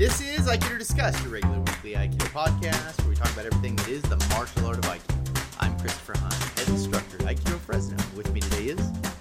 This 0.00 0.22
is 0.22 0.46
Aikido 0.46 0.78
Discussed, 0.78 1.22
your 1.22 1.30
regular 1.30 1.58
weekly 1.58 1.92
Aikido 1.92 2.24
podcast 2.28 2.98
where 3.00 3.10
we 3.10 3.14
talk 3.14 3.30
about 3.34 3.44
everything 3.44 3.76
that 3.76 3.88
is 3.88 4.00
the 4.00 4.16
martial 4.30 4.64
art 4.64 4.78
of 4.78 4.84
Aikido. 4.84 5.38
I'm 5.60 5.78
Christopher 5.78 6.16
Hunt, 6.16 6.32
head 6.32 6.68
instructor 6.70 7.16
at 7.18 7.36
Aikido 7.36 7.58
Fresno. 7.58 7.98
With 8.16 8.32
me 8.32 8.40
today 8.40 8.68
is 8.68 8.80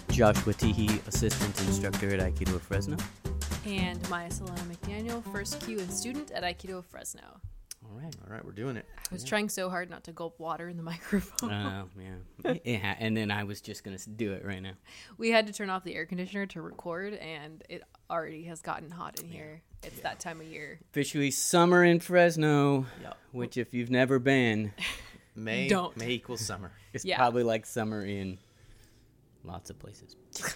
Joshua 0.10 0.54
Teehee, 0.54 1.06
assistant 1.06 1.60
instructor 1.68 2.16
at 2.16 2.22
Aikido 2.22 2.62
Fresno. 2.62 2.96
And 3.66 4.10
Maya 4.10 4.30
Solana 4.30 4.74
McDaniel, 4.74 5.22
first 5.34 5.60
Q 5.60 5.80
and 5.80 5.92
student 5.92 6.32
at 6.32 6.44
Aikido 6.44 6.82
Fresno. 6.82 7.42
All 7.92 8.00
right. 8.00 8.16
all 8.28 8.32
right. 8.34 8.46
We're 8.46 8.52
doing 8.52 8.78
it. 8.78 8.86
I 9.10 9.14
was 9.14 9.24
trying 9.24 9.50
so 9.50 9.70
hard 9.70 9.90
not 9.90 10.04
to 10.06 10.12
gulp 10.12 10.40
water 10.40 10.70
in 10.70 10.78
the 10.78 10.84
microphone. 10.94 11.52
Oh, 11.52 11.86
yeah. 12.46 12.54
yeah. 12.64 12.96
And 13.00 13.18
then 13.18 13.32
I 13.32 13.44
was 13.46 13.62
just 13.62 13.84
going 13.84 13.98
to 13.98 14.10
do 14.10 14.34
it 14.34 14.46
right 14.46 14.62
now. 14.62 14.74
we 15.18 15.32
had 15.32 15.48
to 15.48 15.54
turn 15.54 15.70
off 15.70 15.84
the 15.84 15.96
air 15.96 16.06
conditioner 16.06 16.46
to 16.48 16.62
record, 16.62 17.14
and 17.16 17.64
it 17.70 17.84
already 18.10 18.44
has 18.46 18.62
gotten 18.62 18.92
hot 18.92 19.20
in 19.20 19.28
here. 19.28 19.62
It's 19.84 20.02
that 20.02 20.20
time 20.20 20.40
of 20.42 20.48
year. 20.48 20.80
Officially 20.92 21.32
summer 21.32 21.84
in 21.84 22.00
Fresno, 22.00 22.86
Yep. 23.02 23.18
which, 23.32 23.58
if 23.58 23.74
you've 23.74 23.90
never 23.90 24.20
been, 24.20 24.72
May 25.36 25.68
Don't. 25.70 25.96
May 25.98 26.10
equals 26.12 26.42
summer. 26.42 26.72
It's 26.94 27.06
Yeah. 27.06 27.18
probably 27.18 27.44
like 27.44 27.66
summer 27.66 28.04
in 28.06 28.38
lots 29.44 29.70
of 29.70 29.80
places. 29.80 30.16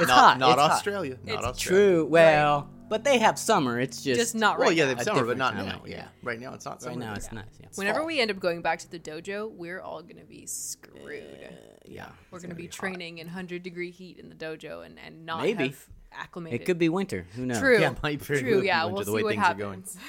It's 0.00 0.06
not 0.06 0.16
hot. 0.18 0.38
not 0.38 0.52
it's 0.52 0.60
hot. 0.62 0.70
Australia. 0.72 1.18
Not 1.24 1.38
It's 1.38 1.44
Australia. 1.44 1.84
True. 1.96 2.06
Well, 2.06 2.70
but 2.88 3.04
they 3.04 3.18
have 3.18 3.38
summer. 3.38 3.78
It's 3.80 4.02
just, 4.02 4.20
Just 4.20 4.34
not 4.34 4.58
right. 4.58 4.66
Well, 4.66 4.72
yeah, 4.72 4.84
they 4.84 4.90
have 4.90 5.00
A 5.00 5.04
summer, 5.04 5.24
but 5.24 5.36
not 5.38 5.54
time 5.54 5.66
now. 5.66 5.80
of 5.82 5.88
Yeah. 5.88 6.06
right 6.22 6.40
now 6.40 6.54
it's 6.54 6.64
not 6.64 6.80
summer. 6.82 6.92
right 6.96 6.98
now. 7.00 7.08
yet. 7.10 7.16
It's 7.18 7.32
nice. 7.32 7.44
Yeah. 7.60 7.66
Whenever 7.74 7.98
fall. 8.00 8.06
we 8.06 8.20
end 8.20 8.30
up 8.30 8.38
going 8.38 8.62
back 8.62 8.78
to 8.80 8.90
the 8.90 8.98
dojo, 8.98 9.50
we're 9.50 9.80
all 9.80 10.02
going 10.02 10.18
to 10.18 10.24
be 10.24 10.46
screwed. 10.46 11.50
yeah. 11.86 12.08
we're 12.30 12.38
going 12.40 12.50
to 12.50 12.56
be, 12.56 12.62
be 12.64 12.68
training 12.68 13.18
in 13.18 13.26
100 13.26 13.62
degree 13.62 13.90
heat 13.90 14.18
in 14.18 14.28
the 14.28 14.34
dojo 14.34 14.84
and, 14.84 14.98
and 15.04 15.24
not 15.26 15.42
Maybe. 15.42 15.68
have 15.68 15.86
acclimated. 16.12 16.60
It 16.60 16.64
could 16.64 16.78
be 16.78 16.88
winter. 16.88 17.26
Who 17.34 17.46
knows? 17.46 17.58
True. 17.58 17.78
Yeah, 17.80 17.94
might 18.02 18.20
very 18.22 18.42
well 18.42 18.52
True. 18.52 18.62
Yeah, 18.66 18.84
winter, 18.84 18.94
we'll 18.94 19.04
the 19.04 19.10
see 19.10 19.14
way 19.16 19.22
what 19.22 19.34
things 19.34 19.44
are 19.46 19.54
going. 19.54 19.80
happens. 19.80 19.96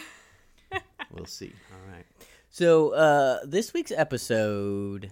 We'll 1.12 1.26
see. 1.26 1.54
All 1.74 1.92
right. 1.94 2.06
So 2.52 2.92
uh, 2.94 3.40
this 3.46 3.74
week's 3.74 3.92
episode, 3.92 5.12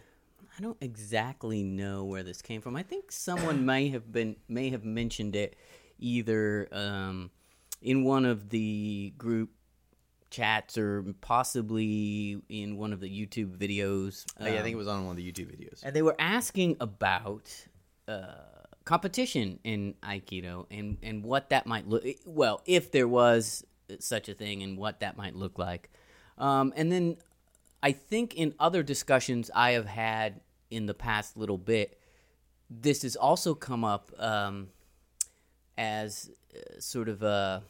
I 0.58 0.62
don't 0.62 0.78
exactly 0.82 1.64
know 1.64 2.04
where 2.04 2.22
this 2.24 2.42
came 2.42 2.62
from. 2.62 2.76
I 2.76 2.84
think 2.84 3.12
someone 3.12 3.66
may 3.66 3.90
have 3.90 4.12
been 4.12 4.36
may 4.48 4.70
have 4.70 4.84
mentioned 4.86 5.36
it 5.36 5.56
either 6.00 6.68
um, 6.72 7.32
in 7.82 8.04
one 8.04 8.26
of 8.26 8.50
the 8.50 9.14
group 9.18 9.50
chats 10.30 10.78
or 10.78 11.04
possibly 11.22 12.42
in 12.50 12.78
one 12.78 12.92
of 12.94 13.00
the 13.00 13.10
YouTube 13.10 13.56
videos. 13.58 14.26
Oh, 14.40 14.46
yeah, 14.46 14.60
I 14.60 14.64
think 14.64 14.68
it 14.68 14.74
Um, 14.74 14.78
was 14.80 14.88
on 14.88 15.06
one 15.06 15.12
of 15.12 15.18
the 15.18 15.32
YouTube 15.32 15.48
videos. 15.56 15.82
and 15.84 15.96
they 15.96 16.02
were 16.02 16.16
asking 16.20 16.76
about 16.80 17.50
uh, 18.08 18.34
competition 18.84 19.60
in 19.64 19.96
Aikido 20.04 20.66
and, 20.72 20.98
and 21.02 21.24
what 21.24 21.50
that 21.50 21.66
might 21.66 21.88
look 21.88 22.04
well 22.26 22.62
if 22.66 22.92
there 22.92 23.08
was 23.08 23.66
such 24.00 24.28
a 24.30 24.34
thing 24.34 24.64
and 24.64 24.78
what 24.78 25.00
that 25.00 25.16
might 25.18 25.36
look 25.36 25.58
like. 25.58 25.90
Um, 26.38 26.74
and 26.76 26.92
then 26.92 27.18
I 27.82 27.92
think 27.94 28.34
in 28.36 28.54
other 28.60 28.84
discussions 28.84 29.50
I 29.56 29.72
have 29.72 29.86
had 29.88 30.42
in 30.70 30.86
the 30.88 30.94
past 30.94 31.38
little 31.38 31.58
bit, 31.58 31.98
this 32.70 33.04
has 33.04 33.16
also 33.16 33.54
come 33.56 33.86
up 33.86 34.12
um, 34.20 34.70
as 35.78 36.32
uh, 36.56 36.80
sort 36.80 37.10
of 37.10 37.24
a 37.24 37.64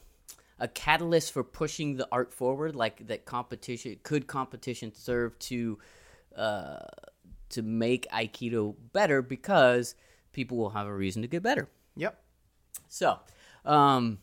a 0.59 0.67
catalyst 0.67 1.33
for 1.33 1.43
pushing 1.43 1.97
the 1.97 2.07
art 2.11 2.33
forward. 2.33 2.75
Like 2.75 3.07
that 3.07 3.25
competition 3.25 3.97
could 4.03 4.27
competition 4.27 4.93
serve 4.93 5.37
to 5.39 5.77
uh, 6.35 6.79
to 7.49 7.61
make 7.61 8.07
Aikido 8.11 8.75
better 8.93 9.21
because 9.21 9.95
people 10.31 10.57
will 10.57 10.71
have 10.71 10.87
a 10.87 10.93
reason 10.93 11.21
to 11.21 11.27
get 11.27 11.43
better. 11.43 11.67
Yep. 11.95 12.19
So, 12.89 13.19
um, 13.65 14.19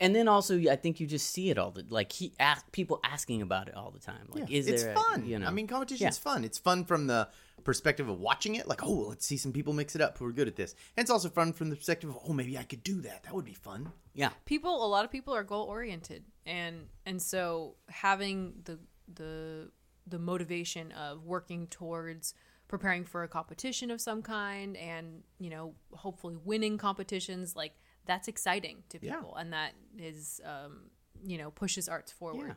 and 0.00 0.14
then 0.14 0.28
also 0.28 0.58
I 0.70 0.76
think 0.76 1.00
you 1.00 1.06
just 1.06 1.30
see 1.30 1.50
it 1.50 1.58
all 1.58 1.70
the 1.70 1.84
like 1.88 2.12
he 2.12 2.32
ask 2.38 2.70
people 2.72 3.00
asking 3.04 3.42
about 3.42 3.68
it 3.68 3.74
all 3.74 3.90
the 3.90 4.00
time. 4.00 4.28
Like, 4.28 4.50
is 4.50 4.68
it's 4.68 4.82
there? 4.84 4.92
a- 4.92 4.96
fun. 4.96 5.26
you 5.26 5.38
know, 5.38 5.46
I 5.46 5.50
mean, 5.50 5.66
competition's 5.66 6.18
fun. 6.18 6.44
It's 6.44 6.58
fun 6.58 6.84
from 6.84 7.06
the 7.06 7.28
perspective 7.64 8.08
of 8.08 8.18
watching 8.20 8.54
it, 8.54 8.66
like, 8.68 8.82
oh, 8.84 9.08
let's 9.08 9.26
see 9.26 9.36
some 9.36 9.52
people 9.52 9.72
mix 9.72 9.94
it 9.94 10.00
up 10.00 10.18
who 10.18 10.24
are 10.26 10.32
good 10.32 10.48
at 10.48 10.56
this. 10.56 10.72
And 10.96 11.02
it's 11.04 11.10
also 11.10 11.28
fun 11.28 11.52
from 11.52 11.70
the 11.70 11.76
perspective 11.76 12.10
of, 12.10 12.18
oh, 12.26 12.32
maybe 12.32 12.56
I 12.58 12.62
could 12.64 12.82
do 12.82 13.00
that. 13.02 13.22
That 13.24 13.34
would 13.34 13.44
be 13.44 13.54
fun. 13.54 13.92
yeah, 14.14 14.30
people 14.44 14.84
a 14.84 14.88
lot 14.88 15.04
of 15.04 15.10
people 15.10 15.34
are 15.34 15.44
goal 15.44 15.66
oriented 15.66 16.24
and 16.46 16.86
and 17.06 17.20
so 17.22 17.76
having 17.88 18.54
the 18.64 18.78
the 19.14 19.70
the 20.06 20.18
motivation 20.18 20.92
of 20.92 21.24
working 21.24 21.66
towards 21.68 22.34
preparing 22.68 23.04
for 23.04 23.22
a 23.22 23.28
competition 23.28 23.90
of 23.90 24.00
some 24.00 24.22
kind 24.22 24.76
and 24.76 25.22
you 25.38 25.50
know 25.50 25.74
hopefully 25.92 26.36
winning 26.44 26.78
competitions 26.78 27.54
like 27.56 27.72
that's 28.06 28.28
exciting 28.28 28.82
to 28.88 28.98
Yeah. 29.00 29.16
people 29.16 29.36
and 29.36 29.52
that 29.52 29.72
is 29.98 30.40
um 30.44 30.90
you 31.24 31.38
know 31.38 31.50
pushes 31.50 31.88
arts 31.88 32.10
forward 32.12 32.56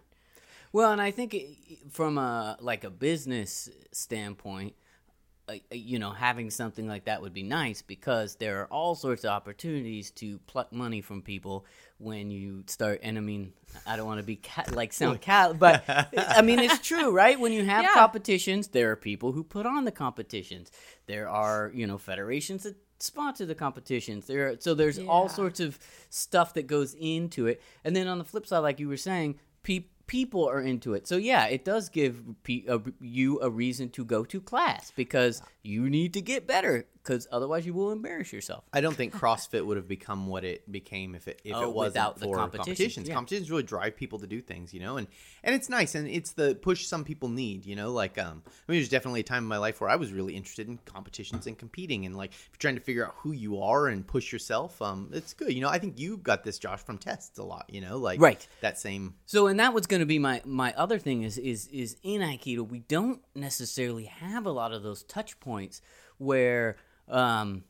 Well, 0.74 0.92
and 0.94 1.02
I 1.02 1.12
think 1.12 1.34
it, 1.34 1.48
from 1.92 2.18
a 2.18 2.58
like 2.62 2.84
a 2.86 2.90
business 2.90 3.70
standpoint, 3.92 4.74
uh, 4.74 4.76
Uh, 5.52 5.56
uh, 5.72 5.76
you 5.76 6.00
know, 6.00 6.12
having 6.12 6.50
something 6.50 6.88
like 6.88 7.06
that 7.06 7.22
would 7.22 7.34
be 7.34 7.44
nice 7.44 7.82
because 7.82 8.36
there 8.36 8.62
are 8.62 8.66
all 8.68 8.96
sorts 8.96 9.24
of 9.24 9.32
opportunities 9.32 10.12
to 10.12 10.38
pluck 10.48 10.72
money 10.72 11.02
from 11.02 11.22
people 11.22 11.66
when 11.98 12.32
you 12.32 12.64
start. 12.68 13.00
And 13.04 13.18
I 13.18 13.22
mean, 13.22 13.54
I 13.86 13.96
don't 13.98 14.06
want 14.06 14.20
to 14.20 14.26
be 14.26 14.38
ca- 14.38 14.66
like 14.74 14.94
sound 14.94 15.22
cal, 15.30 15.54
but 15.54 15.84
I 16.18 16.42
mean 16.42 16.60
it's 16.60 16.80
true, 16.88 17.12
right? 17.12 17.40
When 17.40 17.52
you 17.54 17.64
have 17.66 17.84
Yeah. 17.84 17.94
competitions, 17.94 18.70
there 18.70 18.92
are 18.92 18.96
people 18.96 19.32
who 19.34 19.44
put 19.44 19.66
on 19.66 19.86
the 19.86 19.92
competitions. 19.92 20.72
There 21.08 21.28
are 21.30 21.72
you 21.74 21.86
know 21.88 21.98
federations 21.98 22.64
that 22.64 22.76
sponsor 23.00 23.46
the 23.46 23.56
competitions. 23.56 24.28
There, 24.28 24.50
are, 24.50 24.56
so 24.60 24.74
there's 24.74 25.00
all 25.00 25.28
sorts 25.28 25.60
of 25.60 25.80
stuff 26.10 26.54
that 26.54 26.68
goes 26.68 26.94
into 27.00 27.48
it. 27.48 27.62
And 27.84 27.96
then 27.96 28.08
on 28.08 28.20
the 28.20 28.24
flip 28.24 28.46
side, 28.46 28.60
like 28.60 28.80
you 28.80 28.88
were 28.88 28.98
saying, 28.98 29.40
pe- 29.64 29.86
people 30.12 30.46
are 30.50 30.60
into 30.60 30.94
it. 30.94 31.08
So 31.08 31.16
yeah, 31.16 31.46
it 31.48 31.64
does 31.64 31.88
give 31.88 32.22
pe- 32.44 32.66
a, 32.68 32.82
you 33.00 33.40
a 33.42 33.50
reason 33.50 33.88
to 33.92 34.04
go 34.04 34.26
to 34.26 34.42
class 34.42 34.92
because 34.94 35.42
you 35.64 35.90
need 35.90 36.14
to 36.16 36.22
get 36.22 36.46
better 36.46 36.86
because 37.02 37.28
otherwise 37.32 37.66
you 37.66 37.74
will 37.74 37.92
embarrass 37.92 38.32
yourself. 38.34 38.66
I 38.74 38.82
don't 38.82 38.94
think 38.96 39.14
CrossFit 39.14 39.66
would 39.66 39.78
have 39.78 39.88
become 39.88 40.28
what 40.28 40.44
it 40.44 40.70
became 40.72 41.16
if 41.16 41.28
it 41.30 41.42
if 41.46 41.56
Oh, 41.56 41.64
it 41.70 41.74
wasn't 41.74 41.94
without 41.94 42.20
the 42.20 42.26
for 42.26 42.36
competition, 42.36 42.66
competitions. 42.66 43.08
yeah. 43.08 43.14
Competitions 43.16 43.50
really 43.50 43.64
drive 43.64 43.96
people 43.96 44.20
to 44.20 44.28
do 44.28 44.42
things, 44.42 44.74
you 44.74 44.82
know, 44.82 44.98
and 44.98 45.08
and 45.44 45.56
it's 45.56 45.70
nice 45.70 45.96
and 45.96 46.08
it's 46.08 46.34
the 46.34 46.56
push 46.62 46.86
some 46.86 47.04
people 47.06 47.30
need, 47.30 47.66
you 47.66 47.76
know. 47.78 47.92
Like 47.92 48.18
um, 48.18 48.44
I 48.46 48.72
mean, 48.72 48.80
there's 48.80 48.90
definitely 48.90 49.22
a 49.22 49.24
time 49.24 49.44
in 49.44 49.48
my 49.50 49.58
life 49.60 49.80
where 49.80 49.90
I 49.90 49.96
was 49.96 50.12
really 50.12 50.36
interested 50.36 50.68
in 50.68 50.78
competitions 50.86 51.48
and 51.48 51.58
competing, 51.58 52.06
and 52.06 52.18
like 52.18 52.34
trying 52.60 52.76
to 52.76 52.82
figure 52.82 53.06
out 53.08 53.16
who 53.20 53.32
you 53.32 53.62
are 53.62 53.88
and 53.88 54.06
push 54.06 54.32
yourself, 54.34 54.80
um, 54.82 55.10
it's 55.14 55.34
good, 55.34 55.54
you 55.54 55.62
know. 55.62 55.70
I 55.70 55.80
think 55.80 55.98
you 56.00 56.18
got 56.18 56.44
this, 56.44 56.60
Josh, 56.60 56.82
from 56.82 56.98
tests 56.98 57.40
a 57.40 57.44
lot, 57.44 57.66
you 57.70 57.80
know, 57.82 57.98
like 57.98 58.20
Right. 58.20 58.46
that 58.62 58.78
same. 58.78 59.16
So, 59.26 59.48
and 59.48 59.60
that 59.60 59.74
was 59.74 59.88
going 59.88 60.01
to 60.02 60.06
be 60.06 60.20
my 60.20 60.42
my 60.46 60.74
other 60.78 61.00
thing 61.00 61.24
is 61.24 61.38
is 61.38 61.68
is 61.68 61.98
in 62.04 62.22
Aikido 62.22 62.68
we 62.68 62.80
don't 62.80 63.22
necessarily 63.36 64.06
have 64.06 64.46
a 64.46 64.52
lot 64.52 64.74
of 64.74 64.84
those 64.84 65.04
touch 65.04 65.40
points 65.40 65.82
where 66.18 66.78
um, 67.08 67.64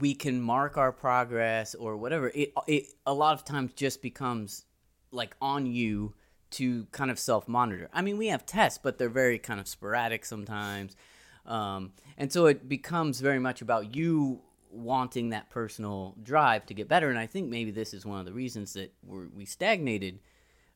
we 0.00 0.14
can 0.14 0.40
mark 0.40 0.76
our 0.76 0.92
progress 0.92 1.74
or 1.74 1.96
whatever. 1.96 2.30
It 2.34 2.52
it 2.66 2.86
a 3.06 3.14
lot 3.14 3.34
of 3.34 3.44
times 3.44 3.72
just 3.74 4.02
becomes 4.02 4.66
like 5.10 5.36
on 5.40 5.66
you 5.66 6.14
to 6.50 6.86
kind 6.92 7.10
of 7.10 7.18
self 7.18 7.48
monitor. 7.48 7.88
I 7.92 8.02
mean, 8.02 8.18
we 8.18 8.28
have 8.28 8.44
tests, 8.46 8.78
but 8.82 8.98
they're 8.98 9.08
very 9.08 9.38
kind 9.38 9.60
of 9.60 9.68
sporadic 9.68 10.24
sometimes, 10.24 10.96
um, 11.44 11.92
and 12.16 12.32
so 12.32 12.46
it 12.46 12.68
becomes 12.68 13.20
very 13.20 13.38
much 13.38 13.62
about 13.62 13.94
you 13.94 14.40
wanting 14.70 15.30
that 15.30 15.48
personal 15.48 16.14
drive 16.22 16.66
to 16.66 16.74
get 16.74 16.88
better. 16.88 17.08
And 17.08 17.18
I 17.18 17.26
think 17.26 17.48
maybe 17.48 17.70
this 17.70 17.94
is 17.94 18.04
one 18.04 18.20
of 18.20 18.26
the 18.26 18.32
reasons 18.32 18.74
that 18.74 18.92
we 19.06 19.46
stagnated 19.46 20.18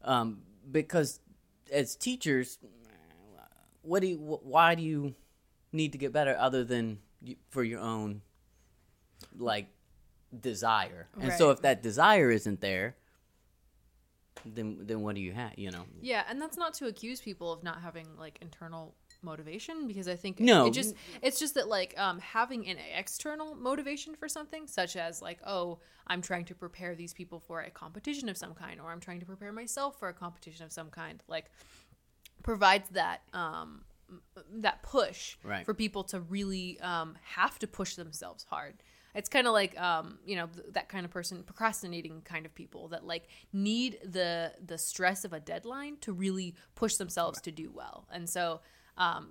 um, 0.02 0.42
because 0.70 1.20
as 1.72 1.94
teachers, 1.96 2.58
what 3.82 4.00
do 4.00 4.08
you, 4.08 4.16
why 4.16 4.74
do 4.74 4.82
you 4.82 5.14
need 5.72 5.92
to 5.92 5.98
get 5.98 6.12
better 6.12 6.36
other 6.38 6.64
than 6.64 6.98
for 7.50 7.62
your 7.62 7.80
own 7.80 8.22
like 9.36 9.68
desire? 10.38 11.08
And 11.20 11.32
so 11.32 11.50
if 11.50 11.62
that 11.62 11.82
desire 11.82 12.30
isn't 12.30 12.60
there, 12.60 12.96
then 14.44 14.78
then 14.80 15.02
what 15.02 15.14
do 15.14 15.20
you 15.20 15.32
have? 15.32 15.52
You 15.58 15.70
know, 15.70 15.84
Yeah, 16.00 16.24
and 16.28 16.40
that's 16.40 16.56
not 16.56 16.74
to 16.74 16.86
accuse 16.86 17.20
people 17.20 17.52
of 17.52 17.62
not 17.62 17.82
having 17.82 18.06
like 18.18 18.38
internal 18.40 18.94
motivation 19.22 19.86
because 19.86 20.08
I 20.08 20.16
think 20.16 20.40
No. 20.40 20.66
it 20.66 20.72
just 20.72 20.94
it's 21.22 21.38
just 21.38 21.54
that 21.54 21.68
like 21.68 21.94
um 21.98 22.18
having 22.20 22.68
an 22.68 22.76
external 22.96 23.54
motivation 23.54 24.14
for 24.14 24.28
something 24.28 24.66
such 24.66 24.96
as 24.96 25.20
like 25.22 25.38
oh 25.46 25.78
I'm 26.06 26.22
trying 26.22 26.44
to 26.46 26.54
prepare 26.54 26.94
these 26.94 27.12
people 27.14 27.38
for 27.40 27.60
a 27.60 27.70
competition 27.70 28.28
of 28.28 28.36
some 28.36 28.54
kind 28.54 28.80
or 28.80 28.90
I'm 28.90 29.00
trying 29.00 29.20
to 29.20 29.26
prepare 29.26 29.52
myself 29.52 29.98
for 29.98 30.08
a 30.08 30.14
competition 30.14 30.64
of 30.64 30.72
some 30.72 30.90
kind 30.90 31.22
like 31.28 31.46
provides 32.42 32.88
that 32.90 33.22
um 33.32 33.82
that 34.52 34.82
push 34.82 35.36
Right. 35.44 35.64
for 35.64 35.74
people 35.74 36.02
to 36.04 36.20
really 36.20 36.80
um 36.80 37.16
have 37.22 37.58
to 37.60 37.66
push 37.66 37.94
themselves 37.94 38.44
hard. 38.50 38.74
It's 39.12 39.28
kind 39.28 39.48
of 39.48 39.52
like 39.52 39.78
um, 39.80 40.18
you 40.24 40.36
know 40.36 40.46
th- 40.46 40.66
that 40.72 40.88
kind 40.88 41.04
of 41.04 41.10
person, 41.10 41.42
procrastinating 41.42 42.22
kind 42.22 42.46
of 42.46 42.54
people 42.54 42.88
that 42.88 43.04
like 43.04 43.28
need 43.52 43.98
the 44.04 44.52
the 44.64 44.78
stress 44.78 45.24
of 45.24 45.32
a 45.32 45.40
deadline 45.40 45.96
to 46.02 46.12
really 46.12 46.54
push 46.76 46.94
themselves 46.94 47.40
to 47.42 47.50
do 47.50 47.72
well. 47.74 48.06
And 48.12 48.28
so 48.30 48.60
um, 49.00 49.30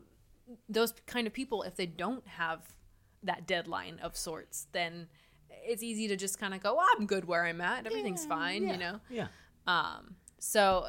those 0.67 0.93
kind 1.05 1.27
of 1.27 1.33
people, 1.33 1.63
if 1.63 1.75
they 1.75 1.85
don't 1.85 2.27
have 2.27 2.61
that 3.23 3.47
deadline 3.47 3.99
of 4.01 4.17
sorts, 4.17 4.67
then 4.71 5.07
it's 5.49 5.83
easy 5.83 6.07
to 6.07 6.15
just 6.15 6.39
kind 6.39 6.53
of 6.53 6.61
go, 6.61 6.75
well, 6.75 6.87
I'm 6.97 7.05
good 7.05 7.25
where 7.25 7.45
I'm 7.45 7.61
at. 7.61 7.85
Everything's 7.85 8.25
fine, 8.25 8.63
yeah, 8.63 8.71
you 8.71 8.77
know. 8.77 8.99
Yeah. 9.09 9.27
Um, 9.67 10.15
so, 10.39 10.87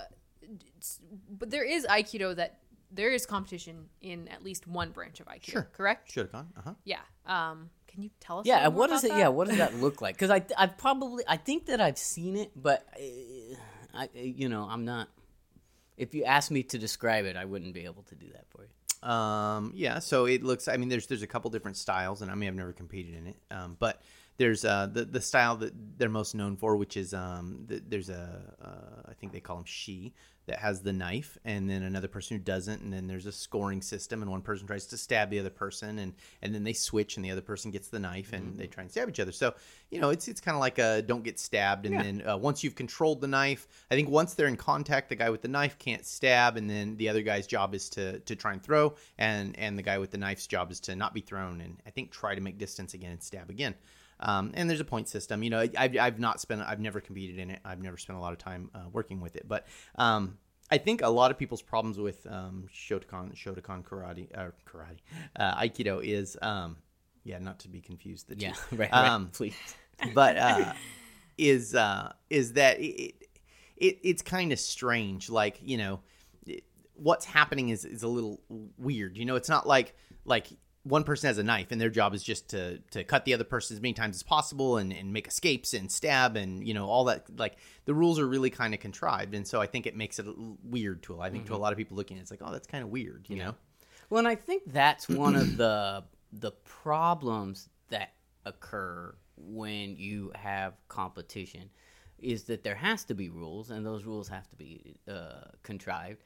but 1.31 1.51
there 1.51 1.65
is 1.65 1.87
Aikido 1.87 2.35
that 2.37 2.61
there 2.91 3.13
is 3.13 3.27
competition 3.27 3.87
in 4.01 4.29
at 4.29 4.43
least 4.43 4.67
one 4.67 4.91
branch 4.91 5.21
of 5.21 5.27
Aikido. 5.27 5.53
Sure. 5.53 5.69
Correct. 5.73 6.11
Should 6.11 6.25
have 6.25 6.33
gone. 6.33 6.49
Uh 6.57 6.63
huh. 6.65 6.75
Yeah. 6.85 7.01
Um, 7.27 7.71
can 7.87 8.03
you 8.03 8.11
tell 8.21 8.39
us? 8.39 8.47
Yeah, 8.47 8.65
and 8.65 8.75
what 8.75 8.91
is 8.91 9.05
about 9.05 9.17
it? 9.17 9.21
Yeah, 9.21 9.29
what 9.29 9.49
does 9.49 9.59
that 9.59 9.75
look 9.75 10.01
like? 10.01 10.15
Because 10.15 10.31
I, 10.31 10.43
I 10.57 10.67
probably, 10.67 11.25
I 11.29 11.37
think 11.37 11.67
that 11.67 11.81
I've 11.81 11.99
seen 11.99 12.37
it, 12.37 12.53
but 12.57 12.87
uh, 12.97 13.57
I, 13.95 14.09
you 14.15 14.49
know, 14.49 14.67
I'm 14.71 14.85
not. 14.85 15.09
If 16.01 16.15
you 16.15 16.25
ask 16.25 16.51
me 16.51 16.63
to 16.65 16.79
describe 16.79 17.27
it, 17.27 17.37
I 17.37 17.45
wouldn't 17.45 17.75
be 17.75 17.85
able 17.85 18.03
to 18.05 18.15
do 18.15 18.27
that 18.33 18.47
for 18.49 18.65
you. 18.65 19.09
Um, 19.09 19.73
yeah, 19.75 19.99
so 19.99 20.27
it 20.27 20.43
looks. 20.43 20.69
I 20.69 20.77
mean, 20.77 20.89
there's 20.89 21.07
there's 21.07 21.23
a 21.23 21.27
couple 21.27 21.51
different 21.51 21.77
styles, 21.77 22.23
and 22.23 22.31
I 22.31 22.35
mean, 22.35 22.49
I've 22.49 22.55
never 22.55 22.73
competed 22.73 23.15
in 23.15 23.27
it, 23.29 23.37
um, 23.51 23.77
but 23.79 24.03
there's 24.37 24.65
uh, 24.65 24.87
the 24.93 25.05
the 25.05 25.21
style 25.21 25.57
that 25.57 25.73
they're 25.99 26.09
most 26.09 26.35
known 26.35 26.57
for, 26.57 26.77
which 26.77 26.97
is 26.97 27.15
um, 27.15 27.65
the, 27.67 27.83
there's 27.87 28.09
a 28.09 28.43
uh, 28.63 29.11
I 29.11 29.15
think 29.15 29.33
they 29.33 29.41
call 29.41 29.57
them 29.57 29.65
she 29.67 30.13
that 30.51 30.59
has 30.59 30.83
the 30.83 30.93
knife, 30.93 31.39
and 31.45 31.71
then 31.71 31.85
another 31.85 32.09
person 32.09 32.37
who 32.37 32.43
doesn't, 32.43 32.83
and 32.83 32.93
then 32.93 33.07
there's 33.07 33.27
a 33.27 33.33
scoring 33.33 33.81
system, 33.81 34.21
and 34.21 34.31
one 34.31 34.43
person 34.43 34.67
tries 34.67 34.85
to 34.87 34.97
stab 34.97 35.31
the 35.31 35.39
other 35.39 35.51
person, 35.51 36.01
and 36.01 36.13
and 36.43 36.53
then 36.53 36.65
they 36.65 36.73
switch, 36.73 37.17
and 37.17 37.25
the 37.25 37.31
other 37.31 37.41
person 37.41 37.71
gets 37.71 37.87
the 37.87 38.01
knife, 38.01 38.33
and 38.33 38.59
they 38.59 38.67
try 38.67 38.83
and 38.83 38.91
stab 38.91 39.09
each 39.09 39.21
other. 39.21 39.31
So 39.31 39.55
you 39.91 40.01
know, 40.01 40.11
it's 40.11 40.27
it's 40.27 40.41
kind 40.41 40.57
of 40.57 40.61
like 40.61 40.79
a 40.79 41.03
don't 41.03 41.23
get 41.23 41.39
stabbed, 41.39 41.87
and 41.87 42.01
then 42.01 42.29
uh, 42.29 42.37
once 42.37 42.65
you've 42.65 42.75
controlled 42.75 43.21
the 43.21 43.29
knife, 43.29 43.69
I 43.93 43.95
think 43.95 44.09
once 44.09 44.35
they're 44.35 44.49
in 44.49 44.57
contact, 44.57 45.09
the 45.09 45.15
guy 45.15 45.31
with 45.31 45.43
the 45.43 45.49
knife 45.49 45.79
can't 45.79 46.05
stab, 46.05 46.57
and 46.57 46.69
then 46.69 46.97
the 46.97 47.09
other 47.09 47.23
guy's 47.23 47.47
job 47.47 47.73
is 47.73 47.89
to 47.91 48.19
to 48.19 48.35
try 48.35 48.53
and 48.53 48.63
throw, 48.63 48.97
and 49.19 49.57
and 49.57 49.79
the 49.79 49.83
guy 49.83 49.99
with 49.99 50.11
the 50.11 50.19
knife's 50.19 50.49
job 50.49 50.73
is 50.73 50.81
to 50.81 50.97
not 50.97 51.15
be 51.15 51.21
thrown, 51.21 51.61
and 51.61 51.77
I 51.87 51.91
think 51.91 52.11
try 52.11 52.35
to 52.35 52.41
make 52.41 52.59
distance 52.59 52.95
again 52.95 53.13
and 53.13 53.23
stab 53.23 53.51
again. 53.51 53.77
Um, 54.21 54.53
and 54.55 54.69
there's 54.69 54.81
a 54.81 54.85
point 54.85 55.09
system. 55.09 55.43
You 55.43 55.51
know, 55.51 55.67
I've, 55.77 55.97
I've 55.97 56.19
not 56.19 56.41
spent, 56.41 56.63
I've 56.63 56.81
never 56.81 57.01
competed 57.01 57.39
in 57.39 57.51
it. 57.51 57.61
I've 57.65 57.81
never 57.81 57.97
spent 57.97 58.19
a 58.19 58.21
lot 58.21 58.33
of 58.33 58.39
time 58.39 58.71
uh, 58.75 58.89
working 58.93 59.21
with 59.21 59.37
it. 59.37 59.49
But 59.49 59.67
um, 59.97 60.39
I 60.71 60.79
think 60.79 61.03
a 61.03 61.09
lot 61.09 61.31
of 61.31 61.39
people's 61.39 61.63
problems 61.63 61.99
with 61.99 62.27
um, 62.29 62.67
Shodokan, 62.73 63.35
Shotokan 63.35 63.83
karate, 63.83 64.31
or 64.37 64.55
karate, 64.69 64.99
uh, 65.37 65.57
Aikido 65.57 66.05
is, 66.05 66.37
um, 66.43 66.77
yeah, 67.25 67.39
not 67.39 67.59
to 67.61 67.69
be 67.69 67.81
confused. 67.81 68.29
The 68.29 68.37
two. 68.37 68.47
Yeah, 68.47 68.55
right. 68.73 68.91
right. 68.93 68.93
Um, 68.93 69.31
Please. 69.33 69.55
but 70.15 70.37
uh, 70.37 70.73
is 71.39 71.75
uh, 71.75 72.13
is 72.29 72.55
that 72.55 72.81
it, 72.81 73.15
it 73.77 73.99
it's 74.03 74.23
kind 74.23 74.53
of 74.53 74.59
strange. 74.59 75.29
Like 75.29 75.61
you 75.63 75.77
know, 75.77 76.01
it, 76.47 76.65
what's 76.95 77.25
happening 77.25 77.71
is 77.71 77.85
is 77.85 78.03
a 78.03 78.09
little 78.09 78.41
weird. 78.79 79.17
You 79.17 79.25
know, 79.25 79.37
it's 79.37 79.49
not 79.49 79.67
like 79.67 79.95
like 80.25 80.47
one 80.83 81.05
person 81.05 81.29
has 81.29 81.39
a 81.39 81.43
knife 81.43 81.73
and 81.73 81.81
their 81.81 81.91
job 81.91 82.15
is 82.15 82.23
just 82.23 82.49
to 82.51 82.79
to 82.91 83.05
cut 83.05 83.25
the 83.25 83.35
other 83.35 83.45
person 83.45 83.77
as 83.77 83.83
many 83.83 83.93
times 83.93 84.17
as 84.17 84.23
possible 84.23 84.79
and, 84.79 84.93
and 84.93 85.13
make 85.13 85.29
escapes 85.29 85.75
and 85.75 85.93
stab 85.93 86.37
and 86.37 86.67
you 86.67 86.73
know 86.73 86.87
all 86.87 87.05
that 87.05 87.27
like 87.39 87.57
the 87.85 87.95
rules 87.95 88.19
are 88.19 88.27
really 88.27 88.51
kind 88.51 88.73
of 88.73 88.81
contrived. 88.81 89.35
And 89.35 89.47
so 89.47 89.61
i 89.61 89.67
think 89.67 89.87
it 89.87 89.95
makes 89.97 90.19
it 90.19 90.27
a 90.27 90.35
weird 90.65 91.03
to 91.05 91.21
i 91.21 91.31
think 91.31 91.47
to 91.47 91.55
a 91.55 91.57
lot 91.57 91.73
of 91.73 91.77
people 91.77 91.97
looking 91.97 92.17
at 92.17 92.21
it, 92.21 92.23
it's 92.23 92.31
like 92.31 92.41
oh 92.43 92.53
that's 92.53 92.67
kind 92.67 92.83
of 92.83 92.91
weird 92.91 93.27
you 93.29 93.37
know? 93.37 93.55
Well, 94.11 94.19
and 94.19 94.29
I 94.29 94.35
think 94.35 94.65
that's 94.67 95.09
one 95.09 95.37
of 95.37 95.57
the 95.57 96.05
the 96.33 96.51
problems 96.65 97.69
that 97.89 98.13
occur 98.45 99.15
when 99.37 99.97
you 99.97 100.33
have 100.35 100.75
competition 100.89 101.71
is 102.19 102.45
that 102.45 102.63
there 102.63 102.75
has 102.75 103.05
to 103.05 103.15
be 103.15 103.31
rules 103.31 103.71
and 103.71 103.87
those 103.87 104.05
rules 104.05 104.29
have 104.29 104.49
to 104.51 104.57
be 104.57 104.97
uh, 105.09 105.45
contrived 105.63 106.23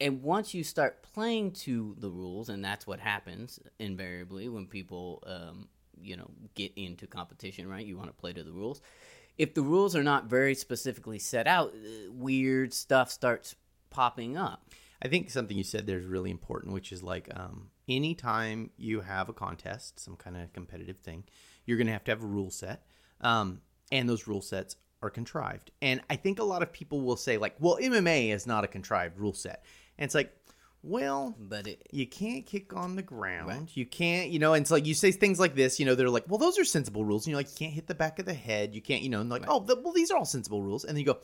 and 0.00 0.22
once 0.22 0.54
you 0.54 0.62
start 0.62 1.02
playing 1.02 1.50
to 1.50 1.96
the 1.98 2.10
rules 2.10 2.48
and 2.48 2.64
that's 2.64 2.86
what 2.86 3.00
happens 3.00 3.58
invariably 3.78 4.48
when 4.48 4.66
people 4.66 5.22
um, 5.26 5.68
you 6.00 6.16
know 6.16 6.30
get 6.54 6.72
into 6.76 7.06
competition 7.06 7.68
right 7.68 7.86
you 7.86 7.96
want 7.96 8.08
to 8.08 8.14
play 8.14 8.32
to 8.32 8.42
the 8.42 8.52
rules 8.52 8.80
if 9.36 9.54
the 9.54 9.62
rules 9.62 9.94
are 9.94 10.02
not 10.02 10.26
very 10.26 10.54
specifically 10.54 11.18
set 11.18 11.46
out 11.46 11.68
uh, 11.68 12.12
weird 12.12 12.72
stuff 12.72 13.10
starts 13.10 13.54
popping 13.90 14.36
up 14.36 14.70
I 15.00 15.08
think 15.08 15.30
something 15.30 15.56
you 15.56 15.64
said 15.64 15.86
there 15.86 15.98
is 15.98 16.06
really 16.06 16.30
important, 16.30 16.72
which 16.72 16.90
is 16.92 17.02
like 17.02 17.28
um, 17.34 17.70
anytime 17.88 18.70
you 18.76 19.00
have 19.00 19.28
a 19.28 19.32
contest, 19.32 20.00
some 20.00 20.16
kind 20.16 20.36
of 20.36 20.52
competitive 20.52 20.98
thing, 20.98 21.24
you're 21.64 21.76
going 21.76 21.86
to 21.86 21.92
have 21.92 22.04
to 22.04 22.10
have 22.10 22.22
a 22.22 22.26
rule 22.26 22.50
set. 22.50 22.82
Um, 23.20 23.60
and 23.92 24.08
those 24.08 24.26
rule 24.26 24.42
sets 24.42 24.76
are 25.00 25.10
contrived. 25.10 25.70
And 25.80 26.00
I 26.10 26.16
think 26.16 26.40
a 26.40 26.44
lot 26.44 26.62
of 26.62 26.72
people 26.72 27.00
will 27.00 27.16
say, 27.16 27.38
like, 27.38 27.54
well, 27.60 27.78
MMA 27.80 28.32
is 28.34 28.46
not 28.46 28.64
a 28.64 28.68
contrived 28.68 29.18
rule 29.18 29.32
set. 29.32 29.64
And 29.98 30.06
it's 30.06 30.14
like, 30.14 30.32
well, 30.82 31.34
but 31.38 31.66
it, 31.66 31.88
you 31.90 32.06
can't 32.06 32.46
kick 32.46 32.74
on 32.74 32.94
the 32.94 33.02
ground. 33.02 33.70
You 33.74 33.84
can't, 33.84 34.30
you 34.30 34.38
know, 34.38 34.54
and 34.54 34.62
it's 34.62 34.70
like 34.70 34.86
you 34.86 34.94
say 34.94 35.10
things 35.10 35.40
like 35.40 35.54
this, 35.54 35.80
you 35.80 35.86
know, 35.86 35.94
they're 35.94 36.08
like, 36.08 36.24
well, 36.28 36.38
those 36.38 36.58
are 36.58 36.64
sensible 36.64 37.04
rules. 37.04 37.26
And 37.26 37.32
you're 37.32 37.38
like, 37.38 37.48
you 37.50 37.56
can't 37.56 37.72
hit 37.72 37.88
the 37.88 37.94
back 37.94 38.18
of 38.18 38.26
the 38.26 38.34
head. 38.34 38.74
You 38.74 38.80
can't, 38.80 39.02
you 39.02 39.08
know, 39.08 39.20
and 39.20 39.28
like, 39.28 39.44
oh, 39.48 39.60
the, 39.60 39.80
well, 39.82 39.92
these 39.92 40.10
are 40.10 40.16
all 40.16 40.24
sensible 40.24 40.62
rules. 40.62 40.84
And 40.84 40.96
then 40.96 41.00
you 41.00 41.06
go, 41.06 41.18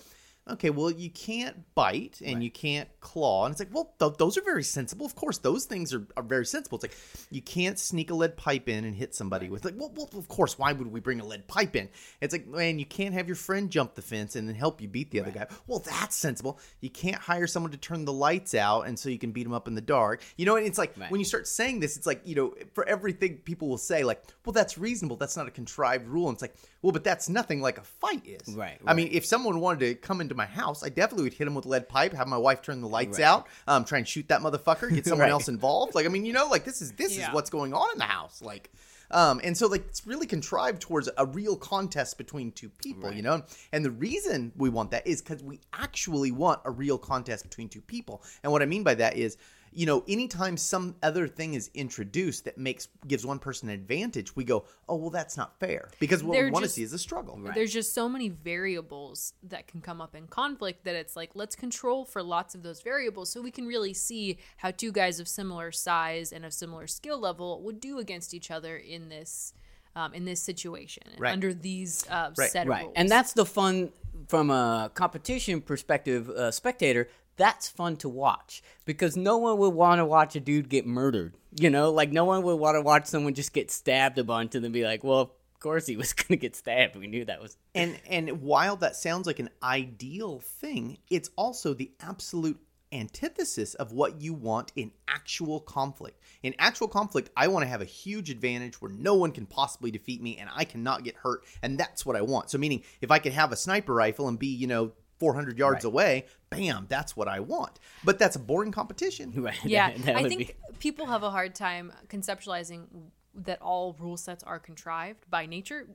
okay, 0.47 0.69
well, 0.69 0.91
you 0.91 1.09
can't 1.09 1.57
bite 1.75 2.21
and 2.23 2.45
you 2.45 2.51
can't 2.51 2.89
claw. 3.01 3.47
And 3.47 3.53
it's 3.53 3.61
like, 3.61 3.73
well, 3.73 3.95
th- 3.99 4.19
those 4.19 4.37
are 4.37 4.43
very 4.43 4.63
sensible. 4.63 5.07
Of 5.07 5.15
course, 5.15 5.39
those 5.39 5.65
things 5.65 5.95
are, 5.95 6.07
are 6.19 6.23
very 6.23 6.45
sensible. 6.45 6.77
It's 6.77 6.85
like, 6.85 7.29
you 7.31 7.41
can't 7.41 7.79
sneak 7.79 8.11
a 8.11 8.15
lead 8.15 8.37
pipe 8.37 8.69
in 8.69 8.85
and 8.85 8.95
hit 8.95 9.15
somebody 9.15 9.49
with, 9.49 9.65
like, 9.65 9.75
well, 9.77 9.91
well, 9.95 10.11
of 10.17 10.29
course, 10.29 10.59
why 10.59 10.73
would 10.73 10.89
we 10.89 11.01
bring 11.01 11.21
a 11.21 11.25
lead 11.25 11.49
pipe 11.49 11.75
in? 11.77 11.89
It's 12.21 12.33
like, 12.35 12.47
man, 12.47 12.79
you 12.79 12.85
can't 12.85 13.15
have 13.15 13.27
your 13.27 13.37
friend 13.37 13.71
jump 13.71 13.95
the 13.95 14.03
fence 14.03 14.37
and 14.37 14.47
then 14.47 14.55
help 14.55 14.83
you 14.83 14.89
beat 14.89 15.11
the 15.11 15.21
other 15.21 15.31
guy. 15.31 15.47
Well, 15.67 15.79
that's 15.79 16.15
sensible. 16.15 16.59
You 16.81 16.91
can't 16.91 17.17
hire 17.17 17.47
someone 17.47 17.73
to 17.73 17.79
turn 17.79 18.05
the 18.05 18.13
lights 18.13 18.55
out 18.55 18.83
and 18.83 18.99
so 18.99 19.09
you 19.09 19.19
can 19.19 19.33
beat 19.33 19.45
them 19.45 19.55
up 19.55 19.67
in 19.67 19.75
the 19.75 19.81
dark. 19.81 20.23
You 20.37 20.45
know, 20.45 20.57
and 20.57 20.67
it's 20.67 20.79
like, 20.79 20.95
Right. 20.99 21.11
when 21.11 21.21
you 21.21 21.25
start 21.25 21.49
saying 21.49 21.81
this, 21.81 21.97
it's 21.97 22.07
like, 22.07 22.21
you 22.25 22.35
know, 22.35 22.55
for 22.75 22.87
everything 22.87 23.39
people 23.39 23.69
will 23.69 23.79
say, 23.79 24.05
like, 24.05 24.23
well, 24.45 24.53
that's 24.53 24.77
reasonable. 24.77 25.17
That's 25.17 25.37
not 25.37 25.49
a 25.49 25.51
contrived 25.51 26.07
rule. 26.07 26.29
And 26.29 26.37
it's 26.37 26.43
like, 26.43 26.55
well, 26.85 26.93
but 26.93 27.03
that's 27.03 27.31
nothing 27.31 27.63
like 27.63 27.79
a 27.79 27.83
fight 27.83 28.23
is. 28.27 28.55
Right, 28.55 28.79
I 28.87 28.93
mean, 28.93 29.09
if 29.11 29.25
someone 29.25 29.59
wanted 29.59 29.81
to 29.81 29.95
come 29.95 30.21
into 30.21 30.35
my 30.35 30.45
house, 30.45 30.83
I 30.83 30.91
definitely 30.91 31.25
would 31.25 31.33
hit 31.33 31.47
him 31.47 31.55
with 31.55 31.65
a 31.65 31.69
lead 31.69 31.89
pipe, 31.89 32.13
have 32.13 32.29
my 32.29 32.37
wife 32.37 32.61
turn 32.61 32.83
the 32.83 32.89
lights 32.89 33.19
Right. 33.19 33.25
out, 33.25 33.47
um, 33.67 33.87
try 33.87 33.97
and 33.99 34.07
shoot 34.07 34.29
that 34.29 34.43
motherfucker, 34.43 34.95
get 34.95 35.05
someone 35.07 35.21
Right. 35.21 35.31
else 35.31 35.49
involved. 35.49 35.95
Like, 35.95 36.05
I 36.05 36.11
mean, 36.11 36.27
you 36.27 36.35
know, 36.35 36.47
like 36.49 36.65
this 36.67 36.83
is 36.83 36.93
this 36.93 37.17
Yeah. 37.17 37.29
is 37.29 37.35
what's 37.35 37.49
going 37.49 37.73
on 37.73 37.87
in 37.95 37.99
the 37.99 38.05
house. 38.05 38.43
Like, 38.43 38.71
um, 39.11 39.41
and 39.43 39.57
so 39.57 39.67
like 39.67 39.87
it's 39.89 40.07
really 40.07 40.27
contrived 40.27 40.83
towards 40.83 41.09
a 41.17 41.25
real 41.25 41.57
contest 41.57 42.19
between 42.19 42.53
two 42.53 42.69
people, 42.69 43.11
you 43.13 43.23
know. 43.23 43.43
And 43.73 43.83
the 43.83 43.91
reason 43.91 44.53
we 44.55 44.69
want 44.69 44.91
that 44.91 45.07
is 45.07 45.23
because 45.23 45.43
we 45.43 45.61
actually 45.73 46.33
want 46.33 46.61
a 46.67 46.71
real 46.71 46.99
contest 46.99 47.45
between 47.45 47.71
two 47.71 47.81
people. 47.81 48.23
And 48.43 48.53
what 48.53 48.61
I 48.61 48.67
mean 48.67 48.83
by 48.83 48.95
that 48.97 49.17
is, 49.17 49.39
you 49.75 49.87
know, 49.87 50.05
anytime 50.09 50.57
some 50.57 50.95
other 51.03 51.27
thing 51.27 51.55
is 51.55 51.69
introduced 51.75 52.45
that 52.45 52.57
makes 52.57 52.89
gives 53.07 53.27
one 53.27 53.39
person 53.39 53.69
an 53.69 53.75
advantage, 53.75 54.35
we 54.37 54.45
go, 54.45 54.65
oh 54.89 54.97
well, 54.97 55.11
that's 55.11 55.37
not 55.37 55.59
fair 55.59 55.89
because 55.99 56.23
what 56.23 56.35
They're 56.35 56.47
we 56.47 56.51
want 56.53 56.65
to 56.65 56.71
see 56.71 56.83
is 56.83 56.93
a 56.93 56.99
struggle. 56.99 57.39
There's 57.55 57.73
just 57.73 57.93
so 57.93 58.09
many 58.09 58.29
variables 58.29 59.35
that 59.43 59.67
can 59.67 59.81
come 59.81 60.01
up 60.01 60.15
in 60.15 60.27
conflict 60.29 60.85
that 60.85 60.95
it's 60.95 61.17
like 61.17 61.31
let's 61.35 61.57
control 61.57 62.05
for 62.05 62.23
lots 62.23 62.55
of 62.55 62.63
those 62.63 62.81
variables 62.83 63.31
so 63.31 63.43
we 63.43 63.51
can 63.51 63.67
really 63.67 63.93
see 63.95 64.39
how 64.59 64.71
two 64.71 64.93
guys 64.93 65.21
of 65.21 65.29
similar 65.29 65.73
size 65.73 66.33
and 66.33 66.45
of 66.45 66.53
similar 66.53 66.87
skill 66.87 67.19
level 67.19 67.61
would 67.63 67.81
do 67.81 67.99
against 67.99 68.33
each 68.33 68.51
other 68.51 68.77
in 68.77 69.09
this 69.09 69.53
um, 69.97 70.13
in 70.15 70.25
this 70.25 70.43
situation 70.43 71.05
Right. 71.19 71.33
under 71.33 71.55
these 71.55 72.05
uh, 72.09 72.31
Right. 72.37 72.51
set 72.51 72.63
of 72.67 72.71
right 72.71 72.83
rules. 72.85 72.95
and 72.97 73.09
that's 73.09 73.33
the 73.33 73.47
fun 73.47 73.93
from 74.29 74.51
a 74.51 74.91
competition 74.95 75.61
perspective 75.61 76.31
uh, 76.31 76.51
spectator 76.51 77.09
that's 77.37 77.69
fun 77.69 77.97
to 77.97 78.09
watch 78.09 78.63
because 78.85 79.17
no 79.17 79.39
one 79.39 79.59
would 79.59 79.75
want 79.75 79.99
to 79.99 80.05
watch 80.05 80.37
a 80.37 80.41
dude 80.41 80.69
get 80.69 80.87
murdered 80.87 81.35
you 81.59 81.71
know 81.71 81.91
like 81.91 82.13
no 82.13 82.25
one 82.25 82.43
would 82.43 82.57
want 82.57 82.75
to 82.77 82.83
watch 82.83 83.07
someone 83.07 83.35
just 83.35 83.53
get 83.53 83.71
stabbed 83.71 84.19
a 84.19 84.25
bunch 84.25 84.55
and 84.55 84.65
then 84.65 84.73
be 84.73 84.85
like 84.85 85.03
well 85.05 85.21
of 85.21 85.61
course 85.61 85.87
he 85.87 85.97
was 85.97 86.13
gonna 86.15 86.37
get 86.37 86.55
stabbed 86.55 86.97
we 86.97 87.07
knew 87.07 87.25
that 87.25 87.41
was 87.41 87.57
And 87.75 87.99
and 88.09 88.43
while 88.43 88.77
that 88.77 88.95
sounds 88.97 89.27
like 89.27 89.41
an 89.41 89.51
ideal 89.63 90.39
thing, 90.41 90.99
it's 91.11 91.31
also 91.37 91.75
the 91.75 91.91
absolute 92.01 92.61
antithesis 92.93 93.75
of 93.75 93.91
what 93.91 94.21
you 94.21 94.33
want 94.33 94.71
in 94.77 94.93
actual 95.09 95.59
conflict. 95.59 96.21
In 96.45 96.55
actual 96.61 96.87
conflict, 96.87 97.31
I 97.37 97.49
want 97.49 97.65
to 97.65 97.69
have 97.69 97.81
a 97.81 97.87
huge 97.87 98.31
advantage 98.31 98.81
where 98.81 98.93
no 98.93 99.15
one 99.17 99.33
can 99.33 99.47
possibly 99.47 99.91
defeat 99.91 100.23
me 100.23 100.37
and 100.37 100.49
I 100.55 100.65
cannot 100.65 101.03
get 101.03 101.17
hurt, 101.17 101.43
and 101.63 101.77
that's 101.77 102.07
what 102.07 102.15
I 102.15 102.23
want. 102.23 102.51
So 102.51 102.59
meaning 102.59 102.85
if 103.01 103.11
I 103.11 103.19
could 103.19 103.33
have 103.33 103.51
a 103.51 103.57
sniper 103.57 103.93
rifle 103.93 104.29
and 104.29 104.39
be, 104.39 104.47
you 104.47 104.69
know, 104.69 104.93
400 105.19 105.59
yards 105.59 105.85
away, 105.85 106.27
bam, 106.51 106.87
that's 106.89 107.17
what 107.17 107.29
I 107.29 107.41
want. 107.41 107.79
But 108.05 108.19
that's 108.19 108.37
a 108.37 108.39
boring 108.41 108.73
competition. 108.73 109.33
right. 109.43 109.57
Yeah 109.65 109.91
that- 109.91 109.99
that 110.05 110.17
i 110.17 110.29
think 110.29 110.39
be- 110.49 110.55
people 110.79 111.07
have 111.07 111.23
a 111.23 111.31
hard 111.31 111.55
time 111.55 111.93
conceptualizing 112.09 112.87
that 113.35 113.61
all 113.61 113.97
rule 113.99 114.17
sets 114.17 114.45
are 114.45 114.59
contrived 114.59 115.29
by 115.31 115.47
nature 115.47 115.89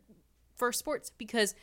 for 0.55 0.71
sports 0.73 1.09
because 1.17 1.55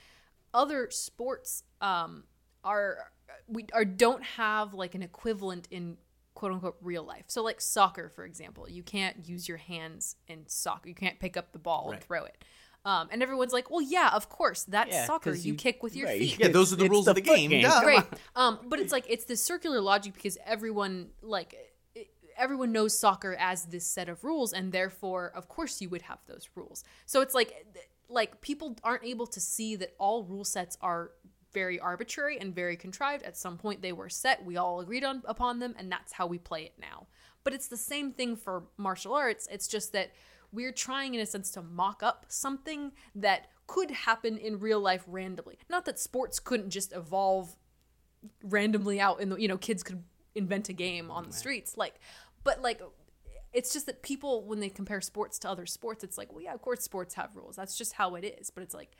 other 0.54 0.88
sports 0.90 1.64
um, 1.82 2.24
are 2.64 3.10
we 3.46 3.66
are 3.74 3.84
don't 3.84 4.22
have 4.22 4.72
like 4.72 4.94
an 4.94 5.02
equivalent 5.02 5.68
in 5.70 5.96
quote 6.34 6.52
unquote 6.52 6.76
real 6.80 7.02
life. 7.04 7.24
So 7.28 7.42
like 7.42 7.60
soccer 7.60 8.08
for 8.08 8.24
example 8.24 8.68
you 8.70 8.82
can't 8.82 9.28
use 9.28 9.48
your 9.48 9.58
hands 9.58 10.16
in 10.28 10.44
soccer. 10.46 10.88
You 10.88 10.94
can't 10.94 11.18
pick 11.18 11.36
up 11.36 11.52
the 11.52 11.58
ball 11.58 11.90
and 11.90 12.02
throw 12.02 12.24
it 12.24 12.42
um, 12.86 13.08
and 13.12 13.22
everyone's 13.22 13.52
like 13.52 13.70
well 13.70 13.82
yeah 13.82 14.10
of 14.14 14.28
course 14.30 14.64
that's 14.64 14.90
Yeah, 14.92 15.04
soccer 15.06 15.32
'cause 15.32 15.44
you, 15.44 15.52
you- 15.52 15.58
kick 15.58 15.82
with 15.82 15.94
your 15.96 16.06
right. 16.08 16.18
feet 16.18 16.38
Yeah, 16.38 16.48
those 16.48 16.72
are 16.72 16.76
the 16.76 16.84
It's 16.86 16.90
rules 16.90 17.04
the 17.06 17.10
of 17.12 17.14
the 17.16 17.20
game. 17.20 17.50
game. 17.50 17.62
Duh. 17.62 17.82
right 17.84 18.06
um 18.36 18.58
but 18.70 18.78
it's 18.80 18.92
like 18.92 19.04
it's 19.08 19.24
the 19.26 19.36
circular 19.36 19.80
logic 19.80 20.14
because 20.14 20.38
everyone 20.46 21.10
like 21.22 21.54
everyone 22.38 22.70
knows 22.72 22.96
soccer 22.98 23.34
as 23.38 23.64
this 23.66 23.86
set 23.86 24.08
of 24.08 24.22
rules 24.22 24.52
and 24.52 24.70
therefore 24.72 25.32
of 25.34 25.48
course 25.48 25.80
you 25.80 25.88
would 25.88 26.02
have 26.02 26.18
those 26.26 26.48
rules 26.54 26.84
so 27.06 27.20
it's 27.22 27.34
like 27.34 27.50
like 28.08 28.40
people 28.40 28.76
aren't 28.84 29.04
able 29.04 29.26
to 29.26 29.40
see 29.40 29.74
that 29.76 29.94
all 29.98 30.22
rule 30.24 30.44
sets 30.44 30.76
are 30.80 31.10
very 31.52 31.80
arbitrary 31.80 32.38
and 32.38 32.54
very 32.54 32.76
contrived. 32.76 33.22
At 33.24 33.34
some 33.34 33.56
point, 33.56 33.80
they 33.80 33.92
were 33.92 34.10
set. 34.10 34.44
We 34.44 34.58
all 34.58 34.78
agreed 34.80 35.04
on 35.04 35.22
upon 35.24 35.58
them, 35.58 35.74
and 35.78 35.90
that's 35.90 36.12
how 36.12 36.26
we 36.26 36.36
play 36.38 36.64
it 36.64 36.74
now. 36.78 37.06
But 37.44 37.54
it's 37.54 37.68
the 37.68 37.78
same 37.78 38.12
thing 38.12 38.36
for 38.36 38.64
martial 38.76 39.14
arts. 39.14 39.48
It's 39.50 39.66
just 39.66 39.92
that 39.94 40.10
we're 40.52 40.72
trying, 40.72 41.14
in 41.14 41.20
a 41.20 41.26
sense, 41.26 41.50
to 41.52 41.62
mock 41.62 42.02
up 42.02 42.26
something 42.28 42.92
that 43.14 43.48
could 43.66 43.90
happen 43.90 44.38
in 44.38 44.58
real 44.58 44.80
life 44.80 45.04
randomly. 45.06 45.58
Not 45.68 45.84
that 45.86 45.98
sports 45.98 46.38
couldn't 46.38 46.70
just 46.70 46.92
evolve 46.92 47.56
randomly 48.42 49.00
out 49.00 49.20
in 49.20 49.30
the 49.30 49.36
you 49.36 49.48
know 49.48 49.58
kids 49.58 49.82
could 49.82 50.02
invent 50.34 50.68
a 50.68 50.72
game 50.72 51.10
on 51.10 51.24
the 51.26 51.32
streets 51.32 51.76
like 51.76 52.00
but 52.44 52.60
like 52.60 52.80
it's 53.52 53.72
just 53.72 53.86
that 53.86 54.02
people 54.02 54.44
when 54.44 54.60
they 54.60 54.68
compare 54.68 55.00
sports 55.00 55.38
to 55.38 55.48
other 55.48 55.64
sports 55.66 56.04
it's 56.04 56.18
like 56.18 56.32
well 56.32 56.42
yeah 56.42 56.52
of 56.52 56.60
course 56.60 56.82
sports 56.82 57.14
have 57.14 57.34
rules. 57.36 57.56
That's 57.56 57.76
just 57.76 57.94
how 57.94 58.14
it 58.14 58.24
is. 58.24 58.50
But 58.50 58.62
it's 58.62 58.74
like 58.74 58.96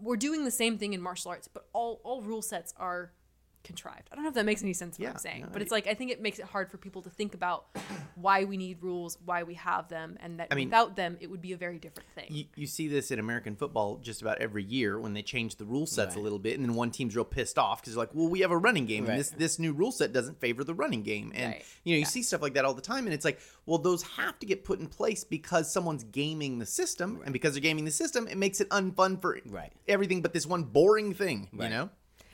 we're 0.00 0.16
doing 0.16 0.44
the 0.44 0.50
same 0.50 0.78
thing 0.78 0.92
in 0.92 1.00
martial 1.00 1.30
arts 1.30 1.48
but 1.48 1.66
all 1.72 2.00
all 2.04 2.22
rule 2.22 2.42
sets 2.42 2.72
are 2.76 3.12
contrived 3.62 4.08
i 4.10 4.14
don't 4.14 4.24
know 4.24 4.28
if 4.28 4.34
that 4.34 4.44
makes 4.46 4.62
any 4.62 4.72
sense 4.72 4.98
what 4.98 5.04
Yeah, 5.04 5.10
i'm 5.12 5.18
saying 5.18 5.42
no, 5.42 5.48
but 5.52 5.60
it's 5.62 5.70
like 5.70 5.86
i 5.86 5.94
think 5.94 6.10
it 6.10 6.20
makes 6.20 6.38
it 6.38 6.46
hard 6.46 6.70
for 6.70 6.78
people 6.78 7.02
to 7.02 7.10
think 7.10 7.34
about 7.34 7.66
why 8.14 8.44
we 8.44 8.56
need 8.56 8.78
rules 8.82 9.18
why 9.24 9.42
we 9.42 9.54
have 9.54 9.88
them 9.88 10.16
and 10.20 10.40
that 10.40 10.48
I 10.50 10.54
mean- 10.54 10.68
without 10.68 10.96
them 10.96 11.16
it 11.20 11.30
would 11.30 11.42
be 11.42 11.52
a 11.52 11.56
very 11.56 11.78
different 11.78 12.08
thing 12.14 12.26
You, 12.30 12.44
you 12.56 12.66
see 12.66 12.88
this 12.88 13.10
in 13.10 13.18
American 13.18 13.56
football 13.56 13.98
just 13.98 14.22
about 14.22 14.38
every 14.38 14.64
year 14.64 14.98
when 14.98 15.12
they 15.14 15.22
change 15.22 15.56
the 15.56 15.64
rule 15.64 15.86
sets 15.86 16.14
a 16.16 16.18
little 16.20 16.38
bit, 16.38 16.58
and 16.58 16.66
then 16.68 16.74
one 16.74 16.90
team's 16.90 17.14
real 17.16 17.24
pissed 17.24 17.58
off 17.58 17.80
because 17.80 17.94
they're 17.94 18.02
like, 18.02 18.14
"Well, 18.14 18.28
we 18.28 18.40
have 18.40 18.50
a 18.50 18.56
running 18.56 18.86
game, 18.86 19.04
Right. 19.04 19.10
and 19.12 19.20
this 19.20 19.30
this 19.30 19.58
new 19.58 19.72
rule 19.72 19.92
set 19.92 20.12
doesn't 20.12 20.40
favor 20.40 20.64
the 20.64 20.74
running 20.74 21.02
game." 21.02 21.32
And 21.34 21.52
Right. 21.54 21.64
you 21.84 21.94
know, 21.94 21.98
you 21.98 22.04
see 22.04 22.22
stuff 22.22 22.40
like 22.42 22.54
that 22.54 22.64
all 22.64 22.74
the 22.74 22.80
time, 22.82 23.04
and 23.06 23.14
it's 23.14 23.24
like, 23.24 23.40
well, 23.66 23.78
those 23.78 24.02
have 24.02 24.38
to 24.40 24.46
get 24.46 24.64
put 24.64 24.80
in 24.80 24.86
place 24.86 25.24
because 25.24 25.72
someone's 25.72 26.04
gaming 26.04 26.58
the 26.58 26.66
system, 26.66 27.20
and 27.24 27.32
because 27.32 27.54
they're 27.54 27.60
gaming 27.60 27.84
the 27.84 27.90
system, 27.90 28.26
it 28.28 28.36
makes 28.36 28.60
it 28.60 28.68
unfun 28.70 29.20
for 29.20 29.38
Right. 29.46 29.72
everything 29.88 30.22
but 30.22 30.32
this 30.32 30.46
one 30.46 30.64
boring 30.64 31.12
thing. 31.14 31.48
You 31.52 31.68
know? 31.68 31.90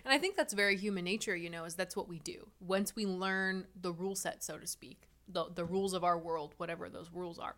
And 0.06 0.14
I 0.14 0.18
think 0.18 0.36
that's 0.36 0.54
very 0.54 0.76
human 0.76 1.04
nature, 1.04 1.36
you 1.36 1.50
know, 1.50 1.64
is 1.64 1.74
that's 1.74 1.94
what 1.96 2.08
we 2.08 2.20
do. 2.20 2.46
Once 2.60 2.94
we 2.96 3.04
learn 3.04 3.66
the 3.78 3.92
rule 3.92 4.14
set, 4.14 4.42
so 4.42 4.56
to 4.56 4.66
speak, 4.66 5.08
the 5.28 5.46
the 5.54 5.64
rules 5.64 5.92
of 5.92 6.04
our 6.04 6.16
world, 6.16 6.54
whatever 6.56 6.88
those 6.88 7.10
rules 7.12 7.38
are. 7.38 7.56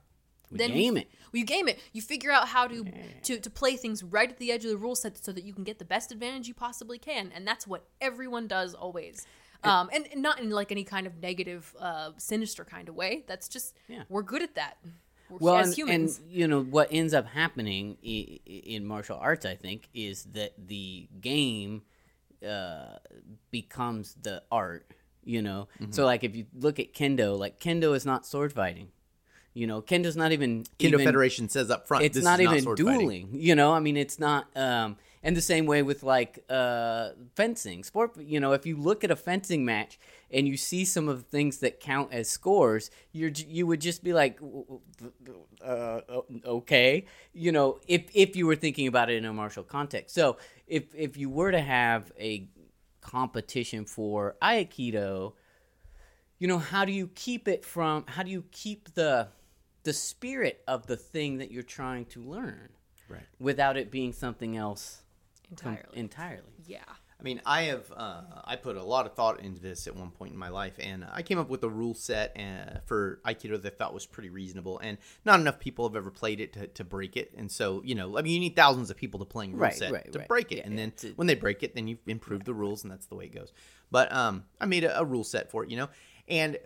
then 0.50 0.70
game 0.72 0.94
we, 0.94 1.00
it. 1.02 1.08
well, 1.32 1.38
you 1.40 1.44
game 1.44 1.68
it. 1.68 1.78
You 1.92 2.00
figure 2.00 2.32
out 2.32 2.48
how 2.48 2.66
to, 2.66 2.84
to 3.24 3.38
to 3.38 3.50
play 3.50 3.76
things 3.76 4.02
right 4.02 4.30
at 4.30 4.38
the 4.38 4.50
edge 4.50 4.64
of 4.64 4.70
the 4.70 4.78
rule 4.78 4.96
set 4.96 5.22
so 5.22 5.30
that 5.32 5.44
you 5.44 5.52
can 5.52 5.62
get 5.62 5.78
the 5.78 5.84
best 5.84 6.10
advantage 6.10 6.48
you 6.48 6.54
possibly 6.54 6.98
can. 6.98 7.30
And 7.34 7.46
that's 7.46 7.66
what 7.66 7.84
everyone 8.00 8.46
does 8.48 8.72
always. 8.74 9.26
Um, 9.64 9.90
and, 9.92 10.06
and 10.12 10.22
not 10.22 10.40
in 10.40 10.50
like 10.50 10.70
any 10.72 10.84
kind 10.84 11.06
of 11.06 11.20
negative, 11.20 11.74
uh, 11.80 12.12
sinister 12.16 12.64
kind 12.64 12.88
of 12.88 12.94
way. 12.94 13.24
That's 13.26 13.48
just 13.48 13.74
Yeah. 13.88 14.04
we're 14.08 14.22
good 14.22 14.40
at 14.42 14.54
that. 14.54 14.78
We're, 15.28 15.38
well, 15.40 15.56
as 15.58 15.66
and, 15.68 15.76
humans. 15.76 16.18
and 16.20 16.30
you 16.30 16.46
know 16.48 16.62
what 16.62 16.88
ends 16.92 17.12
up 17.12 17.26
happening 17.26 17.98
i- 18.02 18.40
i- 18.46 18.50
in 18.74 18.86
martial 18.86 19.18
arts, 19.18 19.44
I 19.44 19.56
think, 19.56 19.88
is 19.92 20.24
that 20.32 20.52
the 20.68 21.08
game 21.20 21.82
uh, 22.46 22.98
becomes 23.50 24.16
the 24.22 24.42
art. 24.50 24.86
You 25.24 25.42
know, 25.42 25.68
Mm-hmm. 25.80 25.92
so 25.92 26.06
like 26.06 26.24
if 26.24 26.34
you 26.34 26.46
look 26.54 26.78
at 26.80 26.94
kendo, 26.94 27.38
like 27.38 27.60
kendo 27.60 27.94
is 27.94 28.06
not 28.06 28.24
sword 28.24 28.52
fighting. 28.52 28.88
You 29.52 29.66
know, 29.66 29.82
kendo's 29.82 30.16
not 30.16 30.32
even 30.32 30.62
Kendo 30.78 30.94
even, 30.94 31.04
Federation 31.04 31.48
says 31.48 31.70
up 31.70 31.86
front, 31.88 32.04
It's 32.04 32.14
this 32.14 32.24
not 32.24 32.38
is 32.40 32.44
even 32.44 32.54
not 32.54 32.62
sword 32.62 32.78
fighting. 32.78 32.98
dueling. 33.00 33.28
You 33.32 33.54
know, 33.54 33.72
I 33.72 33.80
mean, 33.80 33.96
it's 33.96 34.18
not. 34.18 34.46
Um, 34.56 34.96
and 35.22 35.36
the 35.36 35.42
same 35.42 35.66
way 35.66 35.82
with 35.82 36.02
like 36.04 36.44
uh, 36.48 37.10
fencing, 37.34 37.82
sport. 37.84 38.16
You 38.18 38.38
know, 38.40 38.52
if 38.52 38.64
you 38.66 38.76
look 38.76 39.02
at 39.04 39.10
a 39.10 39.16
fencing 39.16 39.64
match 39.64 39.98
and 40.30 40.46
you 40.46 40.56
see 40.56 40.84
some 40.84 41.08
of 41.08 41.18
the 41.18 41.28
things 41.28 41.58
that 41.58 41.80
count 41.80 42.12
as 42.12 42.30
scores, 42.30 42.90
you're 43.12 43.30
you 43.30 43.66
would 43.66 43.80
just 43.80 44.02
be 44.04 44.12
like, 44.12 44.38
uh, 45.64 46.00
okay, 46.46 47.04
you 47.32 47.52
know, 47.52 47.78
if 47.88 48.02
if 48.14 48.36
you 48.36 48.46
were 48.46 48.56
thinking 48.56 48.86
about 48.86 49.10
it 49.10 49.16
in 49.16 49.24
a 49.24 49.32
martial 49.32 49.64
context. 49.64 50.14
So 50.14 50.36
if 50.68 50.94
if 50.94 51.16
you 51.16 51.30
were 51.30 51.50
to 51.50 51.60
have 51.60 52.12
a 52.18 52.48
competition 53.00 53.84
for 53.84 54.36
aikido, 54.42 55.32
you 56.38 56.46
know, 56.48 56.58
how 56.58 56.84
do 56.84 56.92
you 56.92 57.08
keep 57.14 57.48
it 57.48 57.64
from? 57.64 58.04
How 58.06 58.22
do 58.22 58.30
you 58.30 58.44
keep 58.52 58.94
the 58.94 59.28
the 59.84 59.92
spirit 59.92 60.62
of 60.68 60.86
the 60.86 60.96
thing 60.96 61.38
that 61.38 61.50
you're 61.50 61.62
trying 61.62 62.04
to 62.06 62.22
learn 62.22 62.68
Right. 63.08 63.22
without 63.38 63.76
it 63.78 63.90
being 63.90 64.12
something 64.12 64.56
else 64.56 65.02
com- 65.56 65.72
entirely. 65.78 65.98
entirely. 65.98 66.52
yeah. 66.66 66.82
I 67.20 67.24
mean, 67.24 67.42
I 67.44 67.62
have 67.62 67.92
uh, 67.96 68.20
I 68.44 68.54
put 68.54 68.76
a 68.76 68.82
lot 68.82 69.04
of 69.04 69.14
thought 69.14 69.40
into 69.40 69.60
this 69.60 69.88
at 69.88 69.96
one 69.96 70.12
point 70.12 70.32
in 70.32 70.38
my 70.38 70.50
life, 70.50 70.74
and 70.78 71.04
I 71.12 71.22
came 71.22 71.38
up 71.38 71.48
with 71.48 71.64
a 71.64 71.68
rule 71.68 71.94
set 71.94 72.36
uh, 72.38 72.78
for 72.86 73.18
Aikido 73.26 73.60
that 73.60 73.72
I 73.72 73.76
thought 73.76 73.92
was 73.92 74.06
pretty 74.06 74.30
reasonable, 74.30 74.78
and 74.78 74.98
not 75.24 75.40
enough 75.40 75.58
people 75.58 75.88
have 75.88 75.96
ever 75.96 76.12
played 76.12 76.40
it 76.40 76.52
to, 76.52 76.68
to 76.68 76.84
break 76.84 77.16
it, 77.16 77.32
and 77.36 77.50
so 77.50 77.82
you 77.84 77.96
know, 77.96 78.16
I 78.16 78.22
mean, 78.22 78.34
you 78.34 78.38
need 78.40 78.54
thousands 78.54 78.88
of 78.90 78.96
people 78.96 79.18
to 79.18 79.26
playing 79.26 79.52
rule 79.52 79.62
Right, 79.62 79.74
set 79.74 79.90
right, 79.90 80.12
to 80.12 80.20
right. 80.20 80.28
break 80.28 80.52
it, 80.52 80.58
Yeah, 80.58 80.66
and 80.66 80.78
then 80.78 80.92
a- 81.02 81.08
when 81.16 81.26
they 81.26 81.34
break 81.34 81.64
it, 81.64 81.74
then 81.74 81.88
you've 81.88 81.98
improve 82.06 82.44
the 82.44 82.54
rules, 82.54 82.84
and 82.84 82.92
that's 82.92 83.06
the 83.06 83.16
way 83.16 83.24
it 83.24 83.34
goes. 83.34 83.52
But 83.90 84.12
um, 84.12 84.44
I 84.60 84.66
made 84.66 84.84
a, 84.84 85.00
a 85.00 85.04
rule 85.04 85.24
set 85.24 85.50
for 85.50 85.64
it, 85.64 85.70
you 85.70 85.76
know, 85.76 85.88
and 86.28 86.56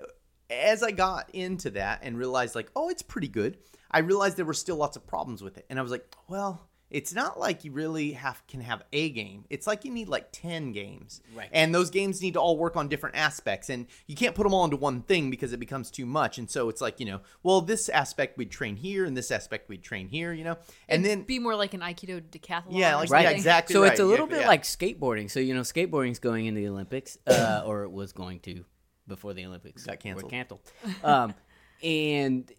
as 0.51 0.83
I 0.83 0.91
got 0.91 1.31
into 1.35 1.71
that 1.71 2.01
and 2.03 2.19
realized 2.19 2.55
like, 2.55 2.71
oh, 2.77 2.91
it's 2.91 3.01
pretty 3.01 3.29
good, 3.29 3.57
I 3.91 4.01
realized 4.01 4.37
there 4.37 4.45
were 4.45 4.53
still 4.53 4.77
lots 4.77 4.99
of 4.99 5.07
problems 5.07 5.43
with 5.43 5.57
it, 5.57 5.65
and 5.71 5.79
I 5.79 5.83
was 5.83 5.91
like, 5.93 6.15
well. 6.29 6.69
It's 6.93 7.15
not 7.15 7.41
like 7.41 7.65
you 7.65 7.73
really 7.73 8.13
have 8.13 8.43
can 8.47 8.61
have 8.61 8.83
a 8.93 9.11
game. 9.11 9.45
It's 9.51 9.67
like 9.67 9.85
you 9.85 9.91
need 9.91 10.09
like 10.09 10.29
ten 10.31 10.73
games, 10.73 11.21
Right. 11.35 11.49
and 11.53 11.75
those 11.75 11.91
games 11.91 12.21
need 12.23 12.35
to 12.35 12.41
all 12.41 12.57
work 12.57 12.77
on 12.77 12.89
different 12.89 13.17
aspects 13.17 13.71
and 13.71 13.87
you 14.07 14.15
can't 14.15 14.35
put 14.35 14.45
them 14.45 14.53
all 14.55 14.65
into 14.65 14.77
one 14.77 15.03
thing 15.03 15.31
because 15.31 15.53
it 15.53 15.59
becomes 15.59 15.91
too 15.91 16.05
much 16.07 16.39
and 16.39 16.51
so 16.51 16.69
it's 16.69 16.81
like 16.81 17.01
you 17.01 17.07
know 17.07 17.21
well 17.43 17.61
this 17.63 17.89
aspect 17.89 18.37
we'd 18.39 18.51
train 18.51 18.77
here 18.77 19.05
and 19.05 19.17
this 19.17 19.31
aspect 19.31 19.69
we'd 19.69 19.83
train 19.83 20.07
here 20.09 20.33
you 20.33 20.45
know 20.45 20.57
and 20.89 21.05
then 21.05 21.23
be 21.23 21.39
more 21.39 21.57
like 21.57 21.75
an 21.75 21.81
Aikido 21.81 22.21
decathlon. 22.21 22.67
Yeah, 22.71 22.95
or 22.95 23.01
like- 23.01 23.09
something. 23.09 23.25
yeah, 23.25 23.31
exactly. 23.31 23.73
So 23.73 23.85
it's 23.85 24.01
a 24.01 24.05
little 24.05 24.27
yeah, 24.27 24.35
bit 24.37 24.41
yeah. 24.43 24.49
like 24.49 24.63
skateboarding. 24.65 25.31
So 25.31 25.41
you 25.41 25.55
know, 25.55 25.63
skateboarding's 25.63 26.19
going 26.19 26.47
in 26.47 26.55
the 26.55 26.69
Olympics, 26.69 27.17
uh, 27.27 27.63
or 27.67 27.85
it 27.85 27.91
was 27.91 28.13
going 28.13 28.41
to 28.41 28.65
before 29.09 29.33
the 29.35 29.47
Olympics 29.47 29.85
Got 29.87 30.01
canceled. 30.01 30.31
canceled. 30.31 30.61
Um, 31.03 31.35
and 31.83 32.51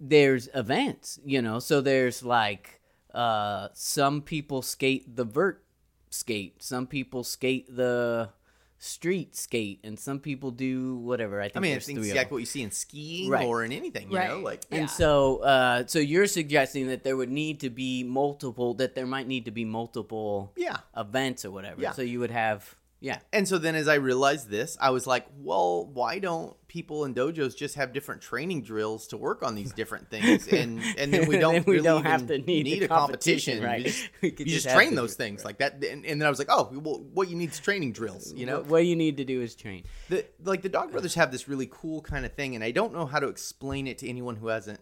there's 0.00 0.48
events, 0.54 1.18
you 1.24 1.42
know. 1.42 1.58
So 1.58 1.80
there's 1.80 2.22
like 2.22 2.80
uh, 3.14 3.68
some 3.74 4.20
people 4.22 4.60
skate 4.62 5.16
the 5.16 5.24
vert 5.24 5.64
skate, 6.10 6.62
some 6.62 6.86
people 6.86 7.22
skate 7.24 7.74
the 7.74 8.30
street 8.78 9.34
skate, 9.34 9.80
and 9.84 9.98
some 9.98 10.18
people 10.20 10.50
do 10.50 10.96
whatever. 10.96 11.40
I 11.40 11.44
think 11.44 11.56
I 11.56 11.60
mean 11.60 11.70
I 11.70 11.74
there's 11.74 11.88
it's 11.88 11.98
of 11.98 12.02
them. 12.02 12.04
exactly 12.10 12.34
what 12.34 12.38
you 12.40 12.46
see 12.46 12.62
in 12.62 12.70
skiing 12.70 13.30
Right. 13.30 13.46
or 13.46 13.64
in 13.64 13.72
anything 13.72 14.10
you 14.10 14.18
know 14.18 14.34
Right. 14.36 14.42
like 14.44 14.62
Yeah. 14.70 14.78
And 14.80 14.90
so, 14.90 15.38
uh, 15.38 15.84
so 15.86 15.98
you're 16.00 16.26
suggesting 16.26 16.88
that 16.88 17.02
there 17.04 17.16
would 17.16 17.30
need 17.30 17.60
to 17.60 17.70
be 17.70 18.04
multiple, 18.04 18.74
that 18.74 18.94
there 18.94 19.06
might 19.06 19.26
need 19.26 19.44
to 19.46 19.50
be 19.50 19.64
multiple 19.64 20.52
yeah 20.56 20.78
events 20.96 21.44
or 21.44 21.50
whatever. 21.50 21.80
Yeah. 21.80 21.92
So 21.92 22.02
you 22.02 22.18
would 22.20 22.30
have, 22.32 22.74
yeah, 23.04 23.18
And 23.34 23.46
so 23.46 23.58
then 23.58 23.74
as 23.74 23.86
I 23.86 23.96
realized 23.96 24.48
this, 24.48 24.78
I 24.80 24.88
was 24.88 25.06
like, 25.06 25.26
well, 25.36 25.84
why 25.92 26.18
don't 26.18 26.56
people 26.68 27.04
in 27.04 27.14
dojos 27.14 27.54
just 27.54 27.74
have 27.74 27.92
different 27.92 28.22
training 28.22 28.62
drills 28.62 29.06
to 29.08 29.18
work 29.18 29.42
on 29.42 29.54
these 29.54 29.72
different 29.72 30.08
things? 30.08 30.48
And 30.54 30.80
and 30.96 31.12
then 31.12 31.28
we 31.28 31.36
don't 31.36 31.52
Then 31.52 31.64
we 31.66 31.74
really 31.74 31.84
don't 31.84 32.06
have 32.06 32.26
to 32.28 32.38
need 32.38 32.64
the 32.64 32.84
a 32.84 32.88
competition. 32.88 33.60
competition, 33.60 33.62
right? 33.62 33.78
You 33.80 33.84
just, 33.84 34.08
We 34.22 34.28
you 34.30 34.44
just, 34.46 34.64
just 34.64 34.74
train 34.74 34.90
to 34.90 34.96
those 34.96 35.16
things 35.16 35.44
like 35.44 35.58
that. 35.58 35.84
And, 35.84 36.06
and 36.06 36.18
then 36.18 36.26
I 36.26 36.30
was 36.30 36.38
like, 36.38 36.48
oh, 36.50 36.70
well, 36.72 37.04
what 37.12 37.28
you 37.28 37.36
need 37.36 37.50
is 37.52 37.60
training 37.60 37.92
drills, 37.92 38.32
you 38.32 38.46
know? 38.46 38.60
What, 38.60 38.66
what 38.68 38.86
you 38.86 38.96
need 38.96 39.18
to 39.18 39.24
do 39.26 39.42
is 39.42 39.54
train. 39.54 39.84
The, 40.08 40.24
like 40.42 40.62
the 40.62 40.70
Dog 40.70 40.90
Brothers 40.90 41.14
have 41.16 41.30
this 41.30 41.46
really 41.46 41.68
cool 41.70 42.00
kind 42.00 42.24
of 42.24 42.32
thing, 42.32 42.54
and 42.54 42.64
I 42.64 42.70
don't 42.70 42.94
know 42.94 43.04
how 43.04 43.20
to 43.20 43.28
explain 43.28 43.86
it 43.86 43.98
to 43.98 44.08
anyone 44.08 44.36
who 44.36 44.48
hasn't 44.48 44.80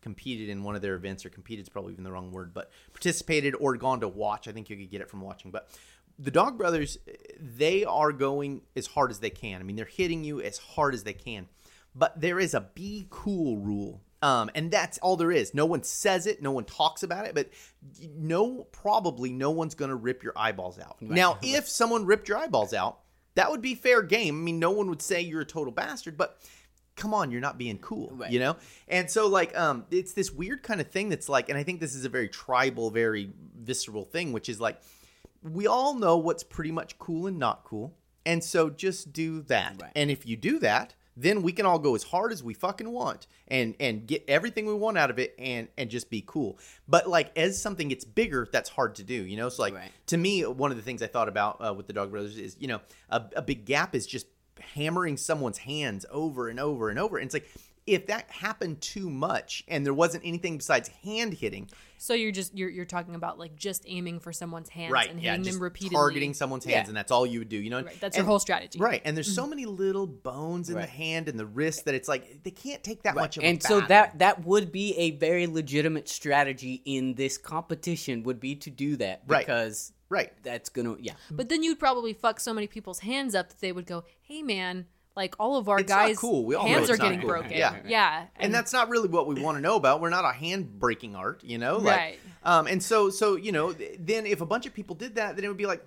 competed 0.00 0.48
in 0.48 0.62
one 0.62 0.74
of 0.74 0.82
their 0.82 0.94
events 0.94 1.26
or 1.26 1.28
competed 1.28 1.64
is 1.64 1.68
probably 1.68 1.92
even 1.92 2.04
the 2.04 2.12
wrong 2.12 2.30
word, 2.32 2.54
but 2.54 2.70
participated 2.92 3.54
or 3.60 3.76
gone 3.76 4.00
to 4.00 4.08
watch. 4.08 4.48
I 4.48 4.52
think 4.52 4.70
you 4.70 4.76
could 4.76 4.90
get 4.90 5.00
it 5.00 5.10
from 5.10 5.20
watching. 5.20 5.50
But 5.50 5.68
the 6.18 6.30
Dog 6.30 6.58
Brothers, 6.58 6.98
they 7.38 7.84
are 7.84 8.12
going 8.12 8.62
as 8.74 8.86
hard 8.88 9.10
as 9.10 9.20
they 9.20 9.30
can. 9.30 9.60
I 9.60 9.64
mean, 9.64 9.76
they're 9.76 9.84
hitting 9.84 10.24
you 10.24 10.40
as 10.40 10.58
hard 10.58 10.94
as 10.94 11.04
they 11.04 11.12
can. 11.12 11.46
But 11.94 12.20
there 12.20 12.38
is 12.40 12.54
a 12.54 12.60
be 12.74 13.06
cool 13.10 13.58
rule. 13.58 14.02
Um, 14.20 14.50
and 14.56 14.70
that's 14.70 14.98
all 14.98 15.16
there 15.16 15.30
is. 15.30 15.54
No 15.54 15.64
one 15.64 15.84
says 15.84 16.26
it, 16.26 16.42
no 16.42 16.50
one 16.50 16.64
talks 16.64 17.04
about 17.04 17.26
it, 17.26 17.34
but 17.36 17.50
no, 18.16 18.64
probably 18.72 19.32
no 19.32 19.50
one's 19.50 19.76
going 19.76 19.90
to 19.90 19.94
rip 19.96 20.24
your 20.24 20.32
eyeballs 20.36 20.78
out. 20.80 21.00
Now, 21.00 21.38
if 21.40 21.68
someone 21.68 22.04
ripped 22.04 22.28
your 22.28 22.36
eyeballs 22.38 22.74
out, 22.74 22.98
that 23.36 23.48
would 23.50 23.62
be 23.62 23.76
fair 23.76 24.02
game. 24.02 24.34
I 24.36 24.42
mean, 24.42 24.58
no 24.58 24.72
one 24.72 24.88
would 24.90 25.02
say 25.02 25.20
you're 25.20 25.42
a 25.42 25.46
total 25.46 25.72
bastard, 25.72 26.16
but 26.16 26.36
come 26.96 27.14
on, 27.14 27.30
you're 27.30 27.40
not 27.40 27.58
being 27.58 27.78
cool, 27.78 28.10
Right. 28.16 28.32
you 28.32 28.40
know? 28.40 28.56
And 28.88 29.08
so 29.08 29.28
like 29.28 29.56
um 29.56 29.86
it's 29.92 30.14
this 30.14 30.32
weird 30.32 30.64
kind 30.64 30.80
of 30.80 30.88
thing 30.88 31.08
that's 31.10 31.28
like 31.28 31.48
and 31.48 31.56
I 31.56 31.62
think 31.62 31.78
this 31.78 31.94
is 31.94 32.04
a 32.04 32.08
very 32.08 32.28
tribal, 32.28 32.90
very 32.90 33.30
visceral 33.56 34.04
thing, 34.04 34.32
which 34.32 34.48
is 34.48 34.60
like 34.60 34.80
we 35.42 35.66
all 35.66 35.94
know 35.94 36.16
what's 36.16 36.42
pretty 36.42 36.70
much 36.70 36.98
cool 36.98 37.26
and 37.26 37.38
not 37.38 37.64
cool. 37.64 37.94
And 38.26 38.42
so 38.42 38.68
just 38.70 39.12
do 39.12 39.42
that. 39.42 39.80
Right. 39.80 39.92
And 39.96 40.10
if 40.10 40.26
you 40.26 40.36
do 40.36 40.58
that, 40.58 40.94
then 41.16 41.42
we 41.42 41.52
can 41.52 41.66
all 41.66 41.78
go 41.78 41.94
as 41.94 42.04
hard 42.04 42.30
as 42.30 42.44
we 42.44 42.54
fucking 42.54 42.90
want 42.90 43.26
and 43.48 43.74
and 43.80 44.06
get 44.06 44.22
everything 44.28 44.66
we 44.66 44.74
want 44.74 44.96
out 44.96 45.10
of 45.10 45.18
it 45.18 45.34
and 45.38 45.68
and 45.76 45.90
just 45.90 46.10
be 46.10 46.22
cool. 46.26 46.58
But 46.86 47.08
like 47.08 47.36
as 47.36 47.60
something 47.60 47.88
gets 47.88 48.04
bigger, 48.04 48.46
that's 48.52 48.68
hard 48.68 48.94
to 48.96 49.02
do, 49.02 49.14
you 49.14 49.36
know? 49.36 49.48
So 49.48 49.62
like 49.62 49.74
Right. 49.74 49.90
to 50.06 50.16
me, 50.16 50.42
one 50.46 50.70
of 50.70 50.76
the 50.76 50.82
things 50.82 51.02
I 51.02 51.06
thought 51.06 51.28
about 51.28 51.56
uh, 51.66 51.74
with 51.74 51.86
the 51.86 51.92
Dog 51.92 52.10
Brothers 52.10 52.38
is, 52.38 52.56
you 52.60 52.68
know, 52.68 52.80
a, 53.10 53.22
a 53.36 53.42
big 53.42 53.64
gap 53.64 53.94
is 53.94 54.06
just 54.06 54.26
hammering 54.60 55.16
someone's 55.16 55.58
hands 55.58 56.04
over 56.10 56.48
and 56.48 56.60
over 56.60 56.90
and 56.90 56.98
over. 56.98 57.16
And 57.18 57.26
it's 57.26 57.34
like, 57.34 57.48
if 57.88 58.06
that 58.06 58.30
happened 58.30 58.80
too 58.80 59.08
much 59.10 59.64
and 59.68 59.84
there 59.84 59.94
wasn't 59.94 60.24
anything 60.24 60.58
besides 60.58 60.88
hand 61.02 61.32
hitting, 61.34 61.68
So 61.96 62.14
you're 62.14 62.30
just 62.32 62.56
you're 62.56 62.68
you're 62.70 62.84
talking 62.84 63.14
about 63.14 63.38
like 63.38 63.56
just 63.56 63.82
aiming 63.86 64.20
for 64.20 64.32
someone's 64.32 64.68
hands 64.68 64.92
right? 64.92 65.10
and 65.10 65.20
Yeah, 65.20 65.30
hitting 65.32 65.44
just 65.44 65.56
them 65.56 65.62
repeatedly. 65.62 65.96
targeting 65.96 66.34
someone's 66.34 66.64
hands, 66.64 66.84
Yeah. 66.84 66.88
and 66.88 66.96
that's 66.96 67.10
all 67.10 67.26
you 67.26 67.40
would 67.40 67.48
do. 67.48 67.56
You 67.56 67.70
know, 67.70 67.82
Right, 67.82 67.98
that's 68.00 68.16
your 68.16 68.26
whole 68.26 68.38
strategy. 68.38 68.78
Right, 68.78 69.02
and 69.04 69.16
there's 69.16 69.34
so 69.34 69.42
mm-hmm. 69.42 69.50
many 69.50 69.66
little 69.66 70.06
bones 70.06 70.68
in 70.70 70.76
the 70.76 70.86
hand 70.86 71.28
and 71.28 71.38
the 71.38 71.46
wrist 71.46 71.86
that 71.86 71.94
it's 71.94 72.08
like 72.08 72.42
they 72.44 72.50
can't 72.52 72.82
take 72.84 73.02
that 73.02 73.14
much 73.14 73.36
of 73.36 73.42
a 73.42 73.46
and 73.46 73.62
so 73.62 73.80
battle. 73.80 73.88
that 73.88 74.18
that 74.18 74.44
would 74.44 74.70
be 74.70 74.94
a 74.96 75.12
very 75.12 75.46
legitimate 75.46 76.08
strategy 76.08 76.82
in 76.84 77.14
this 77.14 77.36
competition 77.38 78.22
would 78.24 78.38
be 78.40 78.54
to 78.56 78.70
do 78.70 78.96
that 78.96 79.22
Right. 79.26 79.46
because 79.46 79.92
right. 80.08 80.32
that's 80.42 80.68
gonna 80.68 80.96
yeah 81.00 81.14
But 81.30 81.48
then 81.48 81.62
you'd 81.62 81.78
probably 81.80 82.12
fuck 82.12 82.38
so 82.40 82.52
many 82.54 82.66
people's 82.66 83.00
hands 83.00 83.34
up 83.34 83.48
that 83.48 83.60
they 83.60 83.72
would 83.72 83.86
go, 83.86 84.04
"Hey, 84.20 84.42
man, 84.42 84.86
like 85.18 85.34
all 85.38 85.56
of 85.56 85.68
our 85.68 85.80
It's 85.80 85.90
not 85.90 86.06
guys' 86.06 86.18
cool. 86.18 86.46
We 86.46 86.54
all 86.54 86.66
hands 86.66 86.88
are 86.88 86.96
getting 86.96 87.20
cool. 87.20 87.28
broken." 87.28 87.50
Yeah. 87.50 87.76
yeah, 87.84 88.26
and 88.36 88.54
that's 88.54 88.72
not 88.72 88.88
really 88.88 89.08
what 89.08 89.26
we 89.26 89.42
want 89.42 89.58
to 89.58 89.60
know 89.60 89.76
about. 89.76 90.00
We're 90.00 90.08
not 90.08 90.24
a 90.24 90.32
hand 90.32 90.78
breaking 90.78 91.14
art, 91.16 91.42
you 91.44 91.58
know. 91.58 91.76
Like, 91.76 91.96
Right. 91.96 92.18
Um, 92.44 92.66
and 92.68 92.82
so, 92.82 93.10
so 93.10 93.36
you 93.36 93.52
know, 93.52 93.72
then 93.98 94.24
if 94.24 94.40
a 94.40 94.46
bunch 94.46 94.64
of 94.64 94.72
people 94.72 94.94
did 94.94 95.16
that, 95.16 95.36
then 95.36 95.44
it 95.44 95.48
would 95.48 95.56
be 95.58 95.66
like, 95.66 95.84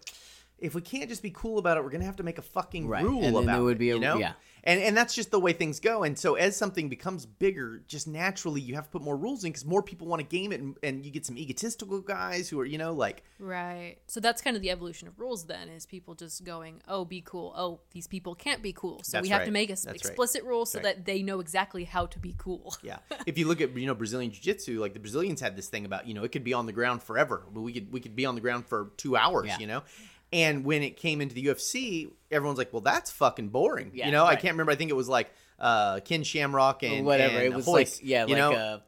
if 0.61 0.75
we 0.75 0.81
can't 0.81 1.09
just 1.09 1.21
be 1.23 1.31
cool 1.31 1.57
about 1.57 1.77
it, 1.77 1.83
we're 1.83 1.89
gonna 1.89 2.05
have 2.05 2.15
to 2.17 2.23
make 2.23 2.37
a 2.37 2.41
fucking 2.43 2.87
Right. 2.87 3.03
rule 3.03 3.23
And 3.23 3.35
then 3.35 3.43
about 3.43 3.53
there 3.55 3.63
would 3.63 3.75
it. 3.77 3.79
be 3.79 3.89
a- 3.89 3.95
you 3.95 3.99
know? 3.99 4.17
yeah. 4.17 4.33
And 4.63 4.79
and 4.79 4.95
that's 4.95 5.15
just 5.15 5.31
the 5.31 5.39
way 5.39 5.53
things 5.53 5.79
go. 5.79 6.03
And 6.03 6.15
so 6.19 6.35
as 6.35 6.55
something 6.55 6.87
becomes 6.87 7.25
bigger, 7.25 7.81
just 7.87 8.07
naturally 8.07 8.61
you 8.61 8.75
have 8.75 8.83
to 8.85 8.91
put 8.91 9.01
more 9.01 9.17
rules 9.17 9.43
in 9.43 9.49
because 9.51 9.65
more 9.65 9.81
people 9.81 10.05
want 10.05 10.19
to 10.19 10.27
game 10.27 10.51
it, 10.51 10.61
and, 10.61 10.77
and 10.83 11.03
you 11.03 11.09
get 11.09 11.25
some 11.25 11.35
egotistical 11.35 11.99
guys 11.99 12.47
who 12.47 12.59
are, 12.59 12.65
you 12.65 12.77
know, 12.77 12.93
like 12.93 13.23
right. 13.39 13.95
So 14.05 14.19
that's 14.19 14.39
kind 14.39 14.55
of 14.55 14.61
the 14.61 14.69
evolution 14.69 15.07
of 15.07 15.19
rules. 15.19 15.45
Then 15.47 15.67
is 15.67 15.87
people 15.87 16.13
just 16.13 16.43
going, 16.43 16.79
"Oh, 16.87 17.05
be 17.05 17.21
cool. 17.21 17.53
Oh, 17.57 17.79
these 17.91 18.05
people 18.05 18.35
can't 18.35 18.61
be 18.61 18.71
cool." 18.71 19.01
So 19.03 19.17
That's 19.17 19.23
we 19.23 19.29
have 19.29 19.39
right. 19.39 19.45
to 19.45 19.51
make 19.51 19.69
a 19.69 19.73
That's 19.73 19.87
right. 19.87 19.95
explicit 19.95 20.43
rule 20.43 20.67
so 20.67 20.77
right. 20.77 20.83
that 20.83 21.05
they 21.05 21.23
know 21.23 21.39
exactly 21.39 21.85
how 21.85 22.05
to 22.05 22.19
be 22.19 22.35
cool. 22.37 22.75
Yeah. 22.83 22.99
if 23.25 23.39
you 23.39 23.47
look 23.47 23.61
at 23.61 23.75
you 23.75 23.87
know 23.87 23.95
Brazilian 23.95 24.31
jiu-jitsu, 24.31 24.79
like 24.79 24.93
the 24.93 24.99
Brazilians 24.99 25.41
had 25.41 25.55
this 25.55 25.69
thing 25.69 25.85
about, 25.85 26.05
you 26.05 26.13
know, 26.13 26.23
it 26.23 26.31
could 26.31 26.43
be 26.43 26.53
on 26.53 26.67
the 26.67 26.71
ground 26.71 27.01
forever. 27.01 27.47
But 27.51 27.61
we 27.61 27.73
could 27.73 27.91
we 27.91 27.99
could 27.99 28.15
be 28.15 28.27
on 28.27 28.35
the 28.35 28.41
ground 28.41 28.67
for 28.67 28.91
2 28.97 29.15
hours, 29.15 29.47
Yeah. 29.47 29.57
you 29.57 29.65
know. 29.65 29.81
And 30.33 30.63
when 30.63 30.81
it 30.81 30.95
came 30.97 31.19
into 31.21 31.35
the 31.35 31.45
UFC, 31.45 32.09
everyone's 32.29 32.57
like, 32.57 32.71
"Well, 32.71 32.81
that's 32.81 33.11
fucking 33.11 33.49
boring." 33.49 33.91
Yeah, 33.93 34.05
you 34.05 34.11
know, 34.11 34.25
I 34.25 34.35
can't 34.35 34.53
remember. 34.53 34.71
I 34.71 34.75
think 34.75 34.89
it 34.89 34.95
was 34.95 35.09
like 35.09 35.29
uh 35.59 35.99
Ken 35.99 36.23
Shamrock 36.23 36.83
and 36.83 37.05
whatever 37.05 37.37
and 37.37 37.45
it 37.45 37.53
was 37.53 37.67
Royce, 37.67 37.99
like 37.99 38.07
yeah 38.09 38.25
you 38.25 38.33
like 38.35 38.37
know? 38.39 38.53
uh 38.53 38.79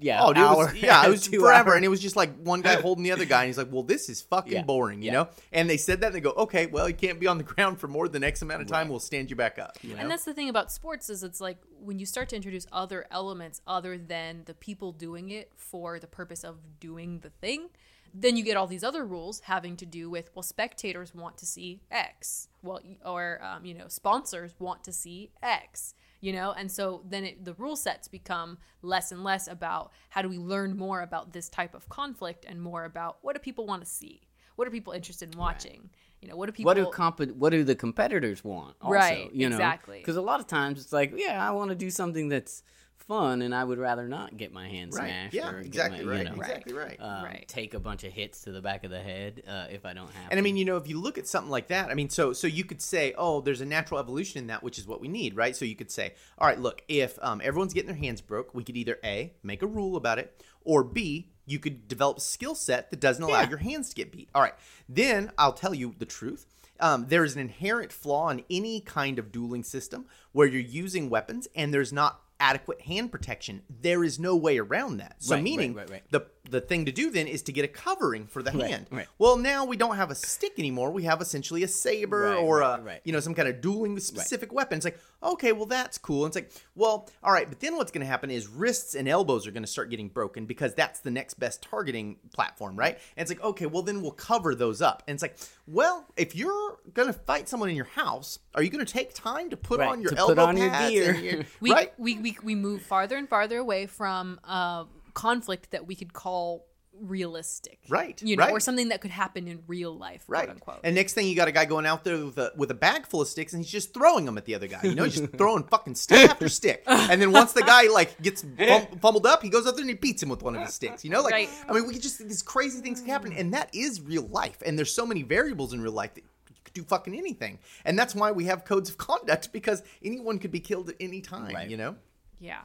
yeah 0.00 0.20
Oh, 0.22 0.32
dude, 0.32 0.44
it 0.44 0.46
was, 0.46 0.74
yeah, 0.76 1.04
it 1.04 1.10
was 1.16 1.26
two 1.26 1.40
forever, 1.40 1.70
hour. 1.70 1.76
and 1.76 1.84
it 1.84 1.88
was 1.88 2.00
just 2.00 2.14
like 2.14 2.32
one 2.40 2.60
guy 2.62 2.74
holding 2.80 3.02
the 3.02 3.10
other 3.10 3.24
guy, 3.24 3.42
and 3.42 3.48
he's 3.48 3.58
like, 3.58 3.72
"Well, 3.72 3.82
this 3.82 4.08
is 4.08 4.22
fucking 4.22 4.52
Yeah, 4.52 4.62
boring," 4.62 5.02
you 5.02 5.06
yeah. 5.06 5.12
know. 5.12 5.28
And 5.50 5.68
they 5.68 5.76
said 5.76 6.00
that, 6.02 6.06
and 6.08 6.14
they 6.14 6.20
go, 6.20 6.30
"Okay, 6.30 6.66
well, 6.66 6.88
you 6.88 6.94
can't 6.94 7.18
be 7.18 7.26
on 7.26 7.36
the 7.36 7.42
ground 7.52 7.80
for 7.80 7.88
more 7.88 8.06
than 8.08 8.22
X 8.22 8.42
amount 8.42 8.62
of 8.62 8.68
time. 8.68 8.88
We'll 8.88 9.00
stand 9.00 9.28
you 9.28 9.34
back 9.36 9.58
up." 9.58 9.76
You 9.82 9.94
know? 9.94 10.00
And 10.00 10.10
that's 10.10 10.24
the 10.24 10.34
thing 10.34 10.48
about 10.48 10.70
sports 10.70 11.10
is 11.10 11.24
it's 11.24 11.40
like 11.40 11.58
when 11.80 11.98
you 11.98 12.06
start 12.06 12.28
to 12.28 12.36
introduce 12.36 12.64
other 12.70 13.06
elements 13.10 13.60
other 13.66 13.98
than 13.98 14.42
the 14.44 14.54
people 14.54 14.92
doing 14.92 15.30
it 15.30 15.50
for 15.56 15.98
the 15.98 16.06
purpose 16.06 16.44
of 16.44 16.58
doing 16.78 17.18
the 17.18 17.30
thing, 17.30 17.68
then 18.14 18.36
you 18.36 18.44
get 18.44 18.56
all 18.56 18.66
these 18.66 18.84
other 18.84 19.04
rules 19.04 19.40
having 19.40 19.76
to 19.76 19.86
do 19.86 20.10
with 20.10 20.30
well, 20.34 20.42
spectators 20.42 21.14
want 21.14 21.38
to 21.38 21.46
see 21.46 21.80
X, 21.90 22.48
well, 22.62 22.80
or 23.04 23.40
um, 23.42 23.64
you 23.64 23.74
know, 23.74 23.88
sponsors 23.88 24.54
want 24.58 24.84
to 24.84 24.92
see 24.92 25.30
X. 25.42 25.94
You 26.20 26.32
know, 26.32 26.52
and 26.52 26.70
so 26.70 27.02
then 27.08 27.24
it, 27.24 27.44
the 27.44 27.54
rule 27.54 27.74
sets 27.74 28.06
become 28.06 28.58
less 28.80 29.10
and 29.10 29.24
less 29.24 29.48
about 29.48 29.90
how 30.10 30.22
do 30.22 30.28
we 30.28 30.38
learn 30.38 30.76
more 30.76 31.00
about 31.00 31.32
this 31.32 31.48
type 31.48 31.74
of 31.74 31.88
conflict 31.88 32.44
and 32.48 32.62
more 32.62 32.84
about 32.84 33.18
what 33.22 33.34
do 33.34 33.40
people 33.40 33.66
want 33.66 33.82
to 33.82 33.90
see, 33.90 34.20
what 34.54 34.68
are 34.68 34.70
people 34.70 34.92
interested 34.92 35.32
in 35.32 35.38
watching, 35.40 35.90
you 36.20 36.28
know, 36.28 36.36
what 36.36 36.46
do 36.46 36.52
people 36.52 36.68
what 36.68 36.76
do 36.76 36.88
comp- 36.90 37.32
what 37.32 37.50
do 37.50 37.64
the 37.64 37.74
competitors 37.74 38.44
want 38.44 38.76
also, 38.80 38.94
Right, 38.94 39.34
you 39.34 39.48
know? 39.48 39.56
exactly. 39.56 39.98
because 39.98 40.14
a 40.14 40.22
lot 40.22 40.38
of 40.38 40.46
times 40.46 40.80
it's 40.80 40.92
like 40.92 41.12
yeah 41.16 41.44
i 41.44 41.50
want 41.50 41.70
to 41.70 41.74
do 41.74 41.90
something 41.90 42.28
that's 42.28 42.62
fun 43.02 43.42
and 43.42 43.54
i 43.54 43.62
would 43.64 43.78
rather 43.78 44.06
not 44.08 44.36
get 44.36 44.52
my 44.52 44.68
hand 44.68 44.92
Right. 44.94 45.08
smashed 45.08 45.34
Yeah, 45.34 45.50
or 45.50 45.56
get 45.58 45.66
exactly 45.66 46.04
my, 46.04 46.10
right. 46.10 46.18
you 46.18 46.24
know, 46.30 46.36
Exactly 46.36 46.72
right. 46.74 47.00
um, 47.00 47.24
Right. 47.24 47.44
take 47.48 47.74
a 47.74 47.80
bunch 47.80 48.04
of 48.04 48.12
hits 48.12 48.42
to 48.42 48.52
the 48.52 48.60
back 48.62 48.84
of 48.84 48.90
the 48.90 49.00
head 49.00 49.42
uh, 49.48 49.66
if 49.70 49.84
i 49.84 49.92
don't 49.92 50.10
have 50.12 50.30
And 50.30 50.38
I 50.38 50.42
mean, 50.42 50.56
you 50.56 50.64
know, 50.64 50.76
if 50.76 50.88
you 50.88 51.00
look 51.00 51.18
at 51.18 51.26
something 51.26 51.50
like 51.50 51.68
that, 51.68 51.90
I 51.90 51.94
mean, 51.94 52.08
so 52.10 52.32
so 52.32 52.46
you 52.46 52.64
could 52.64 52.80
say, 52.80 53.14
oh, 53.18 53.40
there's 53.40 53.60
a 53.60 53.64
natural 53.66 53.98
evolution 54.00 54.38
in 54.38 54.46
that, 54.48 54.62
which 54.62 54.78
is 54.78 54.86
what 54.86 55.00
we 55.00 55.08
need, 55.08 55.36
right? 55.36 55.54
So 55.56 55.64
you 55.64 55.74
could 55.76 55.90
say, 55.90 56.14
all 56.38 56.46
right, 56.46 56.58
look, 56.58 56.82
if 56.88 57.18
um, 57.22 57.40
everyone's 57.44 57.74
getting 57.74 57.88
their 57.88 57.96
hands 57.96 58.20
broke, 58.20 58.54
we 58.54 58.64
could 58.64 58.76
either 58.76 58.98
a 59.04 59.32
make 59.42 59.62
a 59.62 59.66
rule 59.66 59.96
about 59.96 60.18
it, 60.18 60.42
or 60.64 60.84
b 60.84 61.28
you 61.44 61.58
could 61.58 61.88
develop 61.88 62.18
a 62.18 62.20
skill 62.20 62.54
set 62.54 62.90
that 62.90 63.00
doesn't 63.00 63.22
allow 63.24 63.40
Yeah. 63.42 63.48
your 63.50 63.58
hands 63.58 63.88
to 63.90 63.94
get 63.96 64.12
beat. 64.12 64.28
All 64.34 64.42
right, 64.42 64.54
then 64.88 65.32
I'll 65.36 65.52
tell 65.52 65.74
you 65.74 65.94
the 65.98 66.06
truth. 66.06 66.46
Um, 66.80 67.06
there 67.08 67.24
is 67.24 67.34
an 67.34 67.40
inherent 67.40 67.92
flaw 67.92 68.28
in 68.30 68.42
any 68.50 68.80
kind 68.80 69.18
of 69.18 69.30
dueling 69.30 69.62
system 69.64 70.06
where 70.32 70.46
you're 70.48 70.60
using 70.60 71.10
weapons 71.10 71.46
and 71.54 71.72
there's 71.72 71.92
not 71.92 72.21
adequate 72.42 72.80
hand 72.82 73.12
protection. 73.12 73.62
There 73.70 74.02
is 74.02 74.18
no 74.18 74.34
way 74.36 74.58
around 74.58 74.96
that. 74.98 75.14
So 75.22 75.36
Right, 75.36 75.44
meaning 75.44 75.74
right, 75.74 75.88
right. 75.88 76.02
the 76.10 76.26
the 76.50 76.60
thing 76.60 76.84
to 76.86 76.92
do 76.92 77.08
then 77.10 77.28
is 77.28 77.42
to 77.42 77.52
get 77.52 77.64
a 77.64 77.68
covering 77.68 78.26
for 78.26 78.42
the 78.42 78.50
Right, 78.50 78.68
hand. 78.70 78.86
right. 78.90 79.06
Well, 79.18 79.36
now 79.36 79.64
we 79.64 79.76
don't 79.76 79.96
have 79.96 80.10
a 80.10 80.14
stick 80.14 80.52
anymore. 80.58 80.90
We 80.90 81.04
have 81.04 81.20
essentially 81.20 81.62
a 81.62 81.68
saber 81.68 82.22
Right, 82.32 82.38
or 82.42 82.62
a 82.62 82.80
right. 82.80 83.00
you 83.04 83.12
know 83.12 83.20
some 83.20 83.34
kind 83.34 83.48
of 83.48 83.60
dueling 83.60 83.94
with 83.94 84.02
specific 84.02 84.52
weapon. 84.52 84.76
It's 84.76 84.84
like 84.84 84.98
okay, 85.22 85.52
well 85.52 85.66
that's 85.66 85.98
cool. 85.98 86.24
And 86.24 86.30
it's 86.30 86.36
like 86.36 86.50
well, 86.74 87.08
all 87.22 87.32
right, 87.32 87.48
but 87.48 87.60
then 87.60 87.76
what's 87.76 87.92
going 87.92 88.00
to 88.04 88.10
happen 88.10 88.30
is 88.30 88.48
wrists 88.48 88.94
and 88.96 89.08
elbows 89.08 89.46
are 89.46 89.52
going 89.52 89.62
to 89.62 89.68
start 89.68 89.88
getting 89.90 90.08
broken 90.08 90.44
because 90.46 90.74
that's 90.74 90.98
the 91.00 91.10
next 91.12 91.34
best 91.34 91.62
targeting 91.62 92.16
platform, 92.34 92.74
right? 92.76 92.98
And 93.16 93.22
it's 93.22 93.30
like 93.30 93.44
okay, 93.46 93.66
well 93.66 93.82
then 93.82 94.02
we'll 94.02 94.10
cover 94.10 94.54
those 94.54 94.82
up. 94.82 95.04
And 95.06 95.14
it's 95.14 95.22
like 95.22 95.36
well, 95.68 96.06
if 96.16 96.34
you're 96.34 96.78
going 96.92 97.06
to 97.06 97.12
fight 97.14 97.48
someone 97.48 97.68
in 97.70 97.76
your 97.76 97.84
house, 97.84 98.40
are 98.56 98.64
you 98.64 98.68
going 98.70 98.84
to 98.84 98.92
take 98.92 99.14
time 99.14 99.48
to 99.50 99.56
put 99.56 99.78
Right, 99.78 99.88
on 99.90 100.02
your 100.02 100.10
to 100.10 100.18
elbow 100.18 100.34
put 100.34 100.38
on 100.40 100.56
your 100.56 100.70
pads 100.70 100.90
gear. 100.92 101.14
and 101.14 101.24
your- 101.24 101.42
we, 101.60 101.70
right? 101.72 101.92
we, 101.98 102.18
we, 102.18 102.36
we 102.42 102.54
move 102.56 102.82
farther 102.82 103.16
and 103.16 103.28
farther 103.28 103.58
away 103.58 103.86
from 103.86 104.40
uh, 104.44 104.84
conflict 105.14 105.70
that 105.72 105.86
we 105.86 105.94
could 105.94 106.12
call 106.12 106.66
realistic. 107.06 107.78
Right, 107.88 108.20
You 108.22 108.36
know, 108.36 108.44
right. 108.44 108.52
or 108.52 108.60
something 108.60 108.90
that 108.90 109.00
could 109.00 109.10
happen 109.10 109.48
in 109.48 109.60
real 109.66 109.96
life, 109.96 110.24
Right. 110.28 110.44
quote 110.44 110.50
unquote. 110.50 110.80
And 110.84 110.94
next 110.94 111.14
thing 111.14 111.26
you 111.26 111.34
got 111.34 111.48
a 111.48 111.52
guy 111.52 111.64
going 111.64 111.86
out 111.86 112.04
there 112.04 112.22
with 112.24 112.38
a, 112.38 112.52
with 112.56 112.70
a 112.70 112.74
bag 112.74 113.06
full 113.06 113.22
of 113.22 113.28
sticks 113.28 113.52
and 113.54 113.62
he's 113.62 113.72
just 113.72 113.94
throwing 113.94 114.24
them 114.26 114.36
at 114.38 114.44
the 114.44 114.54
other 114.54 114.66
guy. 114.66 114.80
You 114.82 114.94
know, 114.94 115.04
he's 115.04 115.18
just 115.18 115.32
throwing 115.38 115.64
fucking 115.64 115.94
stick 115.94 116.28
after 116.30 116.48
stick. 116.48 116.82
And 116.86 117.20
then 117.20 117.32
once 117.32 117.52
the 117.54 117.62
guy 117.62 117.88
like 117.88 118.20
gets 118.22 118.42
fum- 118.58 118.98
fumbled 119.00 119.26
up, 119.26 119.42
he 119.42 119.48
goes 119.48 119.66
up 119.66 119.74
there 119.74 119.82
and 119.82 119.90
he 119.90 119.96
beats 119.96 120.22
him 120.22 120.28
with 120.28 120.42
one 120.42 120.54
of 120.54 120.62
his 120.62 120.74
sticks. 120.74 121.04
You 121.04 121.10
know, 121.10 121.22
like 121.22 121.32
Right. 121.32 121.48
I 121.68 121.72
mean, 121.72 121.86
we 121.86 121.94
could 121.94 122.02
just 122.02 122.18
these 122.18 122.42
crazy 122.42 122.80
things 122.80 123.00
can 123.00 123.08
happen, 123.08 123.32
and 123.32 123.54
that 123.54 123.74
is 123.74 124.00
real 124.00 124.26
life. 124.28 124.62
And 124.64 124.78
there's 124.78 124.92
so 124.94 125.06
many 125.06 125.22
variables 125.22 125.72
in 125.72 125.80
real 125.80 125.92
life 125.92 126.14
that 126.14 126.22
you 126.24 126.54
could 126.64 126.74
do 126.74 126.84
fucking 126.84 127.16
anything. 127.16 127.58
And 127.84 127.98
that's 127.98 128.14
why 128.14 128.32
we 128.32 128.44
have 128.44 128.64
codes 128.64 128.90
of 128.90 128.98
conduct 128.98 129.50
because 129.52 129.82
anyone 130.04 130.38
could 130.38 130.52
be 130.52 130.60
killed 130.60 130.90
at 130.90 130.96
any 131.00 131.20
time. 131.22 131.54
Right. 131.54 131.68
You 131.70 131.78
know. 131.78 131.96
yeah. 132.38 132.60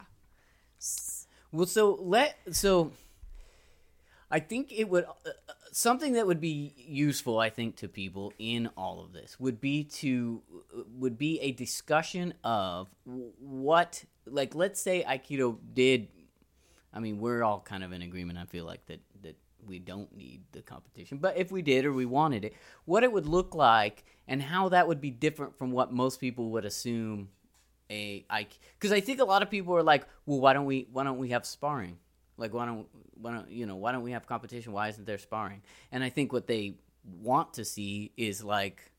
Well, 1.50 1.66
so 1.66 1.98
let 2.00 2.36
so 2.52 2.92
I 4.30 4.40
think 4.40 4.72
it 4.72 4.88
would 4.88 5.04
uh, 5.04 5.10
uh, 5.26 5.52
something 5.72 6.12
that 6.14 6.26
would 6.26 6.40
be 6.40 6.74
useful 6.76 7.38
I 7.38 7.50
think 7.50 7.76
to 7.76 7.88
people 7.88 8.32
in 8.38 8.68
all 8.76 9.00
of 9.00 9.12
this 9.12 9.40
would 9.40 9.60
be 9.60 9.84
to 9.84 10.42
would 10.98 11.16
be 11.16 11.40
a 11.40 11.52
discussion 11.52 12.34
of 12.44 12.88
what 13.04 14.04
like 14.26 14.54
let's 14.54 14.80
say 14.80 15.04
aikido 15.08 15.56
did 15.72 16.08
I 16.92 17.00
mean 17.00 17.18
we're 17.18 17.42
all 17.42 17.60
kind 17.60 17.82
of 17.82 17.92
in 17.92 18.02
agreement 18.02 18.38
I 18.38 18.44
feel 18.44 18.66
like 18.66 18.84
that 18.86 19.00
that 19.22 19.36
we 19.66 19.78
don't 19.78 20.14
need 20.14 20.42
the 20.52 20.60
competition 20.60 21.18
but 21.18 21.36
if 21.36 21.50
we 21.50 21.62
did 21.62 21.84
or 21.86 21.92
we 21.92 22.06
wanted 22.06 22.44
it 22.44 22.54
what 22.84 23.04
it 23.04 23.12
would 23.12 23.26
look 23.26 23.54
like 23.54 24.04
and 24.26 24.42
how 24.42 24.68
that 24.68 24.86
would 24.86 25.00
be 25.00 25.10
different 25.10 25.56
from 25.56 25.70
what 25.72 25.92
most 25.92 26.20
people 26.20 26.50
would 26.50 26.64
assume 26.66 27.28
a 27.90 28.24
I 28.28 28.46
because 28.78 28.92
I 28.92 29.00
think 29.00 29.20
a 29.20 29.24
lot 29.24 29.42
of 29.42 29.50
people 29.50 29.74
are 29.76 29.82
like, 29.82 30.06
well, 30.26 30.40
why 30.40 30.52
don't 30.52 30.64
we 30.66 30.88
why 30.92 31.04
don't 31.04 31.18
we 31.18 31.30
have 31.30 31.46
sparring? 31.46 31.98
Like 32.36 32.54
why 32.54 32.66
don't 32.66 32.86
why 33.20 33.32
don't 33.32 33.50
you 33.50 33.66
know 33.66 33.76
why 33.76 33.92
don't 33.92 34.02
we 34.02 34.12
have 34.12 34.26
competition? 34.26 34.72
Why 34.72 34.88
isn't 34.88 35.06
there 35.06 35.18
sparring? 35.18 35.62
And 35.92 36.04
I 36.04 36.08
think 36.10 36.32
what 36.32 36.46
they 36.46 36.74
want 37.20 37.54
to 37.54 37.64
see 37.64 38.12
is 38.16 38.44
like, 38.44 38.92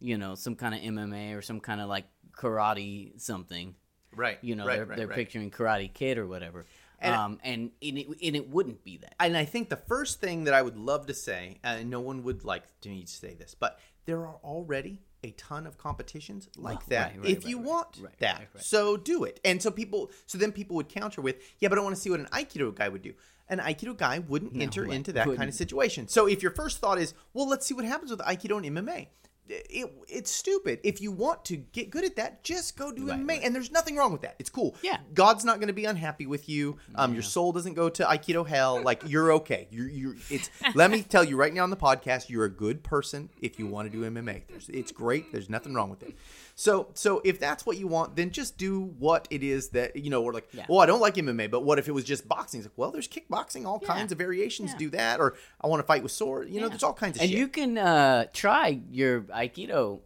you 0.00 0.18
know, 0.18 0.34
some 0.34 0.54
kind 0.56 0.74
of 0.74 0.80
MMA 0.80 1.36
or 1.36 1.42
some 1.42 1.60
kind 1.60 1.80
of 1.80 1.88
like 1.88 2.06
karate 2.32 3.20
something. 3.20 3.74
Right. 4.14 4.38
You 4.40 4.56
know, 4.56 4.66
Right, 4.66 4.76
they're 4.76 4.86
right, 4.86 4.96
they're 4.96 5.06
right. 5.06 5.16
picturing 5.16 5.50
Karate 5.50 5.92
Kid 5.92 6.16
or 6.18 6.26
whatever. 6.26 6.64
And- 6.98 7.14
um, 7.14 7.38
and 7.44 7.70
and 7.82 7.98
it, 7.98 8.06
and 8.24 8.36
it 8.36 8.48
wouldn't 8.48 8.82
be 8.82 8.96
that. 8.98 9.14
And 9.20 9.36
I 9.36 9.44
think 9.44 9.68
the 9.68 9.76
first 9.76 10.20
thing 10.20 10.44
that 10.44 10.54
I 10.54 10.62
would 10.62 10.78
love 10.78 11.06
to 11.08 11.14
say, 11.14 11.58
and 11.62 11.90
no 11.90 12.00
one 12.00 12.22
would 12.22 12.42
like 12.44 12.62
to 12.80 12.88
me 12.88 13.02
to 13.02 13.12
say 13.12 13.34
this, 13.34 13.54
but 13.54 13.78
there 14.06 14.26
are 14.26 14.36
already 14.42 15.02
a 15.24 15.30
ton 15.32 15.66
of 15.66 15.78
competitions 15.78 16.48
like 16.56 16.84
that 16.86 17.12
right, 17.12 17.20
right, 17.20 17.30
if 17.30 17.38
right, 17.38 17.46
you 17.46 17.58
want 17.58 18.00
that. 18.18 18.48
So 18.58 18.96
do 18.96 19.24
it. 19.24 19.40
And 19.44 19.62
so 19.62 19.70
people, 19.70 20.10
so 20.26 20.38
then 20.38 20.52
people 20.52 20.76
would 20.76 20.88
counter 20.88 21.20
with, 21.20 21.36
yeah, 21.58 21.68
but 21.68 21.78
I 21.78 21.82
want 21.82 21.94
to 21.94 22.00
see 22.00 22.10
what 22.10 22.20
an 22.20 22.26
Aikido 22.26 22.74
guy 22.74 22.88
would 22.88 23.02
do. 23.02 23.14
An 23.48 23.58
Aikido 23.58 23.96
guy 23.96 24.18
wouldn't 24.18 24.60
enter 24.60 24.82
right, 24.82 24.92
into 24.92 25.12
that 25.12 25.20
kind 25.20 25.30
wouldn't. 25.30 25.48
of 25.50 25.54
situation. 25.54 26.08
So 26.08 26.26
if 26.26 26.42
your 26.42 26.52
first 26.52 26.78
thought 26.78 26.98
is, 26.98 27.14
well, 27.32 27.48
let's 27.48 27.64
see 27.66 27.74
what 27.74 27.84
happens 27.84 28.10
with 28.10 28.20
Aikido 28.20 28.56
and 28.64 28.76
MMA. 28.76 29.08
It, 29.48 29.92
it's 30.08 30.30
stupid. 30.30 30.80
If 30.82 31.00
you 31.00 31.12
want 31.12 31.44
to 31.46 31.56
get 31.56 31.90
good 31.90 32.04
at 32.04 32.16
that, 32.16 32.42
just 32.44 32.76
go 32.76 32.90
do 32.92 33.08
Right, 33.08 33.18
MMA, 33.20 33.28
right. 33.28 33.40
and 33.44 33.54
there's 33.54 33.70
nothing 33.70 33.96
wrong 33.96 34.12
with 34.12 34.22
that. 34.22 34.36
It's 34.38 34.50
cool. 34.50 34.74
Yeah. 34.82 34.98
God's 35.14 35.44
not 35.44 35.56
going 35.58 35.68
to 35.68 35.72
be 35.74 35.84
unhappy 35.84 36.26
with 36.26 36.48
you. 36.48 36.76
Um, 36.94 37.14
your 37.14 37.22
soul 37.22 37.52
doesn't 37.52 37.74
go 37.74 37.88
to 37.88 38.04
Aikido 38.04 38.46
hell. 38.46 38.82
Like 38.82 39.02
you're 39.06 39.32
okay. 39.32 39.68
You're 39.70 39.88
you're. 39.88 40.16
It's. 40.30 40.50
let 40.74 40.90
me 40.90 41.02
tell 41.02 41.24
you 41.24 41.36
right 41.36 41.52
now 41.52 41.62
on 41.62 41.70
the 41.70 41.76
podcast, 41.76 42.28
you're 42.28 42.44
a 42.44 42.50
good 42.50 42.82
person 42.82 43.28
if 43.40 43.58
you 43.58 43.66
want 43.66 43.90
to 43.90 43.96
do 43.96 44.08
MMA. 44.08 44.42
There's, 44.48 44.68
it's 44.68 44.92
great. 44.92 45.32
There's 45.32 45.48
nothing 45.50 45.74
wrong 45.74 45.90
with 45.90 46.02
it. 46.02 46.14
So 46.58 46.88
so 46.94 47.20
if 47.22 47.38
that's 47.38 47.66
what 47.66 47.76
you 47.76 47.86
want, 47.86 48.16
then 48.16 48.30
just 48.30 48.56
do 48.56 48.80
what 48.98 49.28
it 49.30 49.42
is 49.42 49.68
that 49.70 49.94
you 49.94 50.08
know. 50.08 50.22
We're 50.22 50.32
like, 50.32 50.48
Yeah. 50.52 50.64
well, 50.70 50.80
I 50.80 50.86
don't 50.86 51.00
like 51.00 51.14
MMA, 51.16 51.50
but 51.50 51.60
what 51.64 51.78
if 51.78 51.86
it 51.86 51.92
was 51.92 52.02
just 52.04 52.26
boxing? 52.26 52.60
It's 52.60 52.66
like, 52.68 52.78
well, 52.78 52.90
there's 52.90 53.06
kickboxing, 53.08 53.66
all 53.66 53.78
Yeah. 53.82 53.88
kinds 53.88 54.10
of 54.10 54.16
variations 54.16 54.70
Yeah. 54.72 54.78
do 54.78 54.90
that, 54.90 55.20
or 55.20 55.34
I 55.60 55.66
want 55.66 55.80
to 55.80 55.86
fight 55.86 56.02
with 56.02 56.12
sword. 56.12 56.48
You 56.48 56.62
know, 56.62 56.70
there's 56.70 56.82
all 56.82 56.94
kinds 56.94 57.16
of 57.18 57.22
and 57.22 57.30
shit. 57.30 57.38
you 57.38 57.48
can 57.48 57.76
uh, 57.76 58.24
try 58.32 58.80
your 58.90 59.20
aikido 59.22 60.00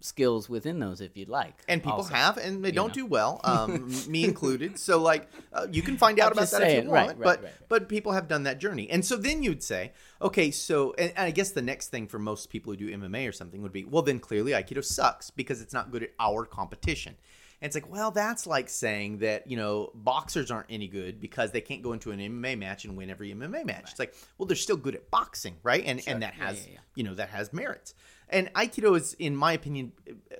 skills 0.00 0.48
within 0.48 0.78
those 0.78 1.00
if 1.00 1.16
you'd 1.16 1.28
like. 1.28 1.54
and 1.68 1.82
people 1.82 1.98
also. 1.98 2.14
have, 2.14 2.36
and 2.36 2.64
they 2.64 2.70
don't 2.70 2.88
know. 2.88 2.94
do 2.94 3.06
well, 3.06 3.40
um, 3.44 3.90
me 4.08 4.24
included. 4.24 4.78
So, 4.78 5.00
like, 5.00 5.28
uh, 5.52 5.66
you 5.70 5.82
can 5.82 5.96
find 5.96 6.18
out 6.20 6.32
I'm 6.32 6.38
about 6.38 6.50
that 6.50 6.62
if 6.62 6.84
you 6.84 6.90
want. 6.90 7.08
right, 7.08 7.18
but 7.18 7.26
right, 7.26 7.44
right. 7.44 7.52
but 7.68 7.88
people 7.88 8.12
have 8.12 8.28
done 8.28 8.44
that 8.44 8.58
journey, 8.58 8.88
and 8.90 9.04
so 9.04 9.16
then 9.16 9.42
you'd 9.42 9.62
say, 9.62 9.92
okay, 10.22 10.50
so 10.50 10.94
and, 10.98 11.10
and 11.16 11.26
I 11.26 11.30
guess 11.30 11.50
the 11.50 11.62
next 11.62 11.88
thing 11.88 12.06
for 12.06 12.18
most 12.18 12.50
people 12.50 12.72
who 12.72 12.76
do 12.76 12.96
MMA 12.96 13.28
or 13.28 13.32
something 13.32 13.62
would 13.62 13.72
be, 13.72 13.84
well, 13.84 14.02
then 14.02 14.18
clearly 14.20 14.52
Aikido 14.52 14.84
sucks 14.84 15.30
because 15.30 15.60
it's 15.60 15.72
not 15.72 15.90
good 15.90 16.02
at 16.04 16.10
our 16.20 16.44
competition. 16.44 17.16
And 17.60 17.66
it's 17.68 17.74
like, 17.74 17.90
well, 17.90 18.12
that's 18.12 18.46
like 18.46 18.68
saying 18.68 19.18
that 19.18 19.48
you 19.50 19.56
know 19.56 19.90
boxers 19.94 20.50
aren't 20.52 20.68
any 20.70 20.86
good 20.86 21.20
because 21.20 21.50
they 21.50 21.60
can't 21.60 21.82
go 21.82 21.92
into 21.92 22.12
an 22.12 22.20
MMA 22.20 22.56
match 22.56 22.84
and 22.84 22.96
win 22.96 23.10
every 23.10 23.34
MMA 23.34 23.64
match. 23.66 23.90
It's 23.90 23.98
like, 23.98 24.14
well, 24.36 24.46
they're 24.46 24.56
still 24.56 24.76
good 24.76 24.94
at 24.94 25.10
boxing, 25.10 25.56
right? 25.64 25.82
And 25.84 26.00
and 26.06 26.22
that 26.22 26.34
Yeah, 26.38 26.46
has 26.46 26.66
yeah, 26.66 26.74
yeah. 26.74 26.78
you 26.94 27.02
know 27.02 27.14
that 27.14 27.30
has 27.30 27.52
merits 27.52 27.94
and 28.30 28.52
aikido 28.54 28.96
is 28.96 29.14
in 29.14 29.34
my 29.34 29.52
opinion 29.52 29.92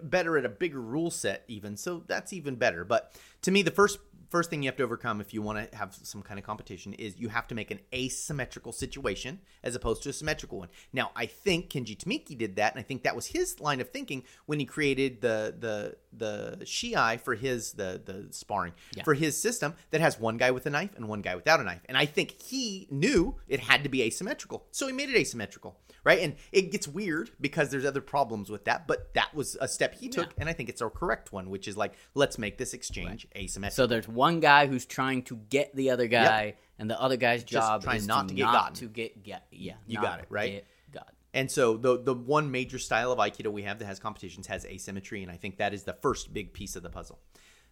better 0.03 0.37
at 0.39 0.45
a 0.45 0.49
bigger 0.49 0.81
rule 0.81 1.11
set 1.11 1.45
even 1.49 1.77
so 1.77 2.03
that's 2.07 2.33
even 2.33 2.57
better. 2.57 2.85
But 2.85 3.13
to 3.43 3.51
me 3.51 3.63
the 3.63 3.71
first 3.71 3.99
first 4.29 4.51
thing 4.51 4.63
you 4.63 4.69
have 4.69 4.77
to 4.77 4.83
overcome 4.83 5.21
if 5.21 5.33
you 5.35 5.43
want 5.43 5.71
to 5.71 5.77
have 5.77 5.95
some 6.03 6.23
kind 6.23 6.39
of 6.39 6.45
competition 6.45 6.93
is 6.95 7.19
you 7.19 7.29
have 7.29 7.47
to 7.49 7.55
make 7.55 7.71
an 7.71 7.81
asymmetrical 7.95 8.73
situation 8.73 9.41
as 9.63 9.75
opposed 9.75 10.03
to 10.03 10.09
a 10.09 10.13
symmetrical 10.13 10.59
one. 10.59 10.69
Now 10.93 11.11
i 11.17 11.27
think 11.27 11.71
kenji 11.71 11.97
tomiki 11.97 12.37
did 12.37 12.57
that 12.57 12.73
and 12.75 12.81
i 12.81 12.83
think 12.83 13.03
that 13.05 13.17
was 13.17 13.27
his 13.27 13.61
line 13.61 13.81
of 13.81 13.89
thinking 13.91 14.25
when 14.47 14.59
he 14.59 14.65
created 14.67 15.21
the 15.21 15.55
the 15.59 15.97
the 16.13 16.65
shiai 16.65 17.21
for 17.21 17.35
his 17.35 17.73
the 17.73 18.01
the 18.05 18.29
sparring 18.33 18.73
Yeah. 18.95 19.05
for 19.05 19.15
his 19.15 19.41
system 19.41 19.75
that 19.91 20.01
has 20.01 20.19
one 20.19 20.37
guy 20.37 20.51
with 20.51 20.67
a 20.67 20.71
knife 20.71 20.95
and 20.97 21.09
one 21.09 21.23
guy 21.23 21.35
without 21.35 21.61
a 21.61 21.65
knife. 21.65 21.83
And 21.89 21.97
i 21.97 22.07
think 22.07 22.41
he 22.43 22.87
knew 22.91 23.37
it 23.49 23.61
had 23.61 23.83
to 23.85 23.89
be 23.89 24.03
asymmetrical 24.03 24.67
so 24.71 24.87
he 24.87 24.93
made 24.93 25.09
it 25.11 25.17
asymmetrical 25.17 25.79
right? 26.05 26.21
And 26.21 26.37
it 26.53 26.71
gets 26.71 26.89
weird 26.89 27.33
because 27.41 27.71
there's 27.71 27.85
other 27.85 28.01
problems 28.01 28.49
with 28.51 28.65
that 28.65 28.87
but 28.87 29.13
that 29.15 29.35
was 29.35 29.57
a 29.61 29.69
step 29.69 29.95
he 29.97 30.09
took 30.09 30.33
and 30.39 30.49
i 30.49 30.53
think 30.53 30.69
it's 30.69 30.81
a 30.81 30.89
correct 30.89 31.33
one 31.33 31.51
which 31.51 31.69
is 31.69 31.77
like 31.77 31.95
let's 32.15 32.39
make 32.39 32.57
this 32.57 32.73
exchange 32.73 33.27
asymmetrical. 33.37 33.77
So 33.85 33.87
there's 33.87 34.09
one 34.19 34.41
guy 34.41 34.67
who's 34.67 34.85
trying 34.87 35.23
to 35.25 35.37
get 35.49 35.75
the 35.75 35.91
other 35.91 36.07
guy, 36.09 36.55
and 36.79 36.91
the 36.91 37.01
other 37.01 37.17
guy's 37.17 37.45
job 37.45 37.83
trying 37.85 37.99
is 37.99 38.07
not 38.07 38.23
to, 38.29 38.29
to 38.29 38.35
get 38.35 38.43
not 38.45 38.53
gotten. 38.53 38.75
to 38.75 38.87
get 38.89 39.23
get 39.23 39.47
yeah. 39.51 39.75
You 39.87 40.01
got 40.01 40.21
it, 40.21 40.27
right? 40.29 40.65
Gotten. 40.93 41.15
And 41.35 41.51
so 41.51 41.77
the 41.77 42.03
the 42.03 42.15
one 42.15 42.51
major 42.51 42.79
style 42.79 43.13
of 43.13 43.19
aikido 43.19 43.53
we 43.53 43.63
have 43.63 43.79
that 43.79 43.87
has 43.87 43.99
competitions 43.99 44.47
has 44.49 44.65
asymmetry, 44.65 45.23
and 45.23 45.31
I 45.31 45.37
think 45.37 45.59
that 45.59 45.73
is 45.73 45.85
the 45.85 45.93
first 45.95 46.33
big 46.35 46.53
piece 46.53 46.75
of 46.77 46.83
the 46.83 46.91
puzzle. 46.91 47.19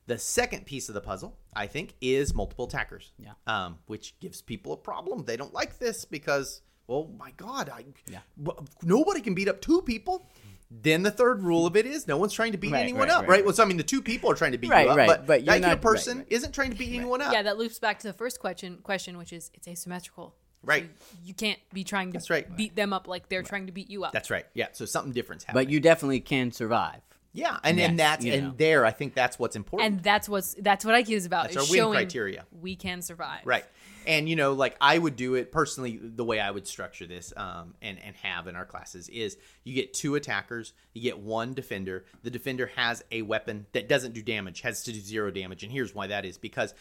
The 0.07 0.19
second 0.19 0.67
piece 0.67 0.89
of 0.89 0.95
the 0.95 1.01
puzzle, 1.01 1.37
I 1.55 1.67
think, 1.67 1.95
is 2.01 2.33
multiple 2.33 2.67
attackers. 2.67 3.13
Yeah. 3.19 3.33
Um, 3.49 3.79
which 3.87 4.19
gives 4.21 4.41
people 4.41 4.73
a 4.73 4.77
problem. 4.77 5.25
They 5.25 5.37
don't 5.37 5.53
like 5.53 5.79
this 5.81 6.05
because, 6.05 6.63
well, 6.87 7.11
my 7.19 7.33
God, 7.37 7.69
I 7.69 7.87
Yeah. 8.09 8.21
w- 8.41 8.65
nobody 8.85 9.21
can 9.21 9.35
beat 9.35 9.49
up 9.49 9.61
two 9.61 9.83
people. 9.83 10.31
Then 10.71 11.03
the 11.05 11.11
third 11.13 11.43
rule 11.43 11.65
of 11.67 11.77
it 11.77 11.87
is 11.87 12.09
no 12.09 12.17
one's 12.17 12.33
trying 12.33 12.53
to 12.53 12.59
beat 12.59 12.73
Right, 12.73 12.83
anyone 12.83 13.03
right, 13.03 13.11
up, 13.11 13.21
right, 13.23 13.29
right? 13.29 13.35
right. 13.37 13.45
Well, 13.45 13.55
so 13.55 13.63
I 13.63 13.67
mean, 13.67 13.77
the 13.77 13.83
two 13.85 14.03
people 14.03 14.31
are 14.31 14.35
trying 14.35 14.53
to 14.53 14.59
beat 14.59 14.71
Right, 14.71 14.87
you 14.87 14.91
up, 14.91 14.97
right, 14.97 15.07
but, 15.07 15.27
but 15.27 15.39
the 15.41 15.45
you're 15.45 15.55
aikido 15.55 15.61
not- 15.69 15.81
person 15.81 16.19
right, 16.19 16.25
right. 16.25 16.33
isn't 16.33 16.53
trying 16.53 16.71
to 16.71 16.77
beat 16.77 16.93
anyone 16.95 17.23
up. 17.23 17.33
Yeah, 17.33 17.43
that 17.43 17.57
loops 17.57 17.79
back 17.79 18.01
to 18.01 18.09
the 18.09 18.13
first 18.13 18.41
question, 18.41 18.79
question 18.83 19.17
which 19.17 19.33
is 19.33 19.51
it's 19.55 19.69
asymmetrical. 19.69 20.35
Right. 20.63 20.91
So 20.99 21.17
you 21.25 21.35
can't 21.35 21.61
be 21.73 21.85
trying 21.85 22.09
to 22.09 22.13
That's 22.15 22.31
right. 22.31 22.57
beat 22.57 22.75
them 22.75 22.93
up 22.93 23.07
like 23.07 23.29
they're 23.29 23.45
trying 23.45 23.67
to 23.67 23.73
beat 23.73 23.89
you 23.89 24.03
up. 24.03 24.13
That's 24.13 24.31
right. 24.31 24.47
Yeah. 24.55 24.69
So 24.73 24.85
something 24.85 25.13
different's 25.13 25.45
happening. 25.45 25.65
But 25.67 25.71
you 25.73 25.79
definitely 25.79 26.19
can 26.21 26.51
survive. 26.51 27.03
Yeah, 27.37 27.59
and 27.63 27.79
and 27.79 27.99
Yes, 27.99 28.09
that's 28.09 28.25
you 28.25 28.33
and 28.33 28.57
there, 28.57 28.87
I 28.87 28.91
think 28.91 29.15
that's 29.15 29.39
what's 29.39 29.57
important. 29.57 29.87
and 29.93 30.03
that's 30.03 30.27
what's 30.27 30.55
that's 30.55 30.85
what 30.87 30.95
Aikido 30.95 31.17
is 31.17 31.27
about. 31.27 31.53
That's 31.53 31.71
our 31.71 31.71
win 31.71 31.93
criteria. 31.93 32.47
We 32.61 32.77
can 32.77 33.03
survive. 33.03 33.41
Right. 33.45 33.65
And 34.07 34.27
you 34.29 34.37
know, 34.37 34.55
like 34.55 34.75
I 34.81 34.97
would 34.97 35.17
do 35.17 35.35
it 35.35 35.53
personally. 35.53 36.01
The 36.03 36.25
way 36.25 36.41
I 36.41 36.51
would 36.51 36.67
structure 36.67 37.07
this, 37.07 37.35
um, 37.37 37.75
and 37.83 37.99
and 38.03 38.17
have 38.17 38.47
in 38.47 38.57
our 38.57 38.65
classes 38.65 39.11
is 39.11 39.37
you 39.65 39.75
get 39.75 39.93
two 39.93 40.15
attackers, 40.15 40.73
you 40.95 41.03
get 41.03 41.19
one 41.19 41.53
defender. 41.53 42.07
The 42.23 42.31
defender 42.31 42.71
has 42.77 43.05
a 43.13 43.21
weapon 43.23 43.67
that 43.73 43.87
doesn't 43.89 44.15
do 44.15 44.23
damage, 44.23 44.63
has 44.63 44.85
to 44.85 44.93
do 44.93 44.99
zero 45.01 45.31
damage, 45.31 45.63
and 45.63 45.71
here's 45.71 45.95
why 45.95 46.07
that 46.07 46.25
is 46.25 46.39
because, 46.39 46.73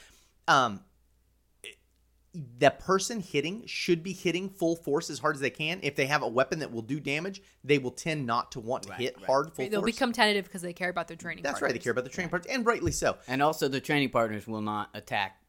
um, 0.48 0.80
the 2.58 2.72
person 2.72 3.20
hitting 3.20 3.64
should 3.66 4.04
be 4.04 4.14
hitting 4.14 4.50
full 4.50 4.76
force 4.76 5.10
as 5.10 5.20
hard 5.20 5.36
as 5.36 5.42
they 5.42 5.50
can. 5.50 5.80
If 5.84 5.96
they 5.96 6.06
have 6.06 6.22
a 6.22 6.28
weapon 6.28 6.60
that 6.60 6.72
will 6.72 6.82
do 6.82 7.00
damage, 7.00 7.42
they 7.64 7.78
will 7.78 7.92
tend 7.92 8.26
not 8.26 8.52
to 8.54 8.60
want 8.60 8.84
to 8.84 8.94
hit 8.94 9.16
hard 9.26 9.54
full 9.54 9.64
Right, 9.64 9.72
They'll 9.72 9.82
force. 9.82 9.92
become 9.92 10.12
tentative 10.14 10.46
because 10.46 10.62
they 10.62 10.74
care 10.74 10.90
about 10.90 11.08
their 11.08 11.18
training. 11.18 11.44
Partners. 11.44 11.60
That's 11.60 11.62
right. 11.62 11.74
They 11.74 11.80
care 11.80 11.92
about 11.92 12.04
the 12.04 12.10
training 12.10 12.30
partners, 12.30 12.54
and 12.54 12.66
rightly 12.66 12.92
so. 12.92 13.18
And 13.28 13.42
also, 13.42 13.68
the 13.68 13.80
training 13.82 14.10
partners 14.10 14.48
will 14.48 14.62
not 14.62 14.90
attack 14.94 15.40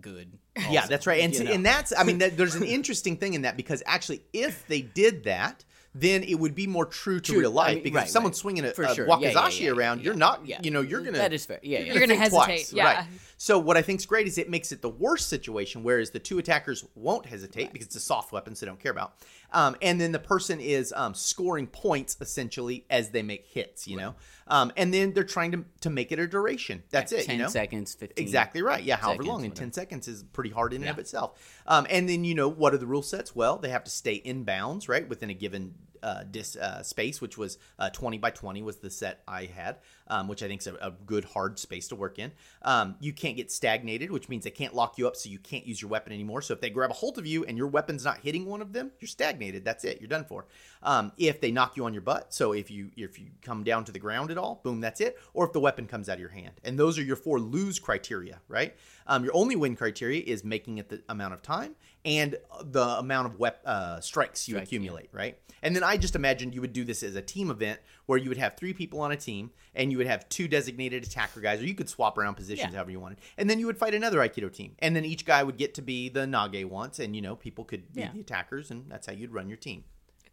good. 0.00 0.38
yeah, 0.70 0.86
that's 0.86 1.06
right. 1.06 1.20
And 1.20 1.32
you 1.32 1.40
see, 1.40 1.52
and 1.52 1.64
that's 1.64 1.92
I 1.96 2.04
mean, 2.04 2.18
that, 2.18 2.36
there's 2.36 2.54
an 2.54 2.64
interesting 2.64 3.16
thing 3.16 3.34
in 3.34 3.42
that 3.42 3.56
because 3.56 3.82
actually, 3.86 4.22
if 4.32 4.66
they 4.66 4.82
did 4.82 5.24
that. 5.24 5.64
Then 5.96 6.24
it 6.24 6.34
would 6.34 6.56
be 6.56 6.66
more 6.66 6.86
true 6.86 7.20
to 7.20 7.32
True, 7.32 7.40
real 7.42 7.52
life 7.52 7.70
I 7.70 7.74
mean, 7.74 7.84
because 7.84 7.96
right, 7.96 8.04
if 8.06 8.10
someone's 8.10 8.34
right. 8.38 8.40
swinging 8.40 8.64
a, 8.64 8.72
For 8.72 8.82
a 8.82 8.92
sure. 8.96 9.06
wakizashi 9.06 9.20
Yeah, 9.20 9.30
yeah, 9.32 9.50
yeah, 9.50 9.70
around, 9.70 9.98
yeah, 9.98 10.04
you're 10.06 10.14
not, 10.14 10.44
yeah. 10.44 10.58
you 10.60 10.72
know, 10.72 10.80
you're 10.80 11.02
gonna 11.02 11.18
That 11.18 11.32
is 11.32 11.46
fair. 11.46 11.60
Yeah, 11.62 11.78
yeah. 11.78 11.84
You're 11.84 12.00
gonna 12.00 12.18
think 12.18 12.32
hesitate, 12.32 12.72
yeah. 12.72 13.04
Right? 13.44 13.54
So 13.54 13.58
what 13.58 13.76
I 13.76 13.82
think 13.82 14.00
is 14.00 14.06
great 14.06 14.26
is 14.26 14.38
it 14.38 14.48
makes 14.48 14.72
it 14.72 14.80
the 14.80 14.88
worst 14.88 15.28
situation, 15.28 15.82
whereas 15.82 16.10
the 16.10 16.18
two 16.18 16.38
attackers 16.38 16.84
won't 16.94 17.26
hesitate 17.26 17.72
because 17.72 17.86
it's 17.88 17.96
a 17.96 18.00
soft 18.00 18.32
weapon, 18.32 18.54
so 18.54 18.64
they 18.64 18.70
don't 18.70 18.80
care 18.80 18.92
about. 18.92 19.14
Um, 19.52 19.76
and 19.82 20.00
then 20.00 20.12
the 20.12 20.18
person 20.18 20.60
is 20.60 20.92
um, 20.96 21.14
scoring 21.14 21.66
points 21.66 22.16
essentially 22.20 22.86
as 22.90 23.10
they 23.10 23.22
make 23.22 23.46
hits, 23.46 23.86
you 23.86 23.96
know. 23.96 24.14
Um, 24.48 24.72
and 24.76 24.92
then 24.92 25.12
they're 25.12 25.24
trying 25.24 25.52
to 25.52 25.64
to 25.80 25.90
make 25.90 26.12
it 26.12 26.18
a 26.18 26.26
duration. 26.26 26.82
That's 26.90 27.12
it. 27.12 27.26
Ten 27.26 27.36
you 27.36 27.42
know? 27.44 27.48
seconds, 27.48 27.94
fifteen. 27.94 28.22
Exactly 28.22 28.62
right. 28.62 28.82
Yeah, 28.82 28.96
however 28.96 29.22
seconds, 29.22 29.28
long. 29.28 29.44
And 29.44 29.52
whatever. 29.52 29.66
10 29.66 29.72
seconds 29.72 30.08
is 30.08 30.22
pretty 30.22 30.50
hard 30.50 30.72
in 30.72 30.82
and 30.82 30.90
of 30.90 30.98
itself. 30.98 31.62
Um, 31.66 31.86
and 31.90 32.08
then, 32.08 32.24
you 32.24 32.34
know, 32.34 32.48
what 32.48 32.74
are 32.74 32.78
the 32.78 32.86
rule 32.86 33.02
sets? 33.02 33.34
Well, 33.34 33.58
they 33.58 33.70
have 33.70 33.84
to 33.84 33.90
stay 33.90 34.14
in 34.14 34.44
bounds, 34.44 34.88
right, 34.88 35.08
within 35.08 35.30
a 35.30 35.34
given 35.34 35.74
uh, 36.04 36.22
dis, 36.30 36.56
uh, 36.56 36.82
space, 36.82 37.20
which 37.20 37.38
was 37.38 37.58
uh, 37.78 37.90
20 37.90 38.18
by 38.18 38.30
20 38.30 38.62
was 38.62 38.76
the 38.76 38.90
set 38.90 39.22
I 39.26 39.46
had, 39.46 39.78
um, 40.08 40.28
which 40.28 40.42
I 40.42 40.48
think 40.48 40.60
is 40.60 40.66
a, 40.66 40.74
a 40.76 40.90
good, 40.90 41.24
hard 41.24 41.58
space 41.58 41.88
to 41.88 41.96
work 41.96 42.18
in. 42.18 42.32
Um, 42.62 42.96
you 43.00 43.12
can't 43.12 43.36
get 43.36 43.50
stagnated, 43.50 44.10
which 44.10 44.28
means 44.28 44.44
they 44.44 44.50
can't 44.50 44.74
lock 44.74 44.98
you 44.98 45.06
up 45.06 45.16
so 45.16 45.28
you 45.28 45.38
can't 45.38 45.66
use 45.66 45.80
your 45.80 45.90
weapon 45.90 46.12
anymore. 46.12 46.42
So 46.42 46.54
if 46.54 46.60
they 46.60 46.70
grab 46.70 46.90
a 46.90 46.94
hold 46.94 47.18
of 47.18 47.26
you 47.26 47.44
and 47.44 47.56
your 47.56 47.68
weapon's 47.68 48.04
not 48.04 48.18
hitting 48.18 48.46
one 48.46 48.62
of 48.62 48.72
them, 48.72 48.90
you're 49.00 49.08
stagnated. 49.08 49.64
That's 49.64 49.84
it. 49.84 50.00
You're 50.00 50.08
done 50.08 50.24
for. 50.24 50.46
Um, 50.82 51.12
if 51.16 51.40
they 51.40 51.50
knock 51.50 51.76
you 51.76 51.84
on 51.84 51.94
your 51.94 52.02
butt, 52.02 52.34
so 52.34 52.52
if 52.52 52.70
you 52.70 52.90
if 52.96 53.18
you 53.18 53.26
come 53.42 53.64
down 53.64 53.84
to 53.84 53.92
the 53.92 53.98
ground 53.98 54.30
at 54.30 54.38
all, 54.38 54.60
boom, 54.62 54.80
that's 54.80 55.00
it. 55.00 55.18
Or 55.32 55.46
if 55.46 55.52
the 55.52 55.60
weapon 55.60 55.86
comes 55.86 56.08
out 56.08 56.14
of 56.14 56.20
your 56.20 56.28
hand, 56.30 56.52
and 56.62 56.78
those 56.78 56.98
are 56.98 57.02
your 57.02 57.16
four 57.16 57.40
lose 57.40 57.78
criteria, 57.78 58.40
right? 58.48 58.76
Um, 59.06 59.24
your 59.24 59.34
only 59.34 59.56
win 59.56 59.76
criteria 59.76 60.22
is 60.22 60.44
making 60.44 60.78
it 60.78 60.88
the 60.88 61.02
amount 61.08 61.34
of 61.34 61.42
time 61.42 61.74
and 62.04 62.36
the 62.62 62.84
amount 62.98 63.26
of 63.26 63.38
wep- 63.38 63.62
uh, 63.64 64.00
strikes 64.00 64.48
you 64.48 64.54
Strike, 64.54 64.60
yeah. 64.60 64.62
accumulate, 64.64 65.08
right? 65.12 65.38
And 65.62 65.74
then 65.74 65.82
I 65.82 65.96
just 65.96 66.14
imagined 66.14 66.54
you 66.54 66.60
would 66.60 66.72
do 66.74 66.84
this 66.84 67.02
as 67.02 67.16
a 67.16 67.22
team 67.22 67.50
event 67.50 67.80
where 68.06 68.18
you 68.18 68.28
would 68.28 68.38
have 68.38 68.56
three 68.56 68.74
people 68.74 69.00
on 69.00 69.12
a 69.12 69.16
team 69.16 69.50
and 69.74 69.90
you 69.94 69.98
would 69.98 70.08
have 70.08 70.28
two 70.28 70.48
designated 70.48 71.04
attacker 71.04 71.40
guys, 71.40 71.60
or 71.60 71.66
you 71.66 71.74
could 71.74 71.88
swap 71.88 72.18
around 72.18 72.34
positions 72.34 72.70
Yeah. 72.72 72.76
however 72.76 72.90
you 72.90 72.98
wanted. 72.98 73.18
And 73.38 73.48
then 73.48 73.60
you 73.60 73.66
would 73.66 73.78
fight 73.78 73.94
another 73.94 74.18
Aikido 74.18 74.52
team. 74.52 74.74
And 74.80 74.96
then 74.96 75.04
each 75.04 75.24
guy 75.24 75.42
would 75.44 75.56
get 75.56 75.74
to 75.74 75.82
be 75.82 76.08
the 76.08 76.20
Nage 76.26 76.64
once, 76.64 76.98
and 76.98 77.14
you 77.14 77.22
know, 77.22 77.36
people 77.36 77.64
could 77.64 77.92
be 77.92 78.00
Yeah. 78.00 78.10
the 78.12 78.20
attackers, 78.20 78.70
and 78.72 78.90
that's 78.90 79.06
how 79.06 79.12
you'd 79.12 79.32
run 79.32 79.48
your 79.48 79.56
team. 79.56 79.84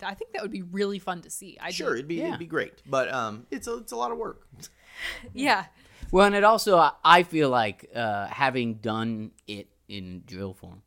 I 0.04 0.16
think 0.16 0.34
that 0.34 0.42
would 0.42 0.50
be 0.52 0.64
really 0.64 0.98
fun 0.98 1.22
to 1.22 1.30
see. 1.30 1.58
I 1.62 1.70
Sure, 1.70 1.94
it'd 1.94 2.08
be 2.08 2.16
Yeah. 2.16 2.30
it'd 2.30 2.40
be 2.40 2.48
great. 2.48 2.82
But 2.88 3.14
um 3.14 3.46
it's 3.52 3.68
a 3.68 3.76
it's 3.78 3.92
a 3.92 3.96
lot 3.96 4.12
of 4.12 4.18
work. 4.18 4.48
yeah. 5.34 5.66
Well, 6.12 6.26
and 6.26 6.36
it 6.36 6.44
also, 6.44 6.78
I- 6.78 6.94
I 7.04 7.24
feel 7.24 7.50
like 7.52 7.90
uh, 7.96 8.26
having 8.28 8.76
done 8.76 9.32
it 9.48 9.68
in 9.88 10.24
drill 10.26 10.54
form, 10.56 10.82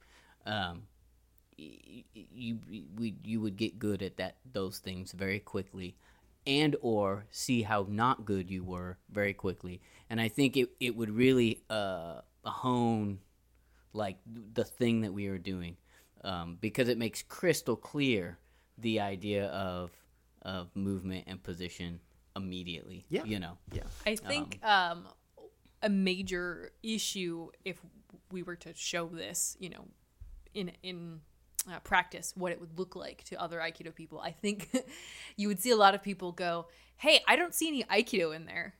um, 0.45 0.83
y- 1.59 1.79
y- 2.17 2.27
you 2.35 2.59
we, 2.97 3.15
you 3.25 3.41
would 3.41 3.57
get 3.57 3.79
good 3.79 4.03
at 4.03 4.17
that 4.19 4.37
those 4.53 4.81
things 4.81 5.13
very 5.13 5.39
quickly, 5.39 5.97
and 6.47 6.77
or 6.81 7.27
see 7.31 7.63
how 7.63 7.87
not 7.89 8.25
good 8.25 8.51
you 8.51 8.65
were 8.65 8.99
very 9.11 9.33
quickly. 9.33 9.81
And 10.11 10.21
I 10.21 10.29
think 10.29 10.57
it 10.57 10.71
it 10.81 10.97
would 10.97 11.11
really 11.11 11.63
uh, 11.71 12.21
hone 12.45 13.21
like 13.93 14.19
the 14.27 14.65
thing 14.65 15.03
that 15.03 15.13
we 15.13 15.29
are 15.29 15.39
doing 15.39 15.77
um, 16.25 16.59
because 16.61 16.89
it 16.89 16.99
makes 16.99 17.23
crystal 17.23 17.77
clear 17.77 18.39
the 18.79 19.01
idea 19.01 19.47
of 19.47 19.91
of 20.43 20.75
movement 20.75 21.25
and 21.27 21.43
position 21.43 22.01
immediately. 22.37 23.07
Yeah. 23.09 23.25
you 23.25 23.39
know. 23.39 23.59
Yeah. 23.73 23.85
I 24.07 24.17
think 24.17 24.59
um, 24.65 25.07
a 25.83 25.89
major 25.89 26.73
issue 26.83 27.49
if 27.65 27.79
we 28.31 28.43
were 28.43 28.57
to 28.57 28.75
show 28.75 29.07
this, 29.07 29.57
you 29.61 29.71
know, 29.71 29.87
in 30.53 30.73
in 30.83 31.21
uh, 31.71 31.79
practice 31.81 32.33
what 32.37 32.53
it 32.53 32.61
would 32.61 32.79
look 32.79 32.95
like 32.97 33.25
to 33.25 33.41
other 33.41 33.59
Aikido 33.59 33.95
people, 33.95 34.21
I 34.21 34.31
think 34.33 34.71
you 35.37 35.49
would 35.49 35.61
see 35.61 35.71
a 35.71 35.77
lot 35.77 35.95
of 35.95 36.03
people 36.03 36.33
go, 36.33 36.67
"Hey, 36.97 37.21
I 37.27 37.37
don't 37.37 37.55
see 37.55 37.69
any 37.69 37.85
Aikido 37.85 38.35
in 38.35 38.47
there." 38.47 38.75